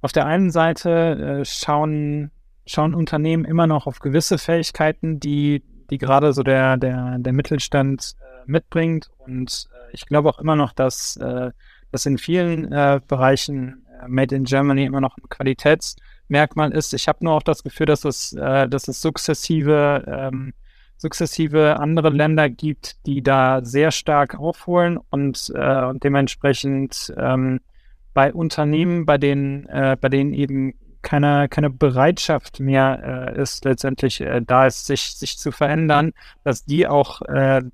auf 0.00 0.12
der 0.12 0.26
einen 0.26 0.50
Seite 0.50 1.40
äh, 1.40 1.44
schauen, 1.44 2.30
schauen 2.66 2.94
Unternehmen 2.94 3.44
immer 3.44 3.66
noch 3.66 3.86
auf 3.86 3.98
gewisse 3.98 4.38
Fähigkeiten, 4.38 5.20
die, 5.20 5.62
die 5.90 5.98
gerade 5.98 6.32
so 6.32 6.42
der, 6.42 6.76
der, 6.76 7.18
der 7.18 7.32
Mittelstand 7.32 8.14
äh, 8.20 8.50
mitbringt. 8.50 9.10
Und 9.18 9.68
äh, 9.72 9.92
ich 9.92 10.06
glaube 10.06 10.28
auch 10.28 10.38
immer 10.38 10.56
noch, 10.56 10.72
dass, 10.72 11.16
äh, 11.16 11.50
dass 11.90 12.06
in 12.06 12.18
vielen 12.18 12.68
Bereichen 12.68 13.86
Made 14.06 14.36
in 14.36 14.44
Germany 14.44 14.84
immer 14.84 15.00
noch 15.00 15.16
ein 15.16 15.28
Qualitätsmerkmal 15.30 16.70
ist. 16.72 16.92
Ich 16.92 17.08
habe 17.08 17.24
nur 17.24 17.32
auch 17.32 17.42
das 17.42 17.62
Gefühl, 17.62 17.86
dass 17.86 18.04
es, 18.04 18.30
dass 18.30 18.88
es 18.88 19.00
sukzessive 19.00 20.04
ähm, 20.06 20.52
sukzessive 20.98 21.78
andere 21.78 22.10
Länder 22.10 22.50
gibt, 22.50 23.06
die 23.06 23.22
da 23.22 23.64
sehr 23.64 23.90
stark 23.92 24.38
aufholen 24.38 24.98
und, 25.10 25.50
äh, 25.54 25.84
und 25.84 26.04
dementsprechend 26.04 27.14
ähm, 27.16 27.60
bei 28.12 28.34
Unternehmen, 28.34 29.06
bei 29.06 29.16
denen, 29.16 29.66
äh, 29.66 29.96
bei 29.98 30.08
denen 30.08 30.34
eben 30.34 30.74
keine, 31.02 31.48
keine 31.48 31.70
Bereitschaft 31.70 32.58
mehr 32.58 33.34
äh, 33.36 33.40
ist, 33.40 33.64
letztendlich 33.64 34.20
äh, 34.20 34.42
da 34.44 34.66
ist, 34.66 34.86
sich, 34.86 35.14
sich 35.16 35.38
zu 35.38 35.52
verändern, 35.52 36.12
dass 36.42 36.64
die 36.64 36.88
auch 36.88 37.22
äh, 37.22 37.58
in 37.58 37.70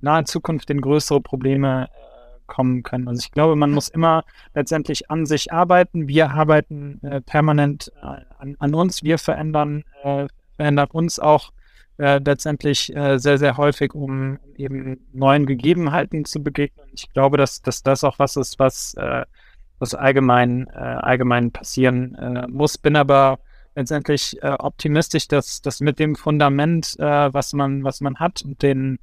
naher 0.00 0.24
Zukunft 0.24 0.70
in 0.70 0.80
größere 0.80 1.20
Probleme 1.20 1.88
äh, 1.92 2.10
kommen 2.46 2.84
können. 2.84 3.08
Also 3.08 3.20
ich 3.20 3.32
glaube, 3.32 3.56
man 3.56 3.72
muss 3.72 3.88
immer 3.88 4.24
letztendlich 4.54 5.10
an 5.10 5.26
sich 5.26 5.52
arbeiten. 5.52 6.06
Wir 6.06 6.30
arbeiten 6.30 7.00
äh, 7.02 7.20
permanent 7.20 7.90
äh, 8.02 8.22
an, 8.38 8.56
an, 8.60 8.74
uns. 8.74 9.02
Wir 9.02 9.18
verändern, 9.18 9.84
äh, 10.04 10.28
verändern 10.56 10.88
uns 10.92 11.18
auch 11.18 11.52
äh, 12.00 12.18
letztendlich 12.24 12.96
äh, 12.96 13.18
sehr, 13.18 13.36
sehr 13.36 13.58
häufig, 13.58 13.94
um 13.94 14.38
eben 14.56 15.06
neuen 15.12 15.44
Gegebenheiten 15.44 16.24
zu 16.24 16.42
begegnen. 16.42 16.86
Ich 16.94 17.12
glaube, 17.12 17.36
dass, 17.36 17.60
dass 17.60 17.82
das 17.82 18.04
auch 18.04 18.18
was 18.18 18.36
ist, 18.36 18.58
was, 18.58 18.94
äh, 18.94 19.26
was 19.78 19.94
allgemein, 19.94 20.66
äh, 20.68 20.78
allgemein 20.78 21.50
passieren 21.50 22.14
äh, 22.14 22.46
muss. 22.48 22.78
Bin 22.78 22.96
aber 22.96 23.38
letztendlich 23.74 24.36
optimistisch, 24.42 25.28
dass, 25.28 25.62
dass 25.62 25.80
mit 25.80 26.00
dem 26.00 26.16
Fundament, 26.16 26.96
was, 26.98 27.52
man, 27.52 27.84
was 27.84 28.00
man 28.00 28.16
hat 28.16 28.42
und 28.42 28.60
den, 28.62 28.98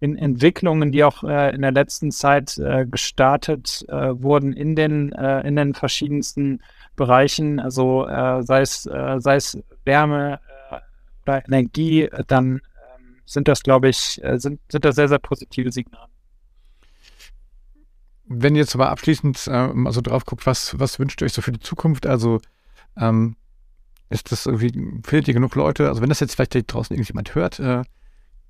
den 0.00 0.16
Entwicklungen, 0.16 0.92
die 0.92 1.02
auch 1.02 1.24
in 1.24 1.60
der 1.60 1.72
letzten 1.72 2.12
Zeit 2.12 2.54
gestartet 2.88 3.84
wurden 3.88 4.52
in 4.52 4.76
den, 4.76 5.08
in 5.10 5.56
den 5.56 5.74
verschiedensten 5.74 6.62
Bereichen, 6.94 7.58
also 7.58 8.06
sei 8.42 8.60
es, 8.60 8.84
sei 8.84 9.34
es 9.34 9.58
Wärme, 9.84 10.38
oder 11.22 11.46
Energie, 11.46 12.08
dann 12.26 12.54
ähm, 12.54 13.16
sind 13.24 13.48
das, 13.48 13.62
glaube 13.62 13.88
ich, 13.88 14.22
äh, 14.22 14.38
sind, 14.38 14.60
sind 14.70 14.84
das 14.84 14.96
sehr, 14.96 15.08
sehr 15.08 15.18
positive 15.18 15.72
Signale. 15.72 16.08
Wenn 18.24 18.54
ihr 18.54 18.60
jetzt 18.60 18.74
aber 18.74 18.90
abschließend 18.90 19.46
äh, 19.48 19.68
mal 19.68 19.92
so 19.92 20.00
drauf 20.00 20.24
guckt, 20.24 20.46
was, 20.46 20.78
was 20.78 20.98
wünscht 20.98 21.20
ihr 21.20 21.26
euch 21.26 21.32
so 21.32 21.42
für 21.42 21.52
die 21.52 21.60
Zukunft? 21.60 22.06
Also 22.06 22.40
ähm, 22.96 23.36
ist 24.08 24.32
das 24.32 24.46
irgendwie, 24.46 24.72
findet 25.04 25.28
ihr 25.28 25.34
genug 25.34 25.54
Leute? 25.54 25.88
Also 25.88 26.00
wenn 26.02 26.08
das 26.08 26.20
jetzt 26.20 26.34
vielleicht 26.34 26.72
draußen 26.72 26.94
irgendjemand 26.94 27.34
hört, 27.34 27.58
äh, 27.60 27.82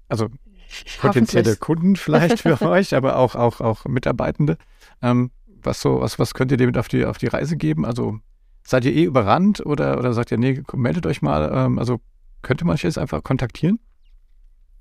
also 0.09 0.29
potenzielle 1.01 1.57
Kunden 1.57 1.96
vielleicht 1.96 2.40
für 2.40 2.61
euch, 2.69 2.94
aber 2.94 3.17
auch, 3.17 3.35
auch, 3.35 3.61
auch 3.61 3.85
Mitarbeitende. 3.87 4.57
Ähm, 5.01 5.31
was 5.46 5.81
so, 5.81 6.01
was, 6.01 6.19
was 6.19 6.35
könnt 6.35 6.51
ihr 6.51 6.57
dem 6.57 6.75
auf 6.77 6.88
die, 6.88 7.05
auf 7.05 7.19
die 7.19 7.29
Reise 7.29 7.57
geben? 7.57 7.85
Also 7.85 8.19
seid 8.65 8.85
ihr 8.85 8.92
eh 8.92 9.05
überrannt 9.05 9.65
oder, 9.65 9.99
oder 9.99 10.13
sagt 10.13 10.31
ihr, 10.31 10.38
nee, 10.38 10.63
meldet 10.75 11.07
euch 11.07 11.23
mal? 11.23 11.51
Ähm, 11.55 11.79
also 11.79 12.01
könnte 12.43 12.65
man 12.65 12.75
euch 12.75 12.83
jetzt 12.83 12.99
einfach 12.99 13.23
kontaktieren? 13.23 13.79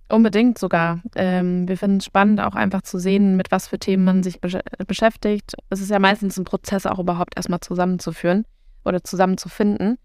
Unbedingt 0.10 0.58
sogar. 0.58 1.02
Ähm, 1.16 1.68
wir 1.68 1.78
finden 1.78 1.98
es 1.98 2.06
spannend, 2.06 2.42
auch 2.42 2.56
einfach 2.56 2.82
zu 2.82 3.00
sehen, 3.00 3.38
mit 3.38 3.50
was 3.52 3.70
für 3.70 3.80
Themen 3.80 4.04
man 4.04 4.24
sich 4.24 4.42
besch 4.42 4.58
beschäftigt. 4.86 5.54
Es 5.70 5.80
ist 5.80 5.90
ja 5.90 6.00
meistens 6.00 6.38
ein 6.38 6.44
Prozess, 6.44 6.86
auch 6.86 7.00
überhaupt 7.00 7.38
erstmal 7.38 7.62
zusammenzuführen 7.62 8.46
oder 8.84 9.04
zusammenzufinden. 9.04 9.98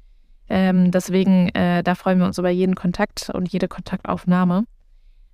Ähm, 0.49 0.93
deswegen, 0.93 1.49
äh, 1.49 1.83
da 1.83 1.97
freuen 1.97 2.21
wir 2.21 2.27
uns 2.27 2.39
über 2.39 2.51
jeden 2.51 2.77
Kontakt 2.77 3.31
und 3.31 3.51
jede 3.53 3.67
Kontaktaufnahme. 3.69 4.65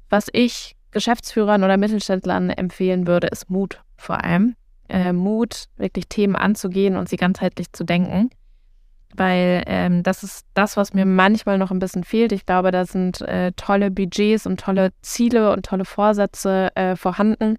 was 0.08 0.28
ich 0.32 0.76
Geschäftsführern 0.90 1.64
oder 1.64 1.78
Mittelständlern 1.78 2.50
empfehlen 2.50 3.06
würde, 3.06 3.26
ist 3.28 3.48
Mut 3.48 3.82
vor 3.96 4.22
allem. 4.22 4.56
Äh, 4.88 5.12
Mut, 5.12 5.66
wirklich 5.76 6.06
Themen 6.08 6.36
anzugehen 6.36 6.96
und 6.96 7.08
sie 7.08 7.16
ganzheitlich 7.16 7.72
zu 7.72 7.84
denken. 7.84 8.28
Weil 9.14 9.62
ähm, 9.66 10.02
das 10.02 10.22
ist 10.22 10.46
das, 10.54 10.76
was 10.76 10.94
mir 10.94 11.04
manchmal 11.04 11.58
noch 11.58 11.70
ein 11.70 11.78
bisschen 11.78 12.04
fehlt. 12.04 12.32
Ich 12.32 12.46
glaube, 12.46 12.70
da 12.70 12.84
sind 12.84 13.20
äh, 13.22 13.52
tolle 13.52 13.90
Budgets 13.90 14.46
und 14.46 14.58
tolle 14.58 14.90
Ziele 15.02 15.52
und 15.52 15.66
tolle 15.66 15.84
Vorsätze 15.84 16.74
äh, 16.74 16.96
vorhanden. 16.96 17.56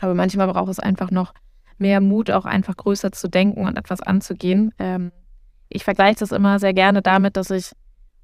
Aber 0.00 0.14
manchmal 0.14 0.48
braucht 0.48 0.70
es 0.70 0.80
einfach 0.80 1.10
noch 1.10 1.32
mehr 1.78 2.00
Mut, 2.00 2.30
auch 2.30 2.44
einfach 2.44 2.76
größer 2.76 3.12
zu 3.12 3.28
denken 3.28 3.66
und 3.66 3.78
etwas 3.78 4.00
anzugehen. 4.00 4.72
Ähm, 4.78 5.12
ich 5.68 5.84
vergleiche 5.84 6.20
das 6.20 6.32
immer 6.32 6.58
sehr 6.58 6.74
gerne 6.74 7.02
damit, 7.02 7.36
dass 7.36 7.50
ich 7.50 7.72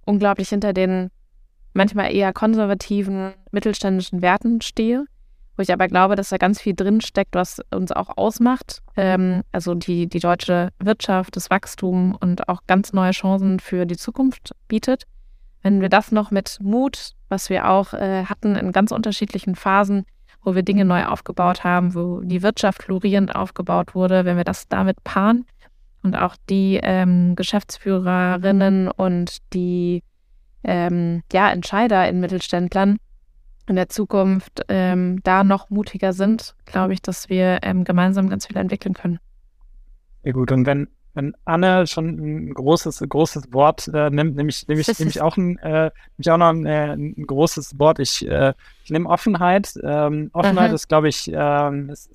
unglaublich 0.05 0.49
hinter 0.49 0.73
den 0.73 1.11
manchmal 1.75 2.15
eher 2.15 2.33
konservativen 2.33 3.33
mittelständischen 3.51 4.23
Werten 4.23 4.61
stehe, 4.61 5.05
wo 5.57 5.63
ich 5.63 5.73
aber 5.73 5.89
glaube, 5.89 6.17
dass 6.17 6.31
da 6.31 6.39
ganz 6.39 6.61
viel 6.61 6.75
drin 6.75 7.01
steckt, 7.01 7.35
was 7.35 7.61
uns 7.71 7.93
auch 7.93 8.17
ausmacht. 8.17 8.83
Ähm, 8.97 9.43
also 9.53 9.75
die, 9.75 10.09
die 10.09 10.21
deutsche 10.21 10.71
Wirtschaft, 10.79 11.37
das 11.37 11.51
Wachstum 11.51 12.17
und 12.19 12.49
auch 12.49 12.63
ganz 12.67 12.93
neue 12.93 13.13
Chancen 13.13 13.61
für 13.61 13.87
die 13.87 13.97
Zukunft 13.97 14.55
bietet. 14.69 15.05
Wenn 15.63 15.81
wir 15.81 15.89
das 15.89 16.11
noch 16.11 16.31
mit 16.31 16.59
Mut, 16.61 17.13
was 17.29 17.51
wir 17.51 17.69
auch 17.69 17.93
äh, 17.93 18.25
hatten 18.25 18.57
in 18.57 18.73
ganz 18.73 18.91
unterschiedlichen 18.91 19.55
Phasen, 19.55 20.05
wo 20.43 20.55
wir 20.55 20.63
Dinge 20.63 20.85
neu 20.85 21.05
aufgebaut 21.05 21.63
haben, 21.65 21.95
wo 21.95 22.21
die 22.21 22.43
Wirtschaft 22.43 22.83
florierend 22.83 23.35
aufgebaut 23.35 23.95
wurde, 23.95 24.25
wenn 24.25 24.37
wir 24.37 24.45
das 24.45 24.69
damit 24.69 25.05
paaren 25.05 25.47
und 26.03 26.17
auch 26.17 26.35
die 26.51 26.81
ähm, 26.83 27.37
Geschäftsführerinnen 27.37 28.91
und 28.91 29.39
die 29.53 30.03
ähm, 30.65 31.23
ja, 31.33 31.51
Entscheider 31.51 32.09
in 32.09 32.21
Mittelständlern 32.21 32.99
in 33.69 33.77
der 33.77 33.89
Zukunft 33.89 34.63
ähm, 34.69 35.21
da 35.23 35.45
noch 35.45 35.71
mutiger 35.71 36.13
sind, 36.13 36.55
glaube 36.65 36.93
ich, 36.93 37.03
dass 37.03 37.29
wir 37.29 37.61
ähm, 37.63 37.85
gemeinsam 37.85 38.29
ganz 38.29 38.47
viel 38.47 38.57
entwickeln 38.57 38.95
können. 38.95 39.19
Ja 40.25 40.33
gut, 40.33 40.53
und 40.53 40.67
wenn, 40.67 40.89
wenn 41.15 41.35
Anne 41.45 41.87
schon 41.87 42.09
ein 42.09 42.55
großes, 42.55 43.05
großes 43.09 43.53
Wort 43.53 43.89
äh, 43.93 44.11
nimmt, 44.11 44.37
nehme 44.37 44.51
ich, 44.51 44.67
nehm 44.69 44.79
ich, 44.79 44.99
nehm 44.99 45.09
ich, 45.09 45.21
auch 45.23 45.37
ein, 45.37 45.59
äh, 45.59 45.91
ich 46.19 46.31
auch 46.31 46.39
noch 46.39 46.51
ein, 46.51 46.67
äh, 46.67 46.93
ein 46.93 47.27
großes 47.27 47.79
Wort. 47.79 47.99
Ich, 47.99 48.27
äh, 48.27 48.53
ich 48.85 48.91
nehme 48.91 49.09
Offenheit. 49.09 49.75
Ähm, 49.83 50.31
Offenheit 50.33 50.71
mhm. 50.71 50.75
ist, 50.75 50.89
glaube 50.89 51.09
ich, 51.09 51.31
ähm, 51.33 51.91
ist, 51.91 52.11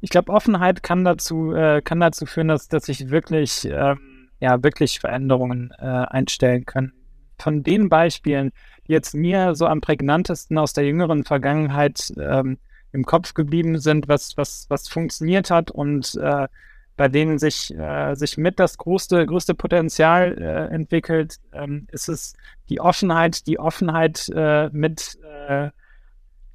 ich 0.00 0.10
glaube, 0.10 0.32
Offenheit 0.32 0.82
kann 0.82 1.04
dazu, 1.04 1.52
äh, 1.52 1.80
kann 1.82 2.00
dazu 2.00 2.26
führen, 2.26 2.48
dass, 2.48 2.68
dass 2.68 2.84
sich 2.84 3.10
wirklich, 3.10 3.64
ähm, 3.64 4.28
ja, 4.40 4.62
wirklich 4.62 5.00
Veränderungen 5.00 5.72
äh, 5.78 5.84
einstellen 5.84 6.66
können 6.66 6.92
von 7.38 7.62
den 7.62 7.88
Beispielen, 7.88 8.52
die 8.86 8.92
jetzt 8.92 9.14
mir 9.14 9.54
so 9.54 9.66
am 9.66 9.80
prägnantesten 9.80 10.58
aus 10.58 10.72
der 10.72 10.84
jüngeren 10.84 11.24
Vergangenheit 11.24 12.12
ähm, 12.18 12.58
im 12.92 13.04
Kopf 13.04 13.34
geblieben 13.34 13.78
sind, 13.78 14.08
was, 14.08 14.36
was, 14.36 14.66
was 14.68 14.88
funktioniert 14.88 15.50
hat 15.50 15.70
und 15.70 16.14
äh, 16.16 16.48
bei 16.96 17.08
denen 17.08 17.38
sich, 17.38 17.74
äh, 17.74 18.14
sich 18.14 18.38
mit 18.38 18.58
das 18.58 18.78
größte, 18.78 19.26
größte 19.26 19.54
Potenzial 19.54 20.36
äh, 20.38 20.74
entwickelt, 20.74 21.36
ähm, 21.52 21.86
ist 21.92 22.08
es 22.08 22.34
die 22.70 22.80
Offenheit, 22.80 23.46
die 23.46 23.58
Offenheit 23.58 24.30
äh, 24.34 24.70
mit, 24.70 25.18
äh, 25.46 25.70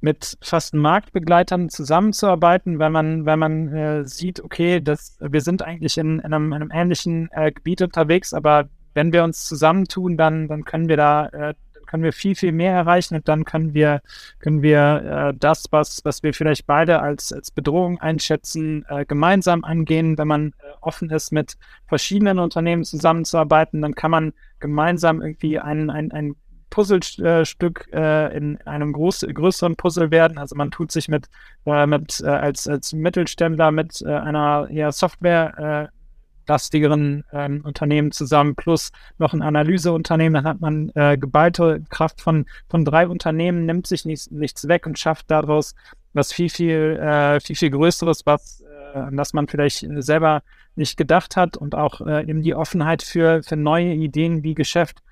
mit 0.00 0.36
fast 0.42 0.74
Marktbegleitern 0.74 1.68
zusammenzuarbeiten, 1.68 2.80
wenn 2.80 2.90
man, 2.90 3.24
wenn 3.24 3.38
man 3.38 3.68
äh, 3.68 4.04
sieht, 4.04 4.42
okay, 4.42 4.80
das, 4.80 5.16
wir 5.20 5.40
sind 5.40 5.62
eigentlich 5.62 5.96
in, 5.96 6.18
in, 6.18 6.34
einem, 6.34 6.46
in 6.46 6.54
einem 6.54 6.70
ähnlichen 6.72 7.30
äh, 7.32 7.52
Gebiet 7.52 7.82
unterwegs, 7.82 8.34
aber 8.34 8.68
wenn 8.94 9.12
wir 9.12 9.24
uns 9.24 9.44
zusammentun, 9.44 10.16
dann, 10.16 10.48
dann 10.48 10.64
können 10.64 10.88
wir 10.88 10.96
da, 10.96 11.26
äh, 11.28 11.54
können 11.86 12.04
wir 12.04 12.12
viel, 12.14 12.34
viel 12.34 12.52
mehr 12.52 12.72
erreichen 12.72 13.16
und 13.16 13.28
dann 13.28 13.44
können 13.44 13.74
wir, 13.74 14.00
können 14.38 14.62
wir 14.62 15.32
äh, 15.32 15.38
das, 15.38 15.66
was, 15.70 16.00
was 16.04 16.22
wir 16.22 16.32
vielleicht 16.32 16.66
beide 16.66 17.00
als, 17.00 17.32
als 17.34 17.50
Bedrohung 17.50 18.00
einschätzen, 18.00 18.86
äh, 18.88 19.04
gemeinsam 19.04 19.62
angehen. 19.62 20.16
Wenn 20.16 20.28
man 20.28 20.48
äh, 20.48 20.72
offen 20.80 21.10
ist, 21.10 21.32
mit 21.32 21.58
verschiedenen 21.86 22.38
Unternehmen 22.38 22.84
zusammenzuarbeiten, 22.84 23.82
dann 23.82 23.94
kann 23.94 24.10
man 24.10 24.32
gemeinsam 24.58 25.20
irgendwie 25.20 25.58
ein, 25.58 25.90
ein, 25.90 26.12
ein 26.12 26.34
Puzzlestück 26.70 27.90
äh, 27.92 28.34
in 28.34 28.58
einem 28.62 28.94
groß, 28.94 29.26
größeren 29.32 29.76
Puzzle 29.76 30.10
werden. 30.10 30.38
Also 30.38 30.56
man 30.56 30.70
tut 30.70 30.90
sich 30.90 31.08
mit, 31.08 31.28
äh, 31.66 31.86
mit 31.86 32.22
äh, 32.24 32.28
als, 32.28 32.66
als 32.66 32.94
Mittelständler 32.94 33.70
mit 33.70 34.02
einer 34.06 34.68
ja, 34.70 34.90
Software 34.90 35.90
lastigeren 36.46 37.24
ähm, 37.32 37.62
Unternehmen 37.64 38.12
zusammen 38.12 38.54
plus 38.54 38.90
noch 39.18 39.32
ein 39.32 39.42
Analyseunternehmen, 39.42 40.34
dann 40.34 40.44
hat 40.44 40.60
man 40.60 40.90
äh, 40.94 41.16
geballte 41.16 41.82
Kraft 41.90 42.20
von, 42.20 42.46
von 42.68 42.84
drei 42.84 43.06
Unternehmen, 43.06 43.66
nimmt 43.66 43.86
sich 43.86 44.04
nichts, 44.04 44.30
nichts 44.30 44.68
weg 44.68 44.86
und 44.86 44.98
schafft 44.98 45.30
daraus 45.30 45.74
was 46.14 46.32
viel, 46.32 46.50
viel, 46.50 46.98
äh, 47.00 47.40
viel, 47.40 47.56
viel 47.56 47.70
Größeres, 47.70 48.26
was, 48.26 48.62
äh, 48.94 48.98
an 48.98 49.16
das 49.16 49.32
man 49.32 49.48
vielleicht 49.48 49.86
selber 49.98 50.42
nicht 50.76 50.96
gedacht 50.96 51.36
hat 51.36 51.56
und 51.56 51.74
auch 51.74 52.00
äh, 52.02 52.22
eben 52.22 52.42
die 52.42 52.54
Offenheit 52.54 53.02
für, 53.02 53.42
für 53.42 53.56
neue 53.56 53.94
Ideen 53.94 54.42
wie 54.42 54.54
Geschäft 54.54 55.02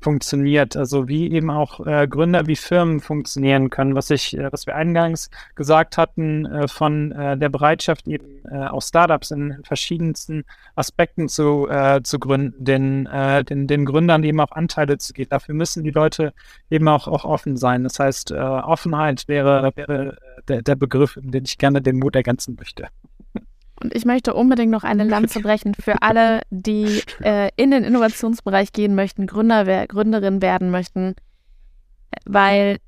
funktioniert, 0.00 0.76
also 0.76 1.08
wie 1.08 1.30
eben 1.30 1.50
auch 1.50 1.86
äh, 1.86 2.08
Gründer 2.08 2.46
wie 2.46 2.56
Firmen 2.56 3.00
funktionieren 3.00 3.70
können, 3.70 3.94
was 3.94 4.10
ich, 4.10 4.36
äh, 4.36 4.50
was 4.50 4.66
wir 4.66 4.74
eingangs 4.74 5.30
gesagt 5.54 5.98
hatten, 5.98 6.46
äh, 6.46 6.68
von 6.68 7.12
äh, 7.12 7.36
der 7.36 7.48
Bereitschaft 7.48 8.08
eben 8.08 8.42
äh, 8.50 8.66
auch 8.66 8.82
Startups 8.82 9.30
in, 9.30 9.58
verschiedensten 9.64 10.44
Aspekten 10.74 11.28
zu, 11.28 11.68
äh, 11.68 12.02
zu 12.02 12.18
gründen, 12.18 12.64
den, 12.64 13.08
den, 13.48 13.66
den 13.66 13.84
Gründern 13.84 14.24
eben 14.24 14.40
auch 14.40 14.52
Anteile 14.52 14.98
zu 14.98 15.12
geben. 15.12 15.30
Dafür 15.30 15.54
müssen 15.54 15.84
die 15.84 15.90
Leute 15.90 16.32
eben 16.70 16.88
auch, 16.88 17.06
auch 17.06 17.24
offen 17.24 17.56
sein. 17.56 17.84
Das 17.84 17.98
heißt, 17.98 18.32
Offenheit 18.32 19.28
wäre, 19.28 19.72
wäre 19.74 20.16
der, 20.48 20.62
der 20.62 20.76
Begriff, 20.76 21.18
den 21.20 21.44
ich 21.44 21.58
gerne 21.58 21.82
den 21.82 21.98
Mut 21.98 22.16
ergänzen 22.16 22.56
möchte. 22.58 22.88
Und 23.82 23.94
ich 23.94 24.04
möchte 24.04 24.34
unbedingt 24.34 24.70
noch 24.70 24.84
eine 24.84 25.04
Lanze 25.04 25.40
brechen 25.42 25.74
für 25.74 26.02
alle, 26.02 26.42
die 26.50 27.02
äh, 27.22 27.48
in 27.56 27.70
den 27.70 27.84
Innovationsbereich 27.84 28.72
gehen 28.72 28.94
möchten, 28.94 29.26
Gründer, 29.26 29.86
Gründerin 29.86 30.42
werden 30.42 30.70
möchten, 30.70 31.14
weil 32.24 32.78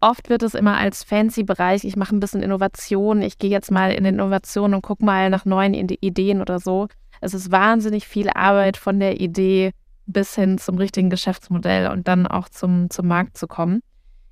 oft 0.00 0.28
wird 0.28 0.42
es 0.42 0.54
immer 0.54 0.76
als 0.76 1.02
fancy 1.02 1.42
Bereich, 1.42 1.84
ich 1.84 1.96
mache 1.96 2.14
ein 2.14 2.20
bisschen 2.20 2.42
Innovation, 2.42 3.22
ich 3.22 3.38
gehe 3.38 3.50
jetzt 3.50 3.70
mal 3.70 3.92
in 3.92 4.04
Innovation 4.04 4.74
und 4.74 4.82
gucke 4.82 5.04
mal 5.04 5.30
nach 5.30 5.44
neuen 5.44 5.74
Ideen 5.74 6.40
oder 6.40 6.60
so. 6.60 6.88
Es 7.20 7.34
ist 7.34 7.50
wahnsinnig 7.50 8.06
viel 8.06 8.28
Arbeit 8.28 8.76
von 8.76 9.00
der 9.00 9.20
Idee 9.20 9.72
bis 10.06 10.34
hin 10.34 10.58
zum 10.58 10.78
richtigen 10.78 11.10
Geschäftsmodell 11.10 11.90
und 11.90 12.06
dann 12.06 12.26
auch 12.26 12.48
zum, 12.48 12.90
zum 12.90 13.08
Markt 13.08 13.36
zu 13.36 13.48
kommen. 13.48 13.80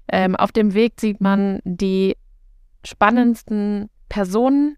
Ähm, 0.08 0.36
auf 0.36 0.52
dem 0.52 0.74
Weg 0.74 1.00
sieht 1.00 1.20
man 1.20 1.60
die 1.64 2.16
spannendsten 2.84 3.88
Personen, 4.08 4.76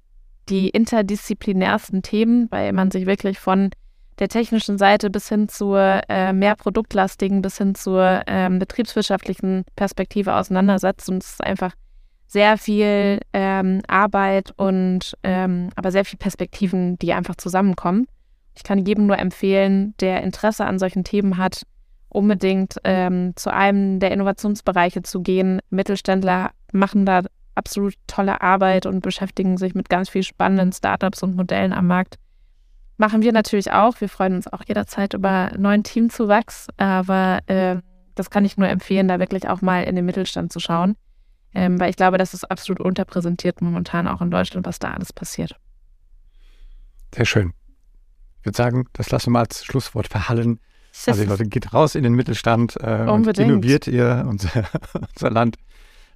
die 0.49 0.69
interdisziplinärsten 0.69 2.03
Themen, 2.03 2.49
weil 2.51 2.73
man 2.73 2.91
sich 2.91 3.07
wirklich 3.07 3.39
von 3.39 3.71
der 4.19 4.29
technischen 4.29 4.79
Seite 4.79 5.11
bis 5.11 5.29
hin 5.29 5.49
zur 5.49 6.01
äh, 6.09 6.33
mehr 6.33 6.57
produktlastigen, 6.57 7.43
bis 7.43 7.59
hin 7.59 7.75
zur 7.75 8.23
ähm, 8.27 8.59
betriebswirtschaftlichen 8.59 9.65
Perspektive 9.77 10.35
auseinandersetzt. 10.35 11.09
Und 11.11 11.23
es 11.23 11.33
ist 11.33 11.45
einfach 11.45 11.73
sehr 12.27 12.59
viel 12.59 13.21
ähm, 13.33 13.83
Arbeit 13.87 14.53
und 14.57 15.17
ähm, 15.23 15.71
aber 15.77 15.93
sehr 15.93 16.05
viel 16.05 16.19
Perspektiven, 16.19 16.99
die 16.99 17.13
einfach 17.13 17.37
zusammenkommen. 17.37 18.07
Ich 18.57 18.63
kann 18.63 18.85
jedem 18.85 19.07
nur 19.07 19.19
empfehlen, 19.19 19.95
der 20.01 20.23
Interesse 20.23 20.65
an 20.65 20.79
solchen 20.79 21.05
Themen 21.05 21.37
hat, 21.37 21.63
unbedingt 22.09 22.77
ähm, 22.85 23.35
zu 23.37 23.53
einem 23.53 24.01
der 24.01 24.13
Innovationsbereiche 24.13 25.03
zu 25.03 25.21
gehen. 25.21 25.61
Mittelständler 25.69 26.51
machen 26.73 27.05
da 27.05 27.23
absolut 27.57 27.95
tolle 28.07 28.41
Arbeit 28.41 28.87
und 28.87 29.01
beschäftigen 29.01 29.57
sich 29.57 29.75
mit 29.75 29.89
ganz 29.89 30.09
viel 30.09 30.23
spannenden 30.23 30.73
Startups 30.73 31.23
und 31.23 31.37
Modellen 31.37 31.73
am 31.73 31.87
Markt. 31.87 32.19
Machen 32.99 33.23
wir 33.23 33.33
natürlich 33.33 33.73
auch. 33.73 34.01
Wir 34.01 34.09
freuen 34.09 34.37
uns 34.37 34.51
auch 34.51 34.63
jederzeit 34.67 35.15
über 35.15 35.53
neuen 35.59 35.83
Teamzuwachs, 35.83 36.69
aber 36.77 37.41
äh, 37.47 37.77
das 38.15 38.31
kann 38.31 38.45
ich 38.45 38.57
nur 38.57 38.69
empfehlen, 38.69 39.09
da 39.09 39.19
wirklich 39.19 39.49
auch 39.49 39.61
mal 39.61 39.85
in 39.85 39.97
den 39.97 40.07
Mittelstand 40.07 40.53
zu 40.53 40.61
schauen, 40.61 40.97
ähm, 41.55 41.79
weil 41.79 41.91
ich 41.91 41.97
glaube, 41.97 42.17
das 42.19 42.33
ist 42.33 42.45
absolut 42.51 42.81
unterpräsentiert 42.81 43.61
momentan 43.61 44.09
auch 44.09 44.23
in 44.23 44.31
Deutschland, 44.31 44.67
was 44.67 44.79
da 44.79 44.93
alles 44.93 45.13
passiert. 45.13 45.57
Sehr 47.15 47.27
schön. 47.27 47.53
Ich 48.41 48.47
würde 48.47 48.57
sagen, 48.57 48.87
das 48.95 49.11
lassen 49.11 49.27
wir 49.27 49.33
mal 49.33 49.41
als 49.41 49.65
Schlusswort 49.65 50.09
verhallen. 50.09 50.61
Also 51.07 51.25
Leute, 51.25 51.45
geht 51.45 51.75
raus 51.75 51.95
in 51.95 52.03
den 52.03 52.15
Mittelstand 52.15 52.77
äh, 52.81 53.07
und 53.07 53.27
innoviert 53.39 53.87
ihr 53.87 54.25
unser, 54.27 54.65
unser 54.95 55.31
Land. 55.31 55.57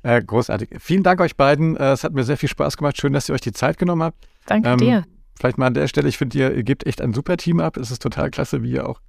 Äh, 0.03 0.23
großartig. 0.23 0.71
Vielen 0.79 1.03
Dank 1.03 1.21
euch 1.21 1.37
beiden. 1.37 1.77
Äh, 1.77 1.93
es 1.93 2.05
hat 2.05 2.13
mir 2.13 2.25
sehr 2.25 2.37
viel 2.37 2.49
Spaß 2.49 2.77
gemacht. 2.77 2.99
Schön, 2.99 3.13
dass 3.13 3.29
ihr 3.29 3.35
euch 3.35 3.41
die 3.41 3.53
Zeit 3.53 3.79
genommen 3.79 4.03
habt. 4.03 4.27
Danke 4.47 4.71
ähm, 4.71 4.79
dir. 4.79 5.05
Vielleicht 5.39 5.59
mal 5.59 5.67
an 5.67 5.75
der 5.75 5.89
Stelle, 5.89 6.09
ich 6.09 6.19
finde, 6.19 6.39
ihr, 6.39 6.55
ihr 6.55 6.63
gebt 6.63 6.87
echt 6.87 7.01
ein 7.01 7.13
super 7.13 7.37
Team 7.37 7.61
ab. 7.61 7.77
Es 7.77 7.91
ist 7.91 8.03
total 8.03 8.31
klasse, 8.31 8.63
wie 8.63 8.73
ihr 8.73 8.89
auch, 8.89 9.01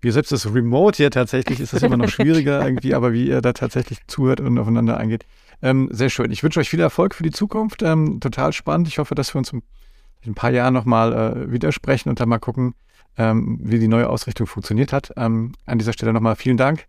wie 0.00 0.08
ihr 0.08 0.12
selbst 0.12 0.32
das 0.32 0.52
Remote 0.52 0.96
hier 0.96 1.10
tatsächlich, 1.10 1.60
ist 1.60 1.72
das 1.72 1.82
immer 1.82 1.96
noch 1.96 2.08
schwieriger 2.08 2.64
irgendwie, 2.64 2.94
aber 2.94 3.12
wie 3.12 3.28
ihr 3.28 3.40
da 3.40 3.52
tatsächlich 3.52 4.00
zuhört 4.06 4.40
und 4.40 4.58
aufeinander 4.58 4.96
eingeht. 4.96 5.26
Ähm, 5.62 5.88
sehr 5.92 6.10
schön. 6.10 6.30
Ich 6.32 6.42
wünsche 6.42 6.60
euch 6.60 6.68
viel 6.68 6.80
Erfolg 6.80 7.14
für 7.14 7.22
die 7.22 7.30
Zukunft. 7.30 7.82
Ähm, 7.82 8.20
total 8.20 8.52
spannend. 8.52 8.88
Ich 8.88 8.98
hoffe, 8.98 9.14
dass 9.14 9.34
wir 9.34 9.38
uns 9.38 9.52
in 9.52 9.62
ein 10.26 10.34
paar 10.34 10.50
Jahren 10.50 10.74
nochmal 10.74 11.12
äh, 11.12 11.52
widersprechen 11.52 12.08
und 12.08 12.20
dann 12.20 12.28
mal 12.28 12.38
gucken, 12.38 12.74
ähm, 13.16 13.58
wie 13.62 13.78
die 13.78 13.88
neue 13.88 14.08
Ausrichtung 14.08 14.46
funktioniert 14.46 14.92
hat. 14.92 15.12
Ähm, 15.16 15.52
an 15.66 15.78
dieser 15.78 15.92
Stelle 15.92 16.12
nochmal 16.12 16.36
vielen 16.36 16.56
Dank 16.56 16.86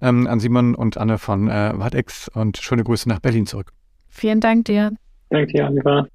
ähm, 0.00 0.26
an 0.26 0.40
Simon 0.40 0.74
und 0.74 0.98
Anne 0.98 1.18
von 1.18 1.48
äh, 1.48 1.72
Vadex 1.74 2.28
und 2.28 2.56
schöne 2.58 2.84
Grüße 2.84 3.08
nach 3.08 3.20
Berlin 3.20 3.46
zurück. 3.46 3.72
Vielen 4.08 4.40
Dank 4.40 4.66
dir. 4.66 4.92
Danke 5.30 5.52
dir, 5.52 5.66
Oliver. 5.66 6.08